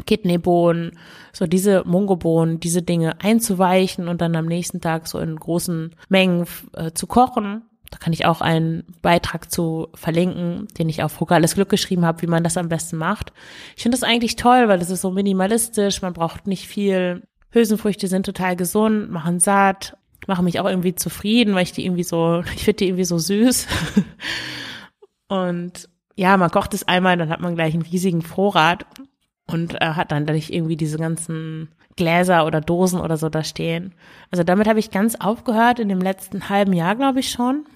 Kidneybohnen, 0.04 0.98
so 1.32 1.46
diese 1.46 1.84
Mungobohnen, 1.84 2.60
diese 2.60 2.82
Dinge 2.82 3.20
einzuweichen 3.20 4.08
und 4.08 4.20
dann 4.20 4.36
am 4.36 4.46
nächsten 4.46 4.80
Tag 4.80 5.06
so 5.08 5.18
in 5.18 5.36
großen 5.36 5.94
Mengen 6.08 6.46
äh, 6.74 6.92
zu 6.92 7.06
kochen. 7.06 7.62
Da 7.90 7.98
kann 7.98 8.12
ich 8.12 8.26
auch 8.26 8.40
einen 8.40 8.84
Beitrag 9.00 9.50
zu 9.50 9.88
verlinken, 9.94 10.66
den 10.78 10.88
ich 10.88 11.02
auf 11.02 11.12
Frugales 11.12 11.54
Glück 11.54 11.68
geschrieben 11.68 12.04
habe, 12.04 12.20
wie 12.22 12.26
man 12.26 12.44
das 12.44 12.56
am 12.56 12.68
besten 12.68 12.96
macht. 12.96 13.32
Ich 13.76 13.84
finde 13.84 13.96
das 13.96 14.06
eigentlich 14.06 14.36
toll, 14.36 14.68
weil 14.68 14.78
das 14.78 14.90
ist 14.90 15.02
so 15.02 15.12
minimalistisch, 15.12 16.02
man 16.02 16.12
braucht 16.12 16.46
nicht 16.46 16.66
viel. 16.66 17.22
Hülsenfrüchte 17.50 18.08
sind 18.08 18.26
total 18.26 18.56
gesund, 18.56 19.10
machen 19.10 19.40
satt 19.40 19.96
machen 20.26 20.44
mich 20.44 20.60
auch 20.60 20.66
irgendwie 20.66 20.94
zufrieden, 20.94 21.54
weil 21.54 21.62
ich 21.62 21.72
die 21.72 21.84
irgendwie 21.84 22.02
so, 22.02 22.42
ich 22.54 22.64
finde 22.64 22.78
die 22.78 22.86
irgendwie 22.88 23.04
so 23.04 23.18
süß. 23.18 23.66
Und 25.28 25.88
ja, 26.14 26.36
man 26.36 26.50
kocht 26.50 26.74
es 26.74 26.86
einmal, 26.88 27.16
dann 27.16 27.30
hat 27.30 27.40
man 27.40 27.54
gleich 27.54 27.74
einen 27.74 27.82
riesigen 27.82 28.22
Vorrat 28.22 28.86
und 29.46 29.80
äh, 29.80 29.92
hat 29.92 30.12
dann 30.12 30.24
nicht 30.24 30.52
irgendwie 30.52 30.76
diese 30.76 30.98
ganzen 30.98 31.68
Gläser 31.96 32.46
oder 32.46 32.60
Dosen 32.60 33.00
oder 33.00 33.16
so 33.16 33.28
da 33.28 33.44
stehen. 33.44 33.94
Also 34.30 34.44
damit 34.44 34.66
habe 34.68 34.78
ich 34.78 34.90
ganz 34.90 35.16
aufgehört 35.16 35.78
in 35.78 35.88
dem 35.88 36.00
letzten 36.00 36.48
halben 36.48 36.72
Jahr, 36.72 36.94
glaube 36.96 37.20
ich 37.20 37.30
schon. 37.30 37.66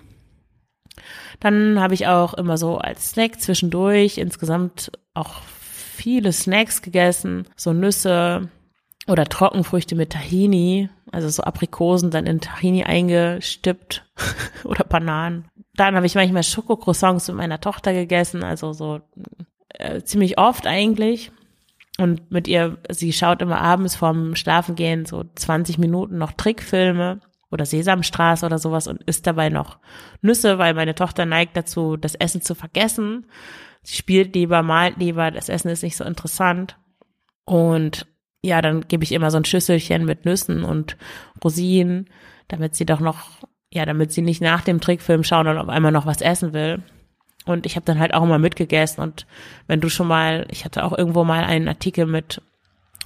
Dann 1.38 1.80
habe 1.80 1.94
ich 1.94 2.06
auch 2.06 2.34
immer 2.34 2.58
so 2.58 2.78
als 2.78 3.10
Snack 3.10 3.40
zwischendurch 3.40 4.18
insgesamt 4.18 4.92
auch 5.14 5.42
viele 5.42 6.32
Snacks 6.32 6.82
gegessen, 6.82 7.46
so 7.56 7.72
Nüsse 7.72 8.48
oder 9.06 9.24
Trockenfrüchte 9.24 9.94
mit 9.94 10.10
Tahini 10.10 10.90
also 11.12 11.28
so 11.28 11.42
Aprikosen 11.42 12.10
dann 12.10 12.26
in 12.26 12.40
Tahini 12.40 12.84
eingestippt 12.84 14.04
oder 14.64 14.84
Bananen. 14.84 15.46
Dann 15.80 15.96
habe 15.96 16.04
ich 16.04 16.14
manchmal 16.14 16.42
Schokocroissants 16.42 17.28
mit 17.28 17.38
meiner 17.38 17.58
Tochter 17.58 17.94
gegessen, 17.94 18.44
also 18.44 18.74
so 18.74 19.00
äh, 19.70 20.02
ziemlich 20.02 20.38
oft 20.38 20.66
eigentlich. 20.66 21.32
Und 21.96 22.30
mit 22.30 22.48
ihr, 22.48 22.76
sie 22.90 23.14
schaut 23.14 23.40
immer 23.40 23.62
abends 23.62 23.96
vorm 23.96 24.36
Schlafengehen 24.36 25.06
so 25.06 25.24
20 25.36 25.78
Minuten 25.78 26.18
noch 26.18 26.32
Trickfilme 26.32 27.20
oder 27.50 27.64
Sesamstraße 27.64 28.44
oder 28.44 28.58
sowas 28.58 28.88
und 28.88 29.02
isst 29.04 29.26
dabei 29.26 29.48
noch 29.48 29.78
Nüsse, 30.20 30.58
weil 30.58 30.74
meine 30.74 30.94
Tochter 30.94 31.24
neigt 31.24 31.56
dazu, 31.56 31.96
das 31.96 32.14
Essen 32.14 32.42
zu 32.42 32.54
vergessen. 32.54 33.24
Sie 33.82 33.96
spielt 33.96 34.34
lieber, 34.34 34.62
malt 34.62 34.98
lieber, 34.98 35.30
das 35.30 35.48
Essen 35.48 35.70
ist 35.70 35.82
nicht 35.82 35.96
so 35.96 36.04
interessant. 36.04 36.76
Und 37.46 38.06
ja, 38.42 38.60
dann 38.60 38.86
gebe 38.86 39.02
ich 39.02 39.12
immer 39.12 39.30
so 39.30 39.38
ein 39.38 39.46
Schüsselchen 39.46 40.04
mit 40.04 40.26
Nüssen 40.26 40.62
und 40.62 40.98
Rosinen, 41.42 42.10
damit 42.48 42.74
sie 42.74 42.84
doch 42.84 43.00
noch, 43.00 43.28
ja, 43.72 43.85
damit 43.85 44.12
sie 44.12 44.22
nicht 44.22 44.40
nach 44.42 44.62
dem 44.62 44.80
Trickfilm 44.80 45.24
schauen 45.24 45.46
und 45.46 45.59
auf 45.59 45.68
einmal 45.68 45.92
noch 45.92 46.06
was 46.06 46.20
essen 46.20 46.52
will. 46.52 46.83
Und 47.46 47.66
ich 47.66 47.76
habe 47.76 47.87
dann 47.87 47.98
halt 47.98 48.14
auch 48.14 48.22
immer 48.22 48.38
mitgegessen. 48.38 49.02
Und 49.02 49.26
wenn 49.66 49.80
du 49.80 49.88
schon 49.88 50.06
mal, 50.06 50.46
ich 50.50 50.64
hatte 50.64 50.85
auch 50.85 50.96
irgendwo 50.96 51.24
mal 51.24 51.44
einen 51.44 51.68
Artikel 51.68 52.06
mit 52.06 52.42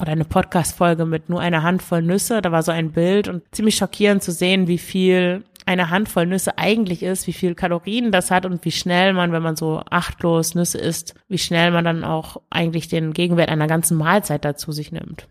oder 0.01 0.13
eine 0.13 0.25
Podcast-Folge 0.25 1.07
mit 1.07 1.29
nur 1.29 1.41
einer 1.41 1.63
Handvoll 1.63 2.03
Nüsse. 2.03 2.43
Da 2.43 2.51
war 2.51 2.63
so 2.63 2.73
ein 2.73 2.93
Bild 2.93 3.29
und 3.29 3.43
ziemlich 3.53 3.77
schockierend 3.77 4.23
zu 4.23 4.33
sehen, 4.33 4.67
wie 4.67 4.79
viel 4.79 5.45
eine 5.67 5.91
Handvoll 5.91 6.27
Nüsse 6.27 6.59
eigentlich 6.59 7.03
ist, 7.03 7.27
wie 7.27 7.33
viel 7.33 7.55
Kalorien 7.55 8.11
das 8.11 8.31
hat 8.31 8.45
und 8.45 8.65
wie 8.65 8.73
schnell 8.73 9.13
man, 9.13 9.33
wenn 9.33 9.43
man 9.43 9.57
so 9.57 9.83
achtlos 9.89 10.55
Nüsse 10.55 10.79
isst, 10.79 11.15
wie 11.29 11.39
schnell 11.39 11.71
man 11.71 11.85
dann 11.85 12.05
auch 12.05 12.39
eigentlich 12.51 12.89
den 12.89 13.13
Gegenwert 13.13 13.49
einer 13.49 13.67
ganzen 13.67 13.97
Mahlzeit 13.97 14.45
dazu 14.45 14.73
sich 14.73 14.93
nimmt. 14.93 15.27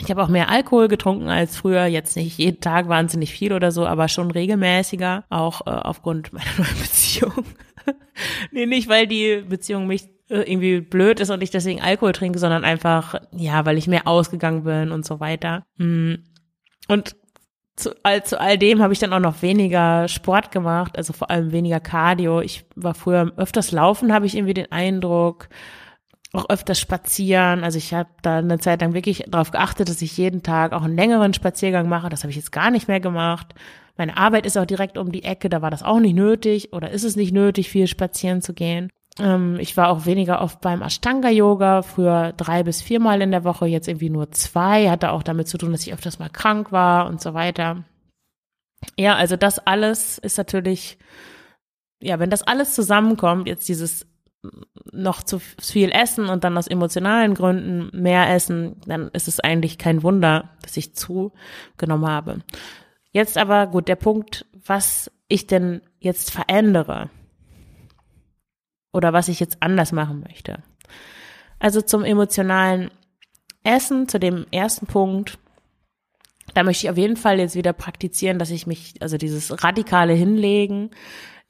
Ich 0.00 0.10
habe 0.10 0.22
auch 0.22 0.28
mehr 0.28 0.48
Alkohol 0.48 0.88
getrunken 0.88 1.28
als 1.28 1.56
früher, 1.56 1.86
jetzt 1.86 2.16
nicht 2.16 2.38
jeden 2.38 2.60
Tag 2.60 2.88
wahnsinnig 2.88 3.32
viel 3.32 3.52
oder 3.52 3.72
so, 3.72 3.86
aber 3.86 4.08
schon 4.08 4.30
regelmäßiger, 4.30 5.24
auch 5.28 5.66
äh, 5.66 5.70
aufgrund 5.70 6.32
meiner 6.32 6.50
neuen 6.56 6.78
Beziehung. 6.80 7.44
nee, 8.52 8.66
nicht 8.66 8.88
weil 8.88 9.06
die 9.06 9.42
Beziehung 9.48 9.86
mich 9.86 10.08
äh, 10.28 10.40
irgendwie 10.40 10.80
blöd 10.80 11.20
ist 11.20 11.30
und 11.30 11.42
ich 11.42 11.50
deswegen 11.50 11.80
Alkohol 11.80 12.12
trinke, 12.12 12.38
sondern 12.38 12.64
einfach, 12.64 13.16
ja, 13.32 13.64
weil 13.66 13.78
ich 13.78 13.88
mehr 13.88 14.06
ausgegangen 14.06 14.64
bin 14.64 14.92
und 14.92 15.04
so 15.04 15.20
weiter. 15.20 15.64
Mm. 15.76 16.14
Und 16.86 17.16
zu 17.76 17.94
all, 18.02 18.24
zu 18.24 18.40
all 18.40 18.58
dem 18.58 18.82
habe 18.82 18.92
ich 18.92 18.98
dann 18.98 19.12
auch 19.12 19.20
noch 19.20 19.42
weniger 19.42 20.08
Sport 20.08 20.50
gemacht, 20.50 20.96
also 20.96 21.12
vor 21.12 21.30
allem 21.30 21.52
weniger 21.52 21.80
Cardio. 21.80 22.40
Ich 22.40 22.64
war 22.74 22.94
früher 22.94 23.32
öfters 23.36 23.72
laufen, 23.72 24.12
habe 24.12 24.26
ich 24.26 24.36
irgendwie 24.36 24.54
den 24.54 24.70
Eindruck 24.72 25.48
auch 26.32 26.50
öfters 26.50 26.78
spazieren. 26.78 27.64
Also 27.64 27.78
ich 27.78 27.94
habe 27.94 28.10
da 28.22 28.38
eine 28.38 28.58
Zeit 28.58 28.82
lang 28.82 28.94
wirklich 28.94 29.24
darauf 29.28 29.50
geachtet, 29.50 29.88
dass 29.88 30.02
ich 30.02 30.16
jeden 30.16 30.42
Tag 30.42 30.72
auch 30.72 30.82
einen 30.82 30.96
längeren 30.96 31.32
Spaziergang 31.32 31.88
mache. 31.88 32.10
Das 32.10 32.22
habe 32.22 32.30
ich 32.30 32.36
jetzt 32.36 32.52
gar 32.52 32.70
nicht 32.70 32.88
mehr 32.88 33.00
gemacht. 33.00 33.54
Meine 33.96 34.16
Arbeit 34.16 34.46
ist 34.46 34.56
auch 34.56 34.66
direkt 34.66 34.96
um 34.96 35.10
die 35.10 35.24
Ecke, 35.24 35.48
da 35.48 35.60
war 35.60 35.70
das 35.70 35.82
auch 35.82 35.98
nicht 35.98 36.14
nötig 36.14 36.72
oder 36.72 36.90
ist 36.90 37.02
es 37.02 37.16
nicht 37.16 37.32
nötig, 37.32 37.68
viel 37.68 37.88
spazieren 37.88 38.42
zu 38.42 38.54
gehen. 38.54 38.90
Ähm, 39.18 39.56
ich 39.58 39.76
war 39.76 39.88
auch 39.88 40.06
weniger 40.06 40.40
oft 40.40 40.60
beim 40.60 40.82
Ashtanga-Yoga, 40.82 41.82
früher 41.82 42.32
drei 42.36 42.62
bis 42.62 42.80
viermal 42.80 43.20
in 43.22 43.32
der 43.32 43.42
Woche, 43.42 43.66
jetzt 43.66 43.88
irgendwie 43.88 44.10
nur 44.10 44.30
zwei. 44.30 44.88
Hatte 44.88 45.10
auch 45.10 45.24
damit 45.24 45.48
zu 45.48 45.58
tun, 45.58 45.72
dass 45.72 45.86
ich 45.86 45.92
öfters 45.92 46.20
mal 46.20 46.30
krank 46.30 46.70
war 46.70 47.08
und 47.08 47.20
so 47.20 47.34
weiter. 47.34 47.84
Ja, 48.96 49.16
also 49.16 49.36
das 49.36 49.58
alles 49.58 50.18
ist 50.18 50.38
natürlich, 50.38 50.98
ja, 52.00 52.20
wenn 52.20 52.30
das 52.30 52.42
alles 52.42 52.74
zusammenkommt, 52.74 53.48
jetzt 53.48 53.68
dieses 53.68 54.06
noch 54.92 55.22
zu 55.22 55.40
viel 55.40 55.90
essen 55.90 56.28
und 56.28 56.44
dann 56.44 56.56
aus 56.56 56.68
emotionalen 56.68 57.34
Gründen 57.34 57.90
mehr 57.92 58.32
essen, 58.32 58.80
dann 58.86 59.08
ist 59.08 59.28
es 59.28 59.40
eigentlich 59.40 59.78
kein 59.78 60.02
Wunder, 60.02 60.50
dass 60.62 60.76
ich 60.76 60.94
zugenommen 60.94 62.06
habe. 62.06 62.40
Jetzt 63.10 63.36
aber 63.36 63.66
gut, 63.66 63.88
der 63.88 63.96
Punkt, 63.96 64.46
was 64.64 65.10
ich 65.28 65.46
denn 65.46 65.82
jetzt 65.98 66.30
verändere 66.30 67.10
oder 68.92 69.12
was 69.12 69.28
ich 69.28 69.40
jetzt 69.40 69.58
anders 69.60 69.92
machen 69.92 70.24
möchte. 70.26 70.62
Also 71.58 71.80
zum 71.80 72.04
emotionalen 72.04 72.90
Essen, 73.64 74.08
zu 74.08 74.18
dem 74.18 74.46
ersten 74.50 74.86
Punkt, 74.86 75.38
da 76.54 76.62
möchte 76.62 76.86
ich 76.86 76.90
auf 76.90 76.96
jeden 76.96 77.16
Fall 77.16 77.38
jetzt 77.38 77.54
wieder 77.54 77.72
praktizieren, 77.72 78.38
dass 78.38 78.50
ich 78.50 78.66
mich, 78.66 78.94
also 79.00 79.18
dieses 79.18 79.62
radikale 79.62 80.14
Hinlegen, 80.14 80.90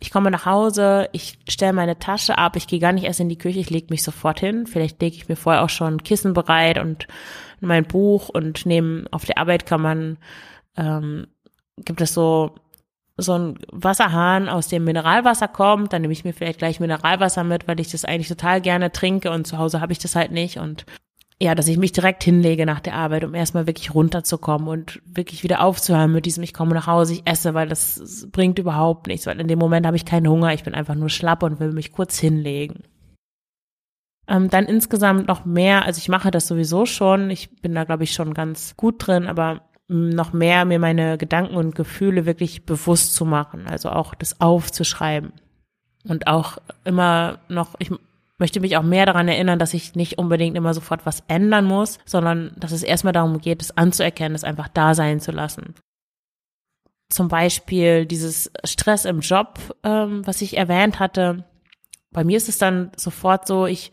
ich 0.01 0.11
komme 0.11 0.31
nach 0.31 0.47
Hause, 0.47 1.09
ich 1.13 1.39
stelle 1.49 1.73
meine 1.73 1.99
Tasche 1.99 2.39
ab, 2.39 2.55
ich 2.57 2.69
gehe 2.69 2.79
gar 2.79 2.93
nicht 2.93 3.05
erst 3.05 3.21
in 3.21 3.29
die 3.29 3.39
Küche, 3.39 3.59
ich 3.59 3.71
lege 3.71 3.89
mich 3.91 4.05
sofort 4.05 4.39
hin. 4.39 4.67
Vielleicht 4.67 5.01
lege 5.03 5.17
ich 5.17 5.29
mir 5.29 5.37
vorher 5.37 5.63
auch 5.63 5.71
schon 5.71 6.03
Kissen 6.05 6.35
bereit 6.35 6.79
und 6.79 7.09
mein 7.61 7.85
Buch 7.85 8.29
und 8.29 8.65
neben 8.65 9.07
auf 9.11 9.25
der 9.25 9.39
Arbeit 9.39 9.67
kann 9.67 9.83
man 9.83 10.19
ähm, 10.77 11.27
gibt 11.77 12.01
es 12.01 12.15
so 12.15 12.55
so 13.21 13.37
ein 13.37 13.59
Wasserhahn, 13.73 14.49
aus 14.49 14.69
dem 14.69 14.85
Mineralwasser 14.85 15.49
kommt, 15.49 15.93
dann 15.93 16.03
nehme 16.03 16.13
ich 16.13 16.25
mir 16.25 16.33
vielleicht 16.33 16.61
gleich 16.61 16.79
Mineralwasser 16.79 17.43
mit, 17.43 17.67
weil 17.67 17.81
ich 17.81 17.91
das 17.91 18.05
eigentlich 18.05 18.29
total 18.29 18.61
gerne 18.61 18.93
trinke 18.93 19.33
und 19.33 19.45
zu 19.45 19.59
Hause 19.59 19.81
habe 19.81 19.93
ich 19.93 19.99
das 19.99 20.15
halt 20.15 20.31
nicht 20.31 20.59
und 20.59 20.87
ja, 21.41 21.55
dass 21.55 21.69
ich 21.69 21.79
mich 21.79 21.93
direkt 21.93 22.25
hinlege 22.25 22.67
nach 22.67 22.81
der 22.81 22.95
Arbeit, 22.95 23.23
um 23.23 23.35
erstmal 23.35 23.69
wirklich 23.69 23.95
runterzukommen 23.95 24.67
und 24.67 25.01
wirklich 25.07 25.45
wieder 25.45 25.63
aufzuhören 25.63 26.13
mit 26.13 26.27
diesem, 26.27 26.43
ich 26.43 26.53
komme 26.53 26.75
nach 26.75 26.89
Hause, 26.89 27.13
ich 27.13 27.23
esse, 27.27 27.55
weil 27.55 27.69
das 27.69 28.27
bringt 28.33 28.59
überhaupt 28.59 29.07
nichts, 29.07 29.27
weil 29.27 29.41
in 29.41 29.47
dem 29.47 29.59
Moment 29.59 29.87
habe 29.87 29.97
ich 29.97 30.05
keinen 30.05 30.29
Hunger, 30.29 30.53
ich 30.53 30.65
bin 30.65 30.75
einfach 30.75 30.97
nur 30.97 31.11
schlapp 31.11 31.45
und 31.45 31.61
will 31.61 31.73
mich 31.73 31.93
kurz 31.93 32.19
hinlegen. 32.19 32.83
Ähm, 34.27 34.51
dann 34.51 34.67
insgesamt 34.67 35.29
noch 35.29 35.45
mehr, 35.45 35.85
also 35.85 35.99
ich 35.99 36.09
mache 36.09 36.33
das 36.33 36.49
sowieso 36.49 36.87
schon, 36.87 37.31
ich 37.31 37.51
bin 37.63 37.75
da 37.75 37.85
glaube 37.85 38.05
ich 38.05 38.13
schon 38.13 38.35
ganz 38.35 38.77
gut 38.77 39.07
drin, 39.07 39.29
aber 39.29 39.63
noch 39.87 40.33
mehr 40.33 40.65
mir 40.65 40.81
meine 40.81 41.17
Gedanken 41.19 41.55
und 41.55 41.75
Gefühle 41.75 42.27
wirklich 42.27 42.67
bewusst 42.67 43.15
zu 43.15 43.25
machen, 43.25 43.67
also 43.67 43.91
auch 43.91 44.15
das 44.15 44.41
aufzuschreiben 44.41 45.33
und 46.07 46.27
auch 46.27 46.59
immer 46.85 47.39
noch, 47.49 47.75
ich 47.79 47.91
möchte 48.39 48.61
mich 48.61 48.77
auch 48.77 48.83
mehr 48.83 49.07
daran 49.07 49.29
erinnern, 49.29 49.59
dass 49.59 49.75
ich 49.75 49.95
nicht 49.95 50.19
unbedingt 50.19 50.57
immer 50.57 50.75
sofort 50.75 51.05
was 51.05 51.23
ändern 51.29 51.65
muss, 51.65 51.99
sondern 52.05 52.53
dass 52.57 52.73
es 52.73 52.83
erstmal 52.83 53.13
darum 53.13 53.41
geht, 53.41 53.63
es 53.63 53.77
anzuerkennen, 53.77 54.35
es 54.35 54.45
einfach 54.45 54.69
da 54.69 54.95
sein 54.95 55.21
zu 55.21 55.33
lassen. 55.33 55.75
Zum 57.11 57.29
Beispiel 57.29 58.07
dieses 58.07 58.51
Stress 58.65 59.05
im 59.05 59.21
Job, 59.21 59.59
ähm, 59.83 60.27
was 60.27 60.43
ich 60.43 60.57
erwähnt 60.57 61.01
hatte. 61.01 61.45
Bei 62.11 62.23
mir 62.23 62.37
ist 62.37 62.49
es 62.49 62.59
dann 62.59 62.93
sofort 62.97 63.47
so, 63.47 63.67
ich 63.67 63.93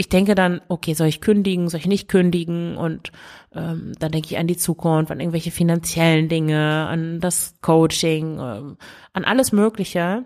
ich 0.00 0.08
denke 0.08 0.36
dann, 0.36 0.60
okay, 0.68 0.94
soll 0.94 1.08
ich 1.08 1.20
kündigen, 1.20 1.68
soll 1.68 1.80
ich 1.80 1.88
nicht 1.88 2.08
kündigen? 2.08 2.76
Und 2.76 3.10
ähm, 3.52 3.92
dann 3.98 4.12
denke 4.12 4.28
ich 4.30 4.38
an 4.38 4.46
die 4.46 4.56
Zukunft, 4.56 5.10
an 5.10 5.18
irgendwelche 5.18 5.50
finanziellen 5.50 6.28
Dinge, 6.28 6.86
an 6.86 7.18
das 7.18 7.56
Coaching, 7.62 8.38
ähm, 8.38 8.76
an 9.12 9.24
alles 9.24 9.50
Mögliche. 9.50 10.24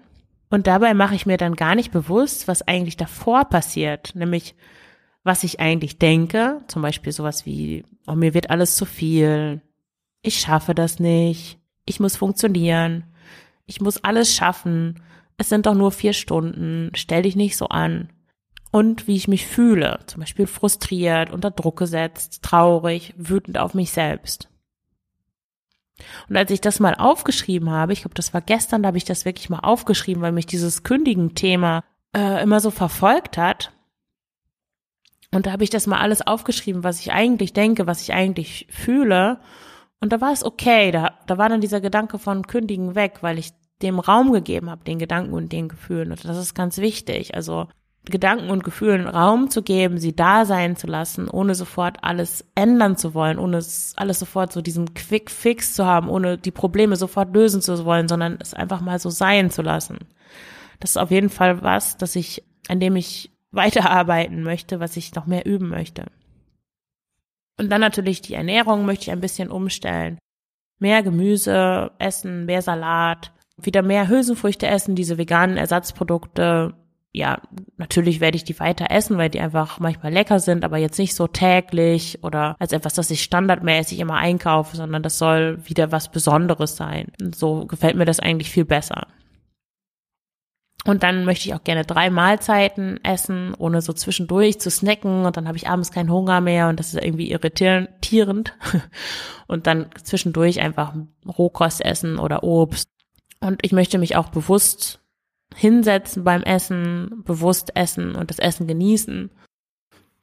Und 0.53 0.67
dabei 0.67 0.93
mache 0.93 1.15
ich 1.15 1.25
mir 1.25 1.39
dann 1.39 1.57
gar 1.57 1.75
nicht 1.75 1.93
bewusst, 1.93 2.47
was 2.47 2.61
eigentlich 2.61 2.99
davor 2.99 3.47
passiert, 3.47 4.15
nämlich 4.15 4.55
was 5.25 5.45
ich 5.45 5.61
eigentlich 5.61 5.99
denke, 5.99 6.61
zum 6.69 6.83
Beispiel 6.83 7.11
sowas 7.11 7.47
wie, 7.47 7.87
oh, 8.07 8.15
mir 8.15 8.35
wird 8.35 8.51
alles 8.51 8.77
zu 8.77 8.85
viel, 8.85 9.63
ich 10.21 10.41
schaffe 10.41 10.75
das 10.75 11.01
nicht, 11.01 11.59
ich 11.87 12.01
muss 12.01 12.17
funktionieren, 12.17 13.05
ich 13.65 13.81
muss 13.81 14.05
alles 14.05 14.35
schaffen, 14.35 15.01
es 15.39 15.49
sind 15.49 15.65
doch 15.65 15.75
nur 15.75 15.91
vier 15.91 16.13
Stunden, 16.13 16.91
stell 16.93 17.23
dich 17.23 17.35
nicht 17.35 17.57
so 17.57 17.69
an. 17.69 18.11
Und 18.71 19.09
wie 19.09 19.17
ich 19.17 19.29
mich 19.29 19.47
fühle, 19.47 20.01
zum 20.07 20.21
Beispiel 20.21 20.47
frustriert, 20.47 21.31
unter 21.31 21.51
Druck 21.51 21.79
gesetzt, 21.79 22.43
traurig, 22.43 23.15
wütend 23.17 23.57
auf 23.57 23.73
mich 23.73 23.91
selbst. 23.91 24.51
Und 26.29 26.37
als 26.37 26.51
ich 26.51 26.61
das 26.61 26.81
mal 26.81 26.95
aufgeschrieben 26.95 27.71
habe, 27.71 27.93
ich 27.93 28.03
glaube, 28.03 28.15
das 28.15 28.35
war 28.35 28.41
gestern, 28.41 28.83
da 28.83 28.89
habe 28.89 28.99
ich 28.99 29.05
das 29.05 29.25
wirklich 29.25 29.51
mal 29.51 29.61
aufgeschrieben, 29.61 30.23
weil 30.23 30.33
mich 30.33 30.47
dieses 30.47 30.83
Kündigen-Thema 30.83 31.85
äh, 32.15 32.43
immer 32.43 32.61
so 32.61 32.71
verfolgt 32.71 33.39
hat. 33.39 33.73
Und 35.35 35.47
da 35.47 35.53
habe 35.53 35.65
ich 35.65 35.71
das 35.71 35.87
mal 35.87 35.99
alles 35.99 36.27
aufgeschrieben, 36.27 36.85
was 36.85 37.01
ich 37.01 37.13
eigentlich 37.13 37.53
denke, 37.53 37.87
was 37.87 38.03
ich 38.03 38.13
eigentlich 38.13 38.67
fühle. 38.71 39.41
Und 40.01 40.13
da 40.13 40.21
war 40.21 40.33
es 40.33 40.45
okay. 40.45 40.91
Da, 40.91 41.19
da 41.27 41.39
war 41.39 41.49
dann 41.49 41.61
dieser 41.61 41.81
Gedanke 41.81 42.19
von 42.19 42.47
Kündigen 42.47 42.95
weg, 42.95 43.19
weil 43.23 43.39
ich 43.39 43.53
dem 43.81 43.99
Raum 43.99 44.33
gegeben 44.33 44.71
habe, 44.71 44.85
den 44.85 44.99
Gedanken 44.99 45.33
und 45.33 45.53
den 45.53 45.69
Gefühlen. 45.69 46.11
Und 46.11 46.25
das 46.25 46.37
ist 46.37 46.55
ganz 46.55 46.79
wichtig. 46.79 47.35
Also 47.35 47.69
Gedanken 48.05 48.51
und 48.51 48.65
Gefühlen 48.65 49.07
Raum 49.07 49.49
zu 49.49 49.63
geben, 49.63 49.99
sie 49.99 50.15
da 50.15 50.45
sein 50.45 50.75
zu 50.75 50.89
lassen, 50.89 51.29
ohne 51.29 51.55
sofort 51.55 51.99
alles 52.03 52.45
ändern 52.57 52.97
zu 52.97 53.15
wollen, 53.15 53.39
ohne 53.39 53.63
alles 53.97 54.19
sofort 54.19 54.53
so 54.53 54.61
diesen 54.61 54.93
Quick 54.95 55.31
Fix 55.31 55.75
zu 55.75 55.87
haben, 55.87 56.09
ohne 56.09 56.37
die 56.37 56.51
Probleme 56.51 56.97
sofort 56.97 57.33
lösen 57.33 57.63
zu 57.63 57.85
wollen, 57.85 58.09
sondern 58.09 58.39
es 58.41 58.55
einfach 58.55 58.81
mal 58.81 58.99
so 58.99 59.09
sein 59.09 59.51
zu 59.51 59.63
lassen. 59.63 59.99
Das 60.81 60.91
ist 60.91 60.97
auf 60.97 61.13
jeden 61.13 61.31
Fall 61.31 61.63
was, 61.63 61.97
dass 61.97 62.17
ich, 62.17 62.43
an 62.69 62.81
dem 62.81 62.97
ich 62.97 63.31
weiterarbeiten 63.53 64.43
möchte, 64.43 64.81
was 64.81 64.97
ich 64.97 65.15
noch 65.15 65.27
mehr 65.27 65.47
üben 65.47 65.69
möchte. 65.69 66.07
Und 67.59 67.71
dann 67.71 67.83
natürlich 67.83 68.23
die 68.23 68.35
Ernährung 68.35 68.87
möchte 68.87 69.05
ich 69.05 69.11
ein 69.13 69.21
bisschen 69.21 69.51
umstellen. 69.51 70.19
Mehr 70.79 71.03
Gemüse 71.03 71.93
essen, 71.99 72.47
mehr 72.47 72.63
Salat, 72.63 73.31
wieder 73.57 73.83
mehr 73.83 74.09
Hülsenfrüchte 74.09 74.67
essen, 74.67 74.97
diese 74.97 75.19
veganen 75.19 75.57
Ersatzprodukte, 75.57 76.75
ja, 77.15 77.43
natürlich 77.77 78.21
werde 78.21 78.37
ich 78.37 78.45
die 78.45 78.59
weiter 78.59 78.87
essen, 78.91 79.19
weil 79.19 79.29
die 79.29 79.41
einfach 79.41 79.79
manchmal 79.79 80.13
lecker 80.13 80.41
sind, 80.41 80.65
aber 80.65 80.79
jetzt 80.79 80.99
nicht 80.99 81.15
so 81.15 81.27
täglich 81.27 82.19
oder 82.23 82.57
als 82.59 82.73
etwas, 82.73 82.95
das 82.95 83.11
ich 83.11 83.23
standardmäßig 83.23 84.01
immer 84.01 84.17
einkaufe, 84.17 84.77
sondern 84.77 85.03
das 85.03 85.19
soll 85.19 85.59
wieder 85.69 85.93
was 85.93 86.11
Besonderes 86.11 86.75
sein. 86.75 87.13
Und 87.21 87.37
so 87.37 87.67
gefällt 87.67 87.97
mir 87.97 88.07
das 88.07 88.19
eigentlich 88.19 88.51
viel 88.51 88.65
besser. 88.65 89.09
Und 90.85 91.03
dann 91.03 91.25
möchte 91.27 91.49
ich 91.49 91.55
auch 91.55 91.63
gerne 91.63 91.85
drei 91.85 92.09
Mahlzeiten 92.09 92.99
essen, 93.05 93.55
ohne 93.57 93.83
so 93.83 93.93
zwischendurch 93.93 94.59
zu 94.59 94.71
snacken 94.71 95.27
und 95.27 95.37
dann 95.37 95.47
habe 95.47 95.57
ich 95.57 95.69
abends 95.69 95.93
keinen 95.93 96.11
Hunger 96.11 96.41
mehr 96.41 96.69
und 96.69 96.81
das 96.81 96.95
ist 96.95 97.03
irgendwie 97.03 97.31
irritierend. 97.31 98.55
Und 99.49 99.67
dann 99.67 99.91
zwischendurch 100.03 100.61
einfach 100.63 100.95
Rohkost 101.27 101.85
essen 101.85 102.19
oder 102.19 102.43
Obst. 102.43 102.89
Und 103.41 103.59
ich 103.63 103.73
möchte 103.73 103.99
mich 103.99 104.17
auch 104.17 104.31
bewusst 104.31 105.02
hinsetzen 105.57 106.25
beim 106.25 106.43
Essen, 106.43 107.23
bewusst 107.25 107.77
essen 107.77 108.15
und 108.15 108.31
das 108.31 108.39
Essen 108.39 108.67
genießen. 108.67 109.31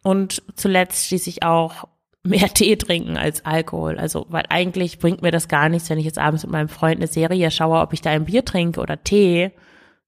Und 0.04 0.44
zuletzt 0.56 1.08
schließlich 1.08 1.44
auch 1.44 1.88
mehr 2.24 2.50
Tee 2.54 2.76
trinken 2.76 3.18
als 3.18 3.46
Alkohol. 3.46 3.98
Also, 3.98 4.26
weil 4.30 4.46
eigentlich 4.50 5.00
bringt 5.00 5.22
mir 5.22 5.32
das 5.32 5.48
gar 5.48 5.70
nichts, 5.70 5.90
wenn 5.90 6.00
ich 6.00 6.06
jetzt 6.06 6.20
abends 6.20 6.44
mit 6.44 6.52
meinem 6.52 6.70
Freund 6.70 6.98
eine 6.98 7.08
Serie 7.08 7.52
schaue, 7.52 7.80
ob 7.80 7.94
ich 7.94 8.02
da 8.02 8.12
ein 8.12 8.26
Bier 8.26 8.46
trinke 8.46 8.82
oder 8.82 9.04
Tee. 9.04 9.52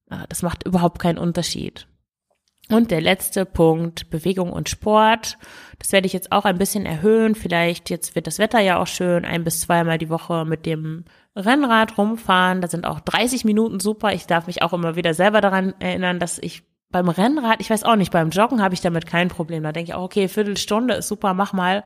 Äh, 0.10 0.18
das 0.30 0.42
macht 0.42 0.66
überhaupt 0.66 1.00
keinen 1.00 1.18
Unterschied. 1.18 1.88
Und 2.70 2.92
der 2.92 3.02
letzte 3.02 3.46
Punkt, 3.46 4.10
Bewegung 4.10 4.54
und 4.54 4.70
Sport. 4.70 5.38
Das 5.80 5.92
werde 5.92 6.08
ich 6.08 6.14
jetzt 6.14 6.32
auch 6.32 6.46
ein 6.46 6.58
bisschen 6.58 6.86
erhöhen. 6.86 7.36
Vielleicht, 7.36 7.90
jetzt 7.90 8.16
wird 8.16 8.28
das 8.28 8.40
Wetter 8.40 8.60
ja 8.60 8.80
auch 8.80 8.88
schön, 8.88 9.26
ein 9.26 9.44
bis 9.44 9.60
zweimal 9.62 9.98
die 9.98 10.10
Woche 10.10 10.46
mit 10.46 10.66
dem 10.66 11.04
Rennrad 11.36 11.98
rumfahren. 11.98 12.62
Da 12.62 12.68
sind 12.68 12.86
auch 12.86 13.00
30 13.00 13.46
Minuten 13.46 13.80
super. 13.80 14.14
Ich 14.14 14.28
darf 14.28 14.48
mich 14.48 14.62
auch 14.62 14.74
immer 14.74 14.96
wieder 14.96 15.14
selber 15.14 15.42
daran 15.42 15.74
erinnern, 15.80 16.20
dass 16.20 16.38
ich 16.38 16.64
beim 16.92 17.10
Rennrad, 17.10 17.62
ich 17.62 17.70
weiß 17.70 17.84
auch 17.84 17.96
nicht, 17.96 18.12
beim 18.12 18.30
Joggen 18.30 18.62
habe 18.62 18.74
ich 18.74 18.82
damit 18.82 19.06
kein 19.06 19.30
Problem. 19.30 19.64
Da 19.64 19.72
denke 19.72 19.92
ich 19.92 19.96
auch, 19.96 20.04
okay, 20.04 20.28
Viertelstunde 20.28 20.96
ist 20.96 21.08
super, 21.08 21.34
mach 21.34 21.54
mal. 21.54 21.84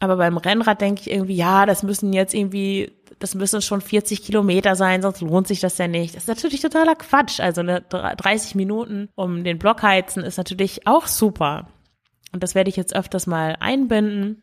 Aber 0.00 0.16
beim 0.16 0.36
Rennrad 0.36 0.80
denke 0.80 1.02
ich 1.02 1.10
irgendwie, 1.10 1.36
ja, 1.36 1.66
das 1.66 1.84
müssen 1.84 2.12
jetzt 2.12 2.34
irgendwie, 2.34 2.92
das 3.20 3.36
müssen 3.36 3.62
schon 3.62 3.80
40 3.80 4.22
Kilometer 4.22 4.74
sein, 4.74 5.02
sonst 5.02 5.20
lohnt 5.20 5.46
sich 5.46 5.60
das 5.60 5.78
ja 5.78 5.86
nicht. 5.86 6.16
Das 6.16 6.24
ist 6.24 6.28
natürlich 6.28 6.60
totaler 6.60 6.96
Quatsch. 6.96 7.38
Also 7.38 7.60
eine 7.60 7.80
30 7.80 8.56
Minuten 8.56 9.08
um 9.14 9.44
den 9.44 9.58
Block 9.58 9.82
heizen 9.82 10.24
ist 10.24 10.36
natürlich 10.36 10.86
auch 10.86 11.06
super. 11.06 11.68
Und 12.32 12.42
das 12.42 12.56
werde 12.56 12.70
ich 12.70 12.76
jetzt 12.76 12.96
öfters 12.96 13.28
mal 13.28 13.56
einbinden. 13.60 14.42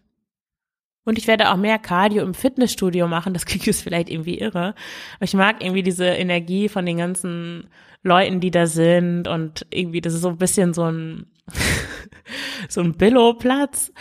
Und 1.03 1.17
ich 1.17 1.27
werde 1.27 1.51
auch 1.51 1.57
mehr 1.57 1.79
Cardio 1.79 2.23
im 2.23 2.33
Fitnessstudio 2.33 3.07
machen. 3.07 3.33
Das 3.33 3.45
klingt 3.47 3.65
jetzt 3.65 3.81
vielleicht 3.81 4.09
irgendwie 4.09 4.39
irre. 4.39 4.75
Aber 5.15 5.25
ich 5.25 5.33
mag 5.33 5.63
irgendwie 5.63 5.83
diese 5.83 6.05
Energie 6.05 6.69
von 6.69 6.85
den 6.85 6.97
ganzen 6.97 7.67
Leuten, 8.03 8.39
die 8.39 8.51
da 8.51 8.67
sind. 8.67 9.27
Und 9.27 9.65
irgendwie, 9.69 10.01
das 10.01 10.13
ist 10.13 10.21
so 10.21 10.29
ein 10.29 10.37
bisschen 10.37 10.73
so 10.73 10.83
ein, 10.83 11.25
so 12.69 12.81
ein 12.81 12.93
Billo-Platz 12.93 13.91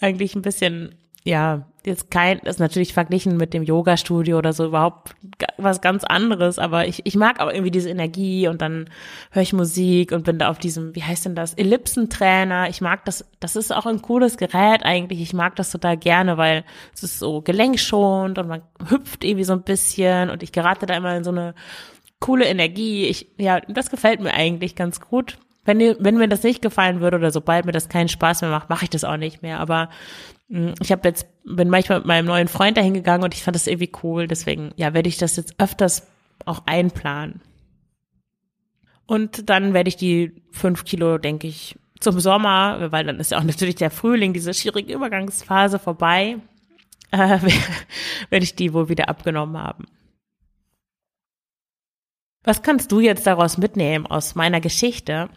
eigentlich 0.00 0.34
ein 0.34 0.42
bisschen, 0.42 0.94
ja, 1.22 1.66
jetzt 1.84 2.10
kein, 2.10 2.38
ist 2.40 2.60
natürlich 2.60 2.92
verglichen 2.92 3.36
mit 3.36 3.54
dem 3.54 3.62
Yoga-Studio 3.62 4.38
oder 4.38 4.52
so 4.52 4.66
überhaupt 4.66 5.14
was 5.56 5.80
ganz 5.80 6.04
anderes, 6.04 6.58
aber 6.58 6.86
ich, 6.86 7.02
ich 7.04 7.16
mag 7.16 7.40
aber 7.40 7.54
irgendwie 7.54 7.70
diese 7.70 7.90
Energie 7.90 8.48
und 8.48 8.60
dann 8.62 8.88
höre 9.30 9.42
ich 9.42 9.52
Musik 9.52 10.12
und 10.12 10.24
bin 10.24 10.38
da 10.38 10.48
auf 10.50 10.58
diesem, 10.58 10.94
wie 10.94 11.02
heißt 11.02 11.24
denn 11.26 11.34
das, 11.34 11.54
Ellipsentrainer. 11.54 12.68
Ich 12.68 12.80
mag 12.80 13.04
das, 13.04 13.24
das 13.38 13.56
ist 13.56 13.72
auch 13.74 13.86
ein 13.86 14.02
cooles 14.02 14.36
Gerät 14.36 14.82
eigentlich. 14.82 15.20
Ich 15.20 15.32
mag 15.32 15.56
das 15.56 15.70
total 15.70 15.96
gerne, 15.96 16.36
weil 16.36 16.64
es 16.94 17.02
ist 17.02 17.18
so 17.18 17.40
gelenkschonend 17.40 18.38
und 18.38 18.48
man 18.48 18.62
hüpft 18.88 19.24
irgendwie 19.24 19.44
so 19.44 19.52
ein 19.52 19.62
bisschen 19.62 20.30
und 20.30 20.42
ich 20.42 20.52
gerate 20.52 20.86
da 20.86 20.94
immer 20.94 21.16
in 21.16 21.24
so 21.24 21.30
eine 21.30 21.54
coole 22.18 22.46
Energie. 22.46 23.06
Ich, 23.06 23.28
ja, 23.38 23.60
das 23.60 23.90
gefällt 23.90 24.20
mir 24.20 24.34
eigentlich 24.34 24.74
ganz 24.74 25.00
gut. 25.00 25.38
Wenn, 25.64 25.78
wenn 25.78 26.16
mir 26.16 26.28
das 26.28 26.42
nicht 26.42 26.62
gefallen 26.62 27.00
würde 27.00 27.18
oder 27.18 27.30
sobald 27.30 27.66
mir 27.66 27.72
das 27.72 27.88
keinen 27.88 28.08
Spaß 28.08 28.40
mehr 28.40 28.50
macht, 28.50 28.70
mache 28.70 28.84
ich 28.84 28.90
das 28.90 29.04
auch 29.04 29.16
nicht 29.16 29.42
mehr. 29.42 29.60
Aber 29.60 29.90
mh, 30.48 30.68
hm, 30.68 30.74
ich 30.80 30.92
habe 30.92 31.06
jetzt 31.08 31.26
bin 31.44 31.68
manchmal 31.68 31.98
mit 31.98 32.06
meinem 32.06 32.26
neuen 32.26 32.48
Freund 32.48 32.76
dahin 32.76 32.94
gegangen 32.94 33.24
und 33.24 33.34
ich 33.34 33.42
fand 33.42 33.54
das 33.54 33.66
irgendwie 33.66 33.92
cool. 34.02 34.26
Deswegen 34.26 34.72
ja 34.76 34.94
werde 34.94 35.08
ich 35.08 35.18
das 35.18 35.36
jetzt 35.36 35.54
öfters 35.58 36.06
auch 36.46 36.62
einplanen. 36.66 37.40
Und 39.06 39.50
dann 39.50 39.74
werde 39.74 39.88
ich 39.88 39.96
die 39.96 40.40
fünf 40.52 40.84
Kilo, 40.84 41.18
denke 41.18 41.48
ich, 41.48 41.76
zum 41.98 42.20
Sommer, 42.20 42.92
weil 42.92 43.04
dann 43.04 43.20
ist 43.20 43.32
ja 43.32 43.38
auch 43.38 43.44
natürlich 43.44 43.74
der 43.74 43.90
Frühling, 43.90 44.32
diese 44.32 44.54
schwierige 44.54 44.94
Übergangsphase 44.94 45.78
vorbei, 45.78 46.38
äh, 47.10 47.40
werde 48.30 48.44
ich 48.44 48.54
die 48.54 48.72
wohl 48.72 48.88
wieder 48.88 49.08
abgenommen 49.08 49.58
haben. 49.58 49.86
Was 52.42 52.62
kannst 52.62 52.90
du 52.90 53.00
jetzt 53.00 53.26
daraus 53.26 53.58
mitnehmen 53.58 54.06
aus 54.06 54.34
meiner 54.34 54.60
Geschichte? 54.60 55.28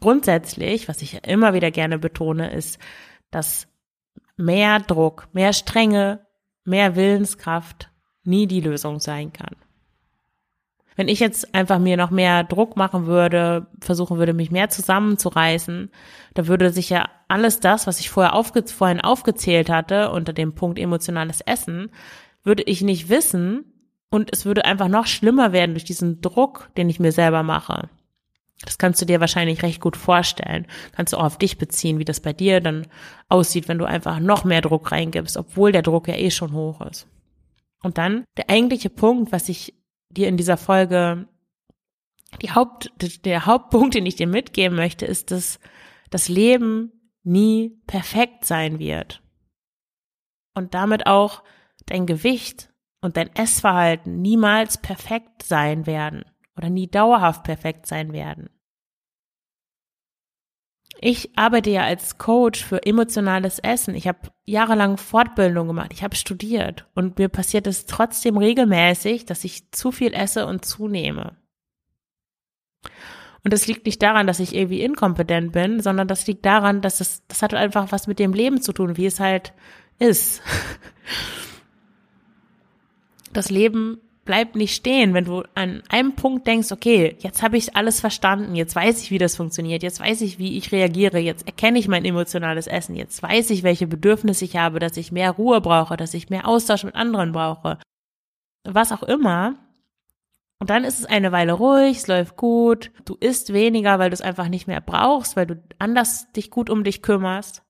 Grundsätzlich, 0.00 0.88
was 0.88 1.02
ich 1.02 1.26
immer 1.26 1.54
wieder 1.54 1.70
gerne 1.70 1.98
betone, 1.98 2.52
ist, 2.52 2.78
dass 3.30 3.68
mehr 4.36 4.80
Druck, 4.80 5.28
mehr 5.32 5.52
Strenge, 5.52 6.26
mehr 6.64 6.96
Willenskraft 6.96 7.90
nie 8.24 8.46
die 8.46 8.60
Lösung 8.60 9.00
sein 9.00 9.32
kann. 9.32 9.56
Wenn 10.96 11.08
ich 11.08 11.20
jetzt 11.20 11.54
einfach 11.54 11.78
mir 11.78 11.98
noch 11.98 12.10
mehr 12.10 12.42
Druck 12.42 12.76
machen 12.76 13.06
würde, 13.06 13.66
versuchen 13.80 14.16
würde, 14.16 14.32
mich 14.32 14.50
mehr 14.50 14.70
zusammenzureißen, 14.70 15.90
da 16.32 16.46
würde 16.46 16.70
sich 16.70 16.88
ja 16.88 17.08
alles 17.28 17.60
das, 17.60 17.86
was 17.86 18.00
ich 18.00 18.08
vorher 18.08 18.34
aufge 18.34 18.64
vorhin 18.66 19.02
aufgezählt 19.02 19.68
hatte, 19.68 20.10
unter 20.10 20.32
dem 20.32 20.54
Punkt 20.54 20.78
emotionales 20.78 21.42
Essen, 21.42 21.90
würde 22.42 22.62
ich 22.62 22.80
nicht 22.80 23.10
wissen 23.10 23.64
und 24.10 24.30
es 24.32 24.46
würde 24.46 24.64
einfach 24.64 24.88
noch 24.88 25.06
schlimmer 25.06 25.52
werden 25.52 25.74
durch 25.74 25.84
diesen 25.84 26.22
Druck, 26.22 26.70
den 26.78 26.88
ich 26.88 26.98
mir 26.98 27.12
selber 27.12 27.42
mache. 27.42 27.90
Das 28.62 28.78
kannst 28.78 29.00
du 29.02 29.06
dir 29.06 29.20
wahrscheinlich 29.20 29.62
recht 29.62 29.80
gut 29.80 29.96
vorstellen. 29.96 30.66
Kannst 30.92 31.12
du 31.12 31.18
auch 31.18 31.24
auf 31.24 31.38
dich 31.38 31.58
beziehen, 31.58 31.98
wie 31.98 32.04
das 32.04 32.20
bei 32.20 32.32
dir 32.32 32.60
dann 32.60 32.86
aussieht, 33.28 33.68
wenn 33.68 33.78
du 33.78 33.84
einfach 33.84 34.18
noch 34.18 34.44
mehr 34.44 34.62
Druck 34.62 34.92
reingibst, 34.92 35.36
obwohl 35.36 35.72
der 35.72 35.82
Druck 35.82 36.08
ja 36.08 36.16
eh 36.16 36.30
schon 36.30 36.52
hoch 36.52 36.80
ist. 36.80 37.06
Und 37.82 37.98
dann 37.98 38.24
der 38.36 38.48
eigentliche 38.48 38.88
Punkt, 38.88 39.30
was 39.32 39.48
ich 39.48 39.74
dir 40.10 40.28
in 40.28 40.38
dieser 40.38 40.56
Folge, 40.56 41.28
die 42.40 42.50
Haupt, 42.50 42.90
der 43.24 43.46
Hauptpunkt, 43.46 43.94
den 43.94 44.06
ich 44.06 44.16
dir 44.16 44.26
mitgeben 44.26 44.76
möchte, 44.76 45.04
ist, 45.04 45.30
dass 45.30 45.60
das 46.10 46.28
Leben 46.28 46.92
nie 47.22 47.78
perfekt 47.86 48.44
sein 48.46 48.78
wird. 48.78 49.22
Und 50.54 50.72
damit 50.72 51.06
auch 51.06 51.42
dein 51.84 52.06
Gewicht 52.06 52.72
und 53.02 53.18
dein 53.18 53.34
Essverhalten 53.36 54.22
niemals 54.22 54.78
perfekt 54.78 55.42
sein 55.42 55.86
werden 55.86 56.24
oder 56.56 56.70
nie 56.70 56.88
dauerhaft 56.88 57.44
perfekt 57.44 57.86
sein 57.86 58.12
werden. 58.12 58.50
Ich 61.00 61.36
arbeite 61.36 61.70
ja 61.70 61.82
als 61.82 62.16
Coach 62.16 62.64
für 62.64 62.84
emotionales 62.86 63.58
Essen. 63.58 63.94
Ich 63.94 64.08
habe 64.08 64.30
jahrelang 64.46 64.96
Fortbildung 64.96 65.66
gemacht. 65.66 65.92
Ich 65.92 66.02
habe 66.02 66.16
studiert 66.16 66.86
und 66.94 67.18
mir 67.18 67.28
passiert 67.28 67.66
es 67.66 67.84
trotzdem 67.84 68.38
regelmäßig, 68.38 69.26
dass 69.26 69.44
ich 69.44 69.70
zu 69.72 69.92
viel 69.92 70.14
esse 70.14 70.46
und 70.46 70.64
zunehme. 70.64 71.36
Und 73.44 73.52
das 73.52 73.66
liegt 73.66 73.84
nicht 73.86 74.02
daran, 74.02 74.26
dass 74.26 74.40
ich 74.40 74.54
irgendwie 74.54 74.80
inkompetent 74.80 75.52
bin, 75.52 75.80
sondern 75.80 76.08
das 76.08 76.26
liegt 76.26 76.46
daran, 76.46 76.80
dass 76.80 77.00
es, 77.00 77.26
das 77.28 77.42
hat 77.42 77.54
einfach 77.54 77.92
was 77.92 78.06
mit 78.06 78.18
dem 78.18 78.32
Leben 78.32 78.60
zu 78.62 78.72
tun, 78.72 78.96
wie 78.96 79.06
es 79.06 79.20
halt 79.20 79.52
ist. 79.98 80.42
Das 83.32 83.50
Leben 83.50 84.00
bleib 84.26 84.54
nicht 84.54 84.74
stehen, 84.74 85.14
wenn 85.14 85.24
du 85.24 85.44
an 85.54 85.82
einem 85.88 86.14
Punkt 86.14 86.46
denkst, 86.46 86.72
okay, 86.72 87.16
jetzt 87.20 87.42
habe 87.42 87.56
ich 87.56 87.74
alles 87.76 88.00
verstanden, 88.00 88.54
jetzt 88.54 88.76
weiß 88.76 89.02
ich, 89.02 89.10
wie 89.10 89.18
das 89.18 89.36
funktioniert, 89.36 89.82
jetzt 89.82 90.00
weiß 90.00 90.20
ich, 90.20 90.38
wie 90.38 90.58
ich 90.58 90.72
reagiere, 90.72 91.18
jetzt 91.18 91.46
erkenne 91.46 91.78
ich 91.78 91.88
mein 91.88 92.04
emotionales 92.04 92.66
Essen, 92.66 92.96
jetzt 92.96 93.22
weiß 93.22 93.50
ich, 93.50 93.62
welche 93.62 93.86
Bedürfnisse 93.86 94.44
ich 94.44 94.56
habe, 94.56 94.80
dass 94.80 94.98
ich 94.98 95.12
mehr 95.12 95.30
Ruhe 95.30 95.62
brauche, 95.62 95.96
dass 95.96 96.12
ich 96.12 96.28
mehr 96.28 96.46
Austausch 96.46 96.84
mit 96.84 96.94
anderen 96.94 97.32
brauche, 97.32 97.78
was 98.64 98.92
auch 98.92 99.04
immer. 99.04 99.54
Und 100.58 100.70
dann 100.70 100.84
ist 100.84 100.98
es 100.98 101.06
eine 101.06 101.32
Weile 101.32 101.52
ruhig, 101.52 101.98
es 101.98 102.06
läuft 102.06 102.36
gut, 102.36 102.90
du 103.04 103.16
isst 103.20 103.52
weniger, 103.52 103.98
weil 103.98 104.10
du 104.10 104.14
es 104.14 104.22
einfach 104.22 104.48
nicht 104.48 104.66
mehr 104.66 104.80
brauchst, 104.80 105.36
weil 105.36 105.46
du 105.46 105.62
anders 105.78 106.32
dich 106.32 106.50
gut 106.50 106.68
um 106.68 106.84
dich 106.84 107.00
kümmerst. 107.00 107.62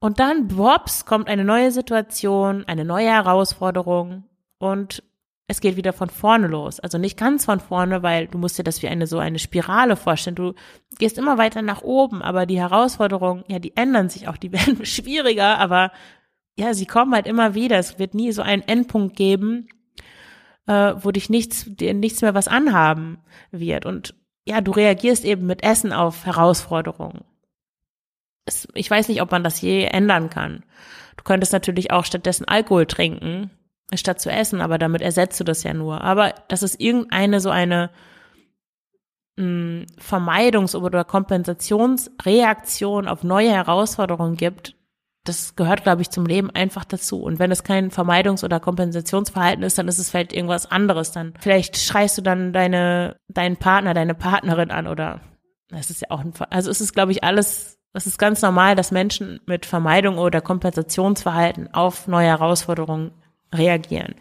Und 0.00 0.18
dann, 0.18 0.48
bops, 0.48 1.04
kommt 1.04 1.28
eine 1.28 1.44
neue 1.44 1.70
Situation, 1.72 2.64
eine 2.66 2.84
neue 2.84 3.08
Herausforderung 3.08 4.24
und 4.58 5.02
es 5.50 5.60
geht 5.60 5.76
wieder 5.76 5.92
von 5.92 6.10
vorne 6.10 6.46
los. 6.46 6.78
Also 6.78 6.96
nicht 6.96 7.18
ganz 7.18 7.44
von 7.44 7.58
vorne, 7.58 8.04
weil 8.04 8.28
du 8.28 8.38
musst 8.38 8.56
dir 8.56 8.62
das 8.62 8.82
wie 8.82 8.86
eine 8.86 9.08
so 9.08 9.18
eine 9.18 9.40
Spirale 9.40 9.96
vorstellen. 9.96 10.36
Du 10.36 10.54
gehst 11.00 11.18
immer 11.18 11.38
weiter 11.38 11.60
nach 11.60 11.82
oben, 11.82 12.22
aber 12.22 12.46
die 12.46 12.60
Herausforderungen, 12.60 13.42
ja, 13.48 13.58
die 13.58 13.76
ändern 13.76 14.08
sich 14.08 14.28
auch, 14.28 14.36
die 14.36 14.52
werden 14.52 14.86
schwieriger, 14.86 15.58
aber 15.58 15.90
ja, 16.56 16.72
sie 16.72 16.86
kommen 16.86 17.12
halt 17.14 17.26
immer 17.26 17.54
wieder. 17.56 17.80
Es 17.80 17.98
wird 17.98 18.14
nie 18.14 18.30
so 18.30 18.42
einen 18.42 18.62
Endpunkt 18.62 19.16
geben, 19.16 19.68
äh, 20.68 20.94
wo 20.98 21.10
dich 21.10 21.28
nichts, 21.30 21.64
dir 21.66 21.94
nichts 21.94 22.22
mehr 22.22 22.34
was 22.34 22.46
anhaben 22.46 23.18
wird. 23.50 23.86
Und 23.86 24.14
ja, 24.46 24.60
du 24.60 24.70
reagierst 24.70 25.24
eben 25.24 25.46
mit 25.46 25.64
Essen 25.64 25.92
auf 25.92 26.26
Herausforderungen. 26.26 27.24
Es, 28.44 28.68
ich 28.74 28.88
weiß 28.88 29.08
nicht, 29.08 29.20
ob 29.20 29.32
man 29.32 29.42
das 29.42 29.60
je 29.60 29.82
ändern 29.82 30.30
kann. 30.30 30.62
Du 31.16 31.24
könntest 31.24 31.52
natürlich 31.52 31.90
auch 31.90 32.04
stattdessen 32.04 32.46
Alkohol 32.46 32.86
trinken 32.86 33.50
statt 33.94 34.20
zu 34.20 34.30
essen, 34.30 34.60
aber 34.60 34.78
damit 34.78 35.02
ersetzt 35.02 35.38
du 35.40 35.44
das 35.44 35.62
ja 35.62 35.74
nur. 35.74 36.00
Aber 36.02 36.34
dass 36.48 36.62
es 36.62 36.78
irgendeine 36.78 37.40
so 37.40 37.50
eine 37.50 37.90
mh, 39.36 39.44
hm, 39.44 39.86
Vermeidungs- 39.98 40.76
oder 40.76 41.04
Kompensationsreaktion 41.04 43.08
auf 43.08 43.24
neue 43.24 43.50
Herausforderungen 43.50 44.36
gibt, 44.36 44.74
das 45.24 45.54
gehört, 45.54 45.82
glaube 45.82 46.02
ich, 46.02 46.10
zum 46.10 46.24
Leben 46.24 46.50
einfach 46.50 46.84
dazu. 46.84 47.22
Und 47.22 47.38
wenn 47.38 47.50
es 47.50 47.62
kein 47.62 47.90
Vermeidungs- 47.90 48.44
oder 48.44 48.58
Kompensationsverhalten 48.58 49.62
ist, 49.62 49.78
dann 49.78 49.88
ist 49.88 49.98
es 49.98 50.10
vielleicht 50.10 50.32
irgendwas 50.32 50.70
anderes. 50.70 51.12
Dann 51.12 51.34
vielleicht 51.38 51.76
schreist 51.76 52.18
du 52.18 52.22
dann 52.22 52.52
deine, 52.52 53.16
deinen 53.28 53.56
Partner, 53.56 53.92
deine 53.92 54.14
Partnerin 54.14 54.70
an 54.70 54.86
oder 54.86 55.20
das 55.68 55.90
ist 55.90 56.02
ja 56.02 56.10
auch 56.10 56.20
ein, 56.20 56.32
also 56.50 56.70
es 56.70 56.80
ist, 56.80 56.94
glaube 56.94 57.12
ich, 57.12 57.22
alles, 57.22 57.78
es 57.92 58.06
ist 58.06 58.18
ganz 58.18 58.42
normal, 58.42 58.74
dass 58.74 58.90
Menschen 58.90 59.40
mit 59.46 59.66
Vermeidung 59.66 60.18
oder 60.18 60.40
Kompensationsverhalten 60.40 61.72
auf 61.74 62.08
neue 62.08 62.26
Herausforderungen 62.26 63.12
reagieren. 63.54 64.14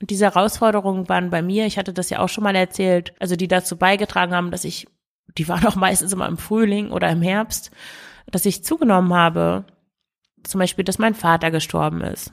Und 0.00 0.10
diese 0.10 0.26
Herausforderungen 0.26 1.08
waren 1.08 1.30
bei 1.30 1.42
mir, 1.42 1.66
ich 1.66 1.78
hatte 1.78 1.92
das 1.92 2.10
ja 2.10 2.20
auch 2.20 2.28
schon 2.28 2.44
mal 2.44 2.54
erzählt, 2.54 3.14
also 3.18 3.34
die 3.36 3.48
dazu 3.48 3.76
beigetragen 3.76 4.34
haben, 4.34 4.50
dass 4.50 4.64
ich, 4.64 4.86
die 5.38 5.48
waren 5.48 5.66
auch 5.66 5.76
meistens 5.76 6.12
immer 6.12 6.28
im 6.28 6.36
Frühling 6.36 6.90
oder 6.90 7.10
im 7.10 7.22
Herbst, 7.22 7.70
dass 8.30 8.44
ich 8.44 8.64
zugenommen 8.64 9.14
habe, 9.14 9.64
zum 10.42 10.58
Beispiel, 10.58 10.84
dass 10.84 10.98
mein 10.98 11.14
Vater 11.14 11.50
gestorben 11.50 12.02
ist. 12.02 12.32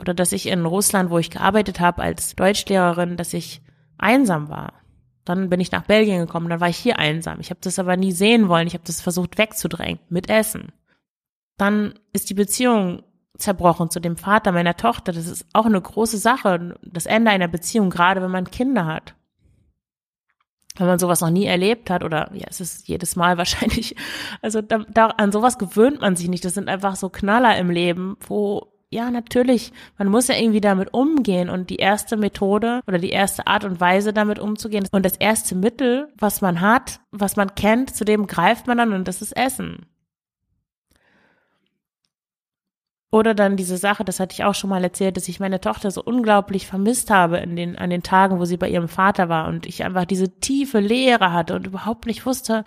Oder 0.00 0.14
dass 0.14 0.32
ich 0.32 0.46
in 0.46 0.64
Russland, 0.64 1.10
wo 1.10 1.18
ich 1.18 1.30
gearbeitet 1.30 1.80
habe 1.80 2.02
als 2.02 2.34
Deutschlehrerin, 2.36 3.16
dass 3.16 3.34
ich 3.34 3.62
einsam 3.98 4.48
war. 4.48 4.74
Dann 5.24 5.50
bin 5.50 5.60
ich 5.60 5.72
nach 5.72 5.82
Belgien 5.82 6.20
gekommen, 6.20 6.48
dann 6.48 6.60
war 6.60 6.68
ich 6.68 6.78
hier 6.78 6.98
einsam. 6.98 7.40
Ich 7.40 7.50
habe 7.50 7.60
das 7.62 7.78
aber 7.78 7.96
nie 7.96 8.12
sehen 8.12 8.48
wollen. 8.48 8.66
Ich 8.66 8.74
habe 8.74 8.84
das 8.86 9.02
versucht 9.02 9.36
wegzudrängen 9.36 10.00
mit 10.08 10.30
Essen. 10.30 10.72
Dann 11.58 11.98
ist 12.12 12.30
die 12.30 12.34
Beziehung 12.34 13.02
zerbrochen 13.38 13.90
zu 13.90 14.00
dem 14.00 14.16
Vater 14.16 14.52
meiner 14.52 14.76
Tochter. 14.76 15.12
Das 15.12 15.26
ist 15.26 15.46
auch 15.52 15.66
eine 15.66 15.80
große 15.80 16.18
Sache, 16.18 16.76
das 16.82 17.06
Ende 17.06 17.30
einer 17.30 17.48
Beziehung, 17.48 17.90
gerade 17.90 18.20
wenn 18.20 18.30
man 18.30 18.50
Kinder 18.50 18.86
hat. 18.86 19.14
Wenn 20.76 20.86
man 20.86 20.98
sowas 20.98 21.20
noch 21.20 21.30
nie 21.30 21.46
erlebt 21.46 21.90
hat 21.90 22.04
oder 22.04 22.30
ja, 22.34 22.46
es 22.48 22.60
ist 22.60 22.86
jedes 22.86 23.16
Mal 23.16 23.38
wahrscheinlich, 23.38 23.96
also 24.42 24.60
da, 24.60 24.78
da, 24.88 25.06
an 25.06 25.32
sowas 25.32 25.58
gewöhnt 25.58 26.00
man 26.00 26.16
sich 26.16 26.28
nicht. 26.28 26.44
Das 26.44 26.54
sind 26.54 26.68
einfach 26.68 26.96
so 26.96 27.08
Knaller 27.08 27.56
im 27.56 27.70
Leben, 27.70 28.16
wo 28.26 28.72
ja, 28.90 29.10
natürlich, 29.10 29.72
man 29.98 30.08
muss 30.08 30.28
ja 30.28 30.36
irgendwie 30.36 30.62
damit 30.62 30.94
umgehen 30.94 31.50
und 31.50 31.68
die 31.68 31.76
erste 31.76 32.16
Methode 32.16 32.80
oder 32.86 32.98
die 32.98 33.10
erste 33.10 33.46
Art 33.46 33.64
und 33.64 33.80
Weise 33.80 34.14
damit 34.14 34.38
umzugehen 34.38 34.86
und 34.90 35.04
das 35.04 35.16
erste 35.16 35.54
Mittel, 35.54 36.08
was 36.16 36.40
man 36.40 36.62
hat, 36.62 37.00
was 37.10 37.36
man 37.36 37.54
kennt, 37.54 37.94
zu 37.94 38.06
dem 38.06 38.26
greift 38.26 38.66
man 38.66 38.78
dann 38.78 38.94
und 38.94 39.06
das 39.06 39.20
ist 39.20 39.36
Essen. 39.36 39.86
Oder 43.10 43.34
dann 43.34 43.56
diese 43.56 43.78
Sache, 43.78 44.04
das 44.04 44.20
hatte 44.20 44.34
ich 44.34 44.44
auch 44.44 44.54
schon 44.54 44.68
mal 44.68 44.84
erzählt, 44.84 45.16
dass 45.16 45.28
ich 45.28 45.40
meine 45.40 45.60
Tochter 45.60 45.90
so 45.90 46.02
unglaublich 46.02 46.66
vermisst 46.66 47.10
habe 47.10 47.38
in 47.38 47.56
den, 47.56 47.76
an 47.76 47.88
den 47.88 48.02
Tagen, 48.02 48.38
wo 48.38 48.44
sie 48.44 48.58
bei 48.58 48.68
ihrem 48.68 48.88
Vater 48.88 49.30
war 49.30 49.48
und 49.48 49.64
ich 49.64 49.82
einfach 49.82 50.04
diese 50.04 50.40
tiefe 50.40 50.80
Leere 50.80 51.32
hatte 51.32 51.54
und 51.54 51.66
überhaupt 51.66 52.04
nicht 52.04 52.26
wusste, 52.26 52.64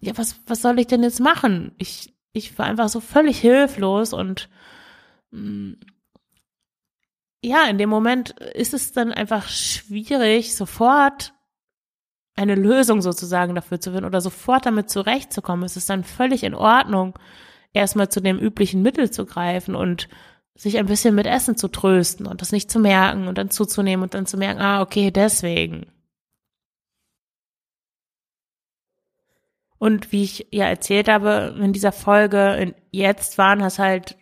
ja, 0.00 0.16
was, 0.16 0.40
was 0.46 0.62
soll 0.62 0.78
ich 0.78 0.86
denn 0.86 1.02
jetzt 1.02 1.20
machen? 1.20 1.72
Ich, 1.78 2.14
ich 2.32 2.56
war 2.56 2.66
einfach 2.66 2.88
so 2.88 3.00
völlig 3.00 3.40
hilflos 3.40 4.12
und 4.12 4.48
mm, 5.32 5.72
ja, 7.42 7.64
in 7.64 7.76
dem 7.76 7.90
Moment 7.90 8.30
ist 8.54 8.74
es 8.74 8.92
dann 8.92 9.12
einfach 9.12 9.48
schwierig, 9.48 10.54
sofort 10.54 11.34
eine 12.36 12.54
Lösung 12.54 13.02
sozusagen 13.02 13.54
dafür 13.54 13.80
zu 13.80 13.90
finden 13.90 14.06
oder 14.06 14.20
sofort 14.20 14.66
damit 14.66 14.88
zurechtzukommen. 14.88 15.64
Es 15.64 15.76
ist 15.76 15.90
dann 15.90 16.04
völlig 16.04 16.42
in 16.42 16.54
Ordnung, 16.54 17.18
erstmal 17.74 18.08
zu 18.08 18.20
dem 18.20 18.38
üblichen 18.38 18.80
Mittel 18.80 19.10
zu 19.10 19.26
greifen 19.26 19.74
und 19.74 20.08
sich 20.54 20.78
ein 20.78 20.86
bisschen 20.86 21.14
mit 21.14 21.26
Essen 21.26 21.56
zu 21.56 21.68
trösten 21.68 22.26
und 22.26 22.40
das 22.40 22.52
nicht 22.52 22.70
zu 22.70 22.78
merken 22.78 23.28
und 23.28 23.36
dann 23.36 23.50
zuzunehmen 23.50 24.04
und 24.04 24.14
dann 24.14 24.24
zu 24.24 24.36
merken, 24.36 24.60
ah, 24.60 24.80
okay, 24.80 25.10
deswegen. 25.10 25.86
Und 29.78 30.12
wie 30.12 30.22
ich 30.22 30.46
ja 30.50 30.66
erzählt 30.66 31.08
habe 31.08 31.54
in 31.60 31.72
dieser 31.72 31.92
Folge, 31.92 32.74
jetzt 32.90 33.36
waren 33.36 33.60
es 33.60 33.78
halt 33.78 34.16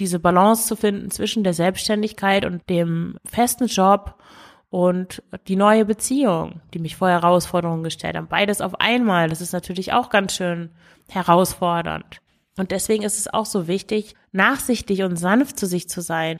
diese 0.00 0.18
Balance 0.18 0.66
zu 0.66 0.76
finden 0.76 1.10
zwischen 1.10 1.44
der 1.44 1.52
Selbstständigkeit 1.52 2.44
und 2.46 2.68
dem 2.70 3.18
festen 3.24 3.66
Job 3.66 4.22
und 4.70 5.22
die 5.48 5.56
neue 5.56 5.84
Beziehung, 5.84 6.62
die 6.72 6.78
mich 6.78 6.96
vor 6.96 7.10
Herausforderungen 7.10 7.82
gestellt 7.82 8.16
haben. 8.16 8.28
Beides 8.28 8.62
auf 8.62 8.80
einmal, 8.80 9.28
das 9.28 9.42
ist 9.42 9.52
natürlich 9.52 9.92
auch 9.92 10.08
ganz 10.08 10.34
schön 10.34 10.70
herausfordernd. 11.08 12.21
Und 12.56 12.70
deswegen 12.70 13.02
ist 13.02 13.18
es 13.18 13.32
auch 13.32 13.46
so 13.46 13.66
wichtig, 13.66 14.14
nachsichtig 14.32 15.02
und 15.02 15.16
sanft 15.16 15.58
zu 15.58 15.66
sich 15.66 15.88
zu 15.88 16.00
sein. 16.02 16.38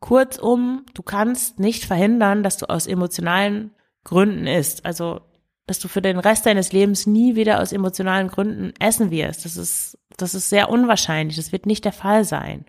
Kurzum, 0.00 0.86
du 0.94 1.02
kannst 1.02 1.58
nicht 1.58 1.84
verhindern, 1.84 2.42
dass 2.42 2.56
du 2.56 2.68
aus 2.68 2.86
emotionalen 2.86 3.72
Gründen 4.04 4.46
isst. 4.46 4.86
Also, 4.86 5.20
dass 5.66 5.78
du 5.78 5.88
für 5.88 6.00
den 6.00 6.18
Rest 6.18 6.46
deines 6.46 6.72
Lebens 6.72 7.06
nie 7.06 7.36
wieder 7.36 7.60
aus 7.60 7.72
emotionalen 7.72 8.28
Gründen 8.28 8.72
essen 8.80 9.10
wirst. 9.10 9.44
Das 9.44 9.56
ist, 9.56 9.98
das 10.16 10.34
ist 10.34 10.48
sehr 10.48 10.70
unwahrscheinlich. 10.70 11.36
Das 11.36 11.52
wird 11.52 11.66
nicht 11.66 11.84
der 11.84 11.92
Fall 11.92 12.24
sein. 12.24 12.64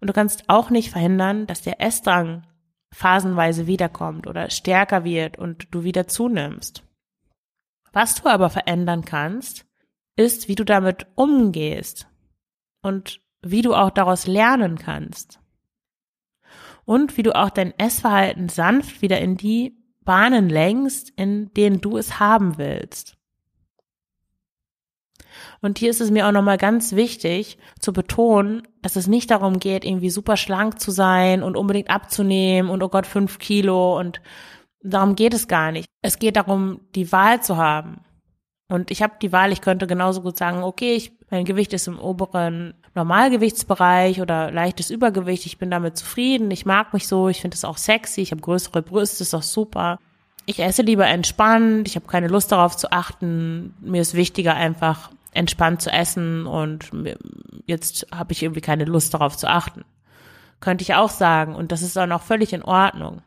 Und 0.00 0.08
du 0.08 0.12
kannst 0.12 0.44
auch 0.48 0.70
nicht 0.70 0.90
verhindern, 0.90 1.46
dass 1.46 1.62
der 1.62 1.80
Essdrang 1.80 2.46
phasenweise 2.92 3.66
wiederkommt 3.66 4.26
oder 4.26 4.50
stärker 4.50 5.04
wird 5.04 5.38
und 5.38 5.68
du 5.70 5.84
wieder 5.84 6.08
zunimmst. 6.08 6.82
Was 7.92 8.16
du 8.16 8.28
aber 8.28 8.50
verändern 8.50 9.04
kannst, 9.04 9.64
ist, 10.20 10.48
wie 10.48 10.54
du 10.54 10.64
damit 10.64 11.06
umgehst 11.14 12.06
und 12.82 13.20
wie 13.42 13.62
du 13.62 13.74
auch 13.74 13.90
daraus 13.90 14.26
lernen 14.26 14.78
kannst. 14.78 15.40
Und 16.84 17.16
wie 17.16 17.22
du 17.22 17.34
auch 17.34 17.50
dein 17.50 17.76
Essverhalten 17.78 18.48
sanft 18.48 19.00
wieder 19.00 19.18
in 19.18 19.36
die 19.36 19.76
Bahnen 20.02 20.48
lenkst, 20.48 21.10
in 21.16 21.52
denen 21.54 21.80
du 21.80 21.96
es 21.96 22.20
haben 22.20 22.58
willst. 22.58 23.16
Und 25.62 25.78
hier 25.78 25.90
ist 25.90 26.00
es 26.00 26.10
mir 26.10 26.26
auch 26.26 26.32
nochmal 26.32 26.58
ganz 26.58 26.92
wichtig 26.92 27.58
zu 27.78 27.92
betonen, 27.92 28.62
dass 28.82 28.96
es 28.96 29.06
nicht 29.06 29.30
darum 29.30 29.58
geht, 29.58 29.84
irgendwie 29.84 30.10
super 30.10 30.36
schlank 30.36 30.80
zu 30.80 30.90
sein 30.90 31.42
und 31.42 31.56
unbedingt 31.56 31.90
abzunehmen 31.90 32.70
und 32.70 32.82
oh 32.82 32.88
Gott, 32.88 33.06
fünf 33.06 33.38
Kilo 33.38 33.98
und 33.98 34.20
darum 34.82 35.14
geht 35.14 35.32
es 35.32 35.48
gar 35.48 35.72
nicht. 35.72 35.88
Es 36.02 36.18
geht 36.18 36.36
darum, 36.36 36.80
die 36.94 37.12
Wahl 37.12 37.42
zu 37.42 37.56
haben. 37.56 38.04
Und 38.70 38.92
ich 38.92 39.02
habe 39.02 39.14
die 39.20 39.32
Wahl, 39.32 39.50
ich 39.50 39.62
könnte 39.62 39.88
genauso 39.88 40.22
gut 40.22 40.38
sagen, 40.38 40.62
okay, 40.62 40.94
ich, 40.94 41.10
mein 41.28 41.44
Gewicht 41.44 41.72
ist 41.72 41.88
im 41.88 41.98
oberen 41.98 42.74
Normalgewichtsbereich 42.94 44.20
oder 44.20 44.52
leichtes 44.52 44.90
Übergewicht, 44.90 45.44
ich 45.44 45.58
bin 45.58 45.72
damit 45.72 45.98
zufrieden, 45.98 46.52
ich 46.52 46.66
mag 46.66 46.92
mich 46.92 47.08
so, 47.08 47.28
ich 47.28 47.40
finde 47.40 47.56
es 47.56 47.64
auch 47.64 47.76
sexy, 47.76 48.20
ich 48.20 48.30
habe 48.30 48.40
größere 48.40 48.82
Brüste, 48.82 49.24
ist 49.24 49.34
auch 49.34 49.42
super. 49.42 49.98
Ich 50.46 50.60
esse 50.60 50.82
lieber 50.82 51.04
entspannt, 51.08 51.88
ich 51.88 51.96
habe 51.96 52.06
keine 52.06 52.28
Lust 52.28 52.52
darauf 52.52 52.76
zu 52.76 52.92
achten, 52.92 53.74
mir 53.80 54.02
ist 54.02 54.14
wichtiger 54.14 54.54
einfach 54.54 55.10
entspannt 55.32 55.82
zu 55.82 55.90
essen 55.90 56.46
und 56.46 56.92
jetzt 57.66 58.06
habe 58.14 58.32
ich 58.32 58.44
irgendwie 58.44 58.60
keine 58.60 58.84
Lust 58.84 59.14
darauf 59.14 59.36
zu 59.36 59.48
achten. 59.48 59.84
Könnte 60.60 60.82
ich 60.82 60.94
auch 60.94 61.10
sagen 61.10 61.56
und 61.56 61.72
das 61.72 61.82
ist 61.82 61.96
dann 61.96 62.12
auch 62.12 62.22
völlig 62.22 62.52
in 62.52 62.62
Ordnung. 62.62 63.22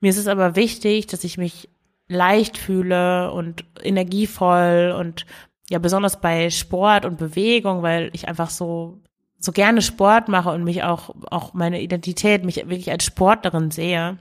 Mir 0.00 0.08
ist 0.08 0.18
es 0.18 0.28
aber 0.28 0.56
wichtig, 0.56 1.08
dass 1.08 1.24
ich 1.24 1.36
mich 1.36 1.68
leicht 2.08 2.58
fühle 2.58 3.30
und 3.32 3.64
energievoll 3.82 4.94
und 4.98 5.26
ja 5.70 5.78
besonders 5.78 6.20
bei 6.20 6.50
Sport 6.50 7.04
und 7.04 7.18
Bewegung, 7.18 7.82
weil 7.82 8.10
ich 8.12 8.28
einfach 8.28 8.50
so 8.50 9.00
so 9.40 9.52
gerne 9.52 9.82
Sport 9.82 10.28
mache 10.28 10.50
und 10.50 10.64
mich 10.64 10.82
auch 10.82 11.14
auch 11.30 11.54
meine 11.54 11.80
Identität 11.80 12.44
mich 12.44 12.56
wirklich 12.56 12.90
als 12.90 13.04
Sportlerin 13.04 13.70
sehe. 13.70 14.18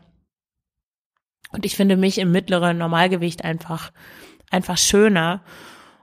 Und 1.52 1.66
ich 1.66 1.76
finde 1.76 1.96
mich 1.96 2.18
im 2.18 2.32
mittleren 2.32 2.78
Normalgewicht 2.78 3.44
einfach 3.44 3.92
einfach 4.52 4.78
schöner. 4.78 5.42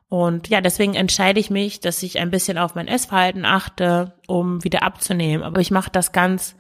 Und 0.09 0.49
ja, 0.49 0.61
deswegen 0.61 0.95
entscheide 0.95 1.41
ich 1.41 1.51
mich, 1.51 1.81
dass 1.81 2.03
ich 2.03 2.19
ein 2.19 2.31
bisschen 2.31 2.59
auf 2.59 2.75
mein 2.75 2.89
Essverhalten 2.89 3.45
achte, 3.45 4.15
um 4.27 4.63
wieder 4.65 4.83
abzunehmen. 4.83 5.45
Aber 5.45 5.61
ich 5.61 5.71
mache 5.71 5.91
das 5.91 6.13
ganz 6.13 6.57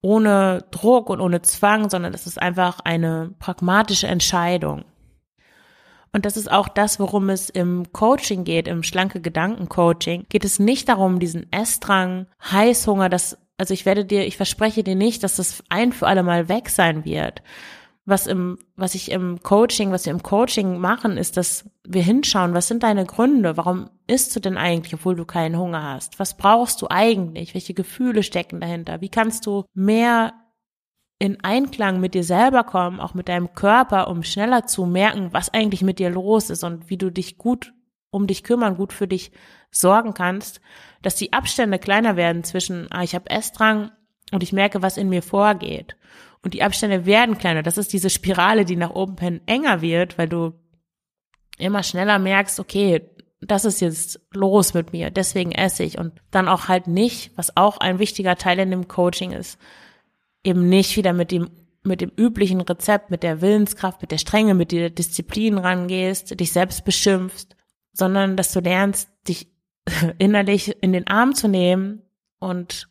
ohne 0.00 0.64
Druck 0.70 1.10
und 1.10 1.20
ohne 1.20 1.42
Zwang, 1.42 1.90
sondern 1.90 2.14
es 2.14 2.26
ist 2.26 2.40
einfach 2.40 2.80
eine 2.80 3.34
pragmatische 3.38 4.06
Entscheidung. 4.06 4.84
Und 6.12 6.24
das 6.24 6.36
ist 6.36 6.50
auch 6.50 6.68
das, 6.68 6.98
worum 6.98 7.28
es 7.28 7.50
im 7.50 7.92
Coaching 7.92 8.44
geht, 8.44 8.66
im 8.66 8.82
schlanke 8.82 9.20
Gedanken 9.20 9.68
Coaching. 9.68 10.24
Geht 10.28 10.44
es 10.44 10.58
nicht 10.58 10.88
darum, 10.88 11.18
diesen 11.20 11.52
Essdrang, 11.52 12.26
Heißhunger, 12.50 13.08
das, 13.08 13.38
also 13.58 13.74
ich 13.74 13.84
werde 13.84 14.04
dir, 14.04 14.26
ich 14.26 14.36
verspreche 14.36 14.82
dir 14.82 14.94
nicht, 14.94 15.22
dass 15.22 15.36
das 15.36 15.62
ein 15.68 15.92
für 15.92 16.06
alle 16.06 16.22
Mal 16.22 16.48
weg 16.48 16.70
sein 16.70 17.04
wird, 17.04 17.42
was 18.08 18.26
im, 18.26 18.58
was 18.74 18.94
ich 18.94 19.10
im 19.10 19.42
Coaching, 19.42 19.92
was 19.92 20.06
wir 20.06 20.12
im 20.12 20.22
Coaching 20.22 20.78
machen, 20.78 21.18
ist, 21.18 21.36
dass 21.36 21.68
wir 21.86 22.02
hinschauen, 22.02 22.54
was 22.54 22.66
sind 22.66 22.82
deine 22.82 23.04
Gründe? 23.04 23.58
Warum 23.58 23.90
isst 24.06 24.34
du 24.34 24.40
denn 24.40 24.56
eigentlich, 24.56 24.94
obwohl 24.94 25.14
du 25.14 25.26
keinen 25.26 25.58
Hunger 25.58 25.82
hast? 25.82 26.18
Was 26.18 26.36
brauchst 26.36 26.80
du 26.80 26.86
eigentlich? 26.88 27.52
Welche 27.52 27.74
Gefühle 27.74 28.22
stecken 28.22 28.60
dahinter? 28.60 29.02
Wie 29.02 29.10
kannst 29.10 29.44
du 29.44 29.64
mehr 29.74 30.32
in 31.18 31.44
Einklang 31.44 32.00
mit 32.00 32.14
dir 32.14 32.24
selber 32.24 32.64
kommen, 32.64 32.98
auch 32.98 33.12
mit 33.12 33.28
deinem 33.28 33.52
Körper, 33.52 34.08
um 34.08 34.22
schneller 34.22 34.66
zu 34.66 34.86
merken, 34.86 35.28
was 35.32 35.52
eigentlich 35.52 35.82
mit 35.82 35.98
dir 35.98 36.08
los 36.08 36.48
ist 36.48 36.64
und 36.64 36.88
wie 36.88 36.96
du 36.96 37.10
dich 37.10 37.36
gut 37.36 37.74
um 38.10 38.26
dich 38.26 38.42
kümmern, 38.42 38.78
gut 38.78 38.94
für 38.94 39.06
dich 39.06 39.32
sorgen 39.70 40.14
kannst, 40.14 40.62
dass 41.02 41.16
die 41.16 41.34
Abstände 41.34 41.78
kleiner 41.78 42.16
werden 42.16 42.42
zwischen, 42.42 42.90
ah, 42.90 43.02
ich 43.02 43.14
habe 43.14 43.28
Essdrang 43.28 43.90
und 44.32 44.42
ich 44.42 44.54
merke, 44.54 44.80
was 44.80 44.96
in 44.96 45.10
mir 45.10 45.22
vorgeht 45.22 45.98
und 46.48 46.54
die 46.54 46.62
Abstände 46.62 47.04
werden 47.04 47.36
kleiner. 47.36 47.62
Das 47.62 47.76
ist 47.76 47.92
diese 47.92 48.08
Spirale, 48.08 48.64
die 48.64 48.76
nach 48.76 48.94
oben 48.94 49.18
hin 49.18 49.42
enger 49.44 49.82
wird, 49.82 50.16
weil 50.16 50.30
du 50.30 50.54
immer 51.58 51.82
schneller 51.82 52.18
merkst, 52.18 52.58
okay, 52.58 53.02
das 53.42 53.66
ist 53.66 53.82
jetzt 53.82 54.18
los 54.32 54.72
mit 54.72 54.94
mir, 54.94 55.10
deswegen 55.10 55.52
esse 55.52 55.82
ich 55.82 55.98
und 55.98 56.14
dann 56.30 56.48
auch 56.48 56.68
halt 56.68 56.86
nicht, 56.86 57.32
was 57.36 57.54
auch 57.54 57.76
ein 57.76 57.98
wichtiger 57.98 58.36
Teil 58.36 58.60
in 58.60 58.70
dem 58.70 58.88
Coaching 58.88 59.32
ist, 59.32 59.58
eben 60.42 60.70
nicht 60.70 60.96
wieder 60.96 61.12
mit 61.12 61.32
dem 61.32 61.50
mit 61.82 62.00
dem 62.00 62.12
üblichen 62.16 62.62
Rezept, 62.62 63.10
mit 63.10 63.22
der 63.22 63.42
Willenskraft, 63.42 64.00
mit 64.00 64.10
der 64.10 64.18
Strenge, 64.18 64.54
mit 64.54 64.72
der 64.72 64.88
Disziplin 64.88 65.58
rangehst, 65.58 66.40
dich 66.40 66.50
selbst 66.50 66.86
beschimpfst, 66.86 67.56
sondern 67.92 68.38
dass 68.38 68.52
du 68.52 68.60
lernst, 68.60 69.10
dich 69.28 69.48
innerlich 70.18 70.82
in 70.82 70.94
den 70.94 71.08
Arm 71.08 71.34
zu 71.34 71.46
nehmen 71.46 72.00
und 72.38 72.88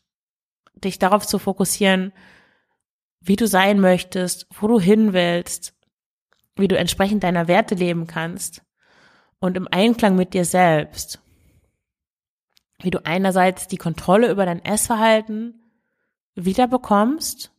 dich 0.75 0.99
darauf 0.99 1.25
zu 1.25 1.39
fokussieren, 1.39 2.13
wie 3.19 3.35
du 3.35 3.47
sein 3.47 3.79
möchtest, 3.79 4.47
wo 4.59 4.67
du 4.67 4.79
hin 4.79 5.13
willst, 5.13 5.73
wie 6.55 6.67
du 6.67 6.77
entsprechend 6.77 7.23
deiner 7.23 7.47
Werte 7.47 7.75
leben 7.75 8.07
kannst 8.07 8.63
und 9.39 9.57
im 9.57 9.67
Einklang 9.69 10.15
mit 10.15 10.33
dir 10.33 10.45
selbst. 10.45 11.19
Wie 12.81 12.91
du 12.91 13.05
einerseits 13.05 13.67
die 13.67 13.77
Kontrolle 13.77 14.29
über 14.29 14.45
dein 14.45 14.63
Essverhalten 14.63 15.61
wiederbekommst 16.35 17.51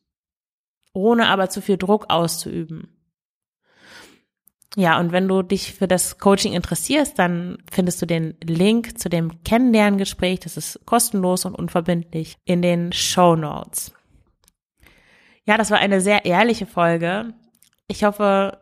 ohne 0.98 1.28
aber 1.28 1.48
zu 1.48 1.62
viel 1.62 1.76
Druck 1.76 2.06
auszuüben. 2.08 2.88
Ja, 4.76 5.00
und 5.00 5.12
wenn 5.12 5.26
du 5.26 5.42
dich 5.42 5.72
für 5.74 5.88
das 5.88 6.18
Coaching 6.18 6.52
interessierst, 6.52 7.18
dann 7.18 7.58
findest 7.70 8.02
du 8.02 8.06
den 8.06 8.36
Link 8.42 8.98
zu 8.98 9.08
dem 9.08 9.42
Kennenlerngespräch, 9.42 10.40
das 10.40 10.56
ist 10.56 10.80
kostenlos 10.84 11.44
und 11.44 11.54
unverbindlich, 11.54 12.36
in 12.44 12.62
den 12.62 12.92
Show 12.92 13.34
Notes. 13.34 13.92
Ja, 15.48 15.56
das 15.56 15.70
war 15.70 15.78
eine 15.78 16.02
sehr 16.02 16.26
ehrliche 16.26 16.66
Folge. 16.66 17.32
Ich 17.86 18.04
hoffe, 18.04 18.58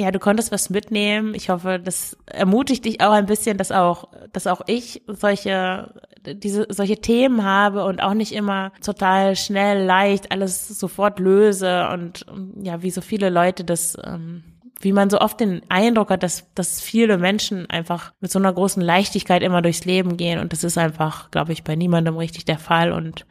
ja, 0.00 0.10
du 0.10 0.18
konntest 0.18 0.50
was 0.50 0.70
mitnehmen. 0.70 1.34
Ich 1.34 1.50
hoffe, 1.50 1.78
das 1.78 2.16
ermutigt 2.24 2.86
dich 2.86 3.02
auch 3.02 3.12
ein 3.12 3.26
bisschen, 3.26 3.58
dass 3.58 3.70
auch, 3.70 4.08
dass 4.32 4.46
auch 4.46 4.62
ich 4.66 5.02
solche, 5.08 5.92
diese, 6.24 6.66
solche 6.70 7.02
Themen 7.02 7.44
habe 7.44 7.84
und 7.84 8.02
auch 8.02 8.14
nicht 8.14 8.32
immer 8.32 8.72
total 8.82 9.36
schnell, 9.36 9.84
leicht 9.84 10.32
alles 10.32 10.68
sofort 10.68 11.18
löse 11.18 11.86
und 11.92 12.24
ja, 12.62 12.82
wie 12.82 12.90
so 12.90 13.02
viele 13.02 13.28
Leute 13.28 13.62
das, 13.62 13.98
ähm, 14.02 14.42
wie 14.80 14.94
man 14.94 15.10
so 15.10 15.20
oft 15.20 15.38
den 15.38 15.60
Eindruck 15.68 16.08
hat, 16.08 16.22
dass, 16.22 16.50
dass 16.54 16.80
viele 16.80 17.18
Menschen 17.18 17.68
einfach 17.68 18.14
mit 18.20 18.32
so 18.32 18.38
einer 18.38 18.54
großen 18.54 18.82
Leichtigkeit 18.82 19.42
immer 19.42 19.60
durchs 19.60 19.84
Leben 19.84 20.16
gehen 20.16 20.38
und 20.38 20.54
das 20.54 20.64
ist 20.64 20.78
einfach, 20.78 21.30
glaube 21.30 21.52
ich, 21.52 21.62
bei 21.62 21.76
niemandem 21.76 22.16
richtig 22.16 22.46
der 22.46 22.58
Fall 22.58 22.90
und 22.90 23.26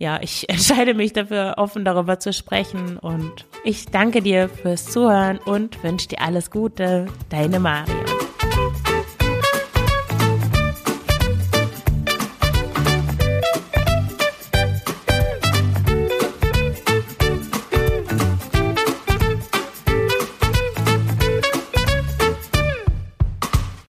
ja, 0.00 0.18
ich 0.20 0.48
entscheide 0.48 0.94
mich 0.94 1.12
dafür, 1.12 1.54
offen 1.58 1.84
darüber 1.84 2.18
zu 2.18 2.32
sprechen. 2.32 2.98
Und 2.98 3.46
ich 3.62 3.86
danke 3.86 4.22
dir 4.22 4.48
fürs 4.48 4.86
Zuhören 4.86 5.38
und 5.38 5.80
wünsche 5.84 6.08
dir 6.08 6.20
alles 6.22 6.50
Gute. 6.50 7.06
Deine 7.28 7.60
Maria. 7.60 8.19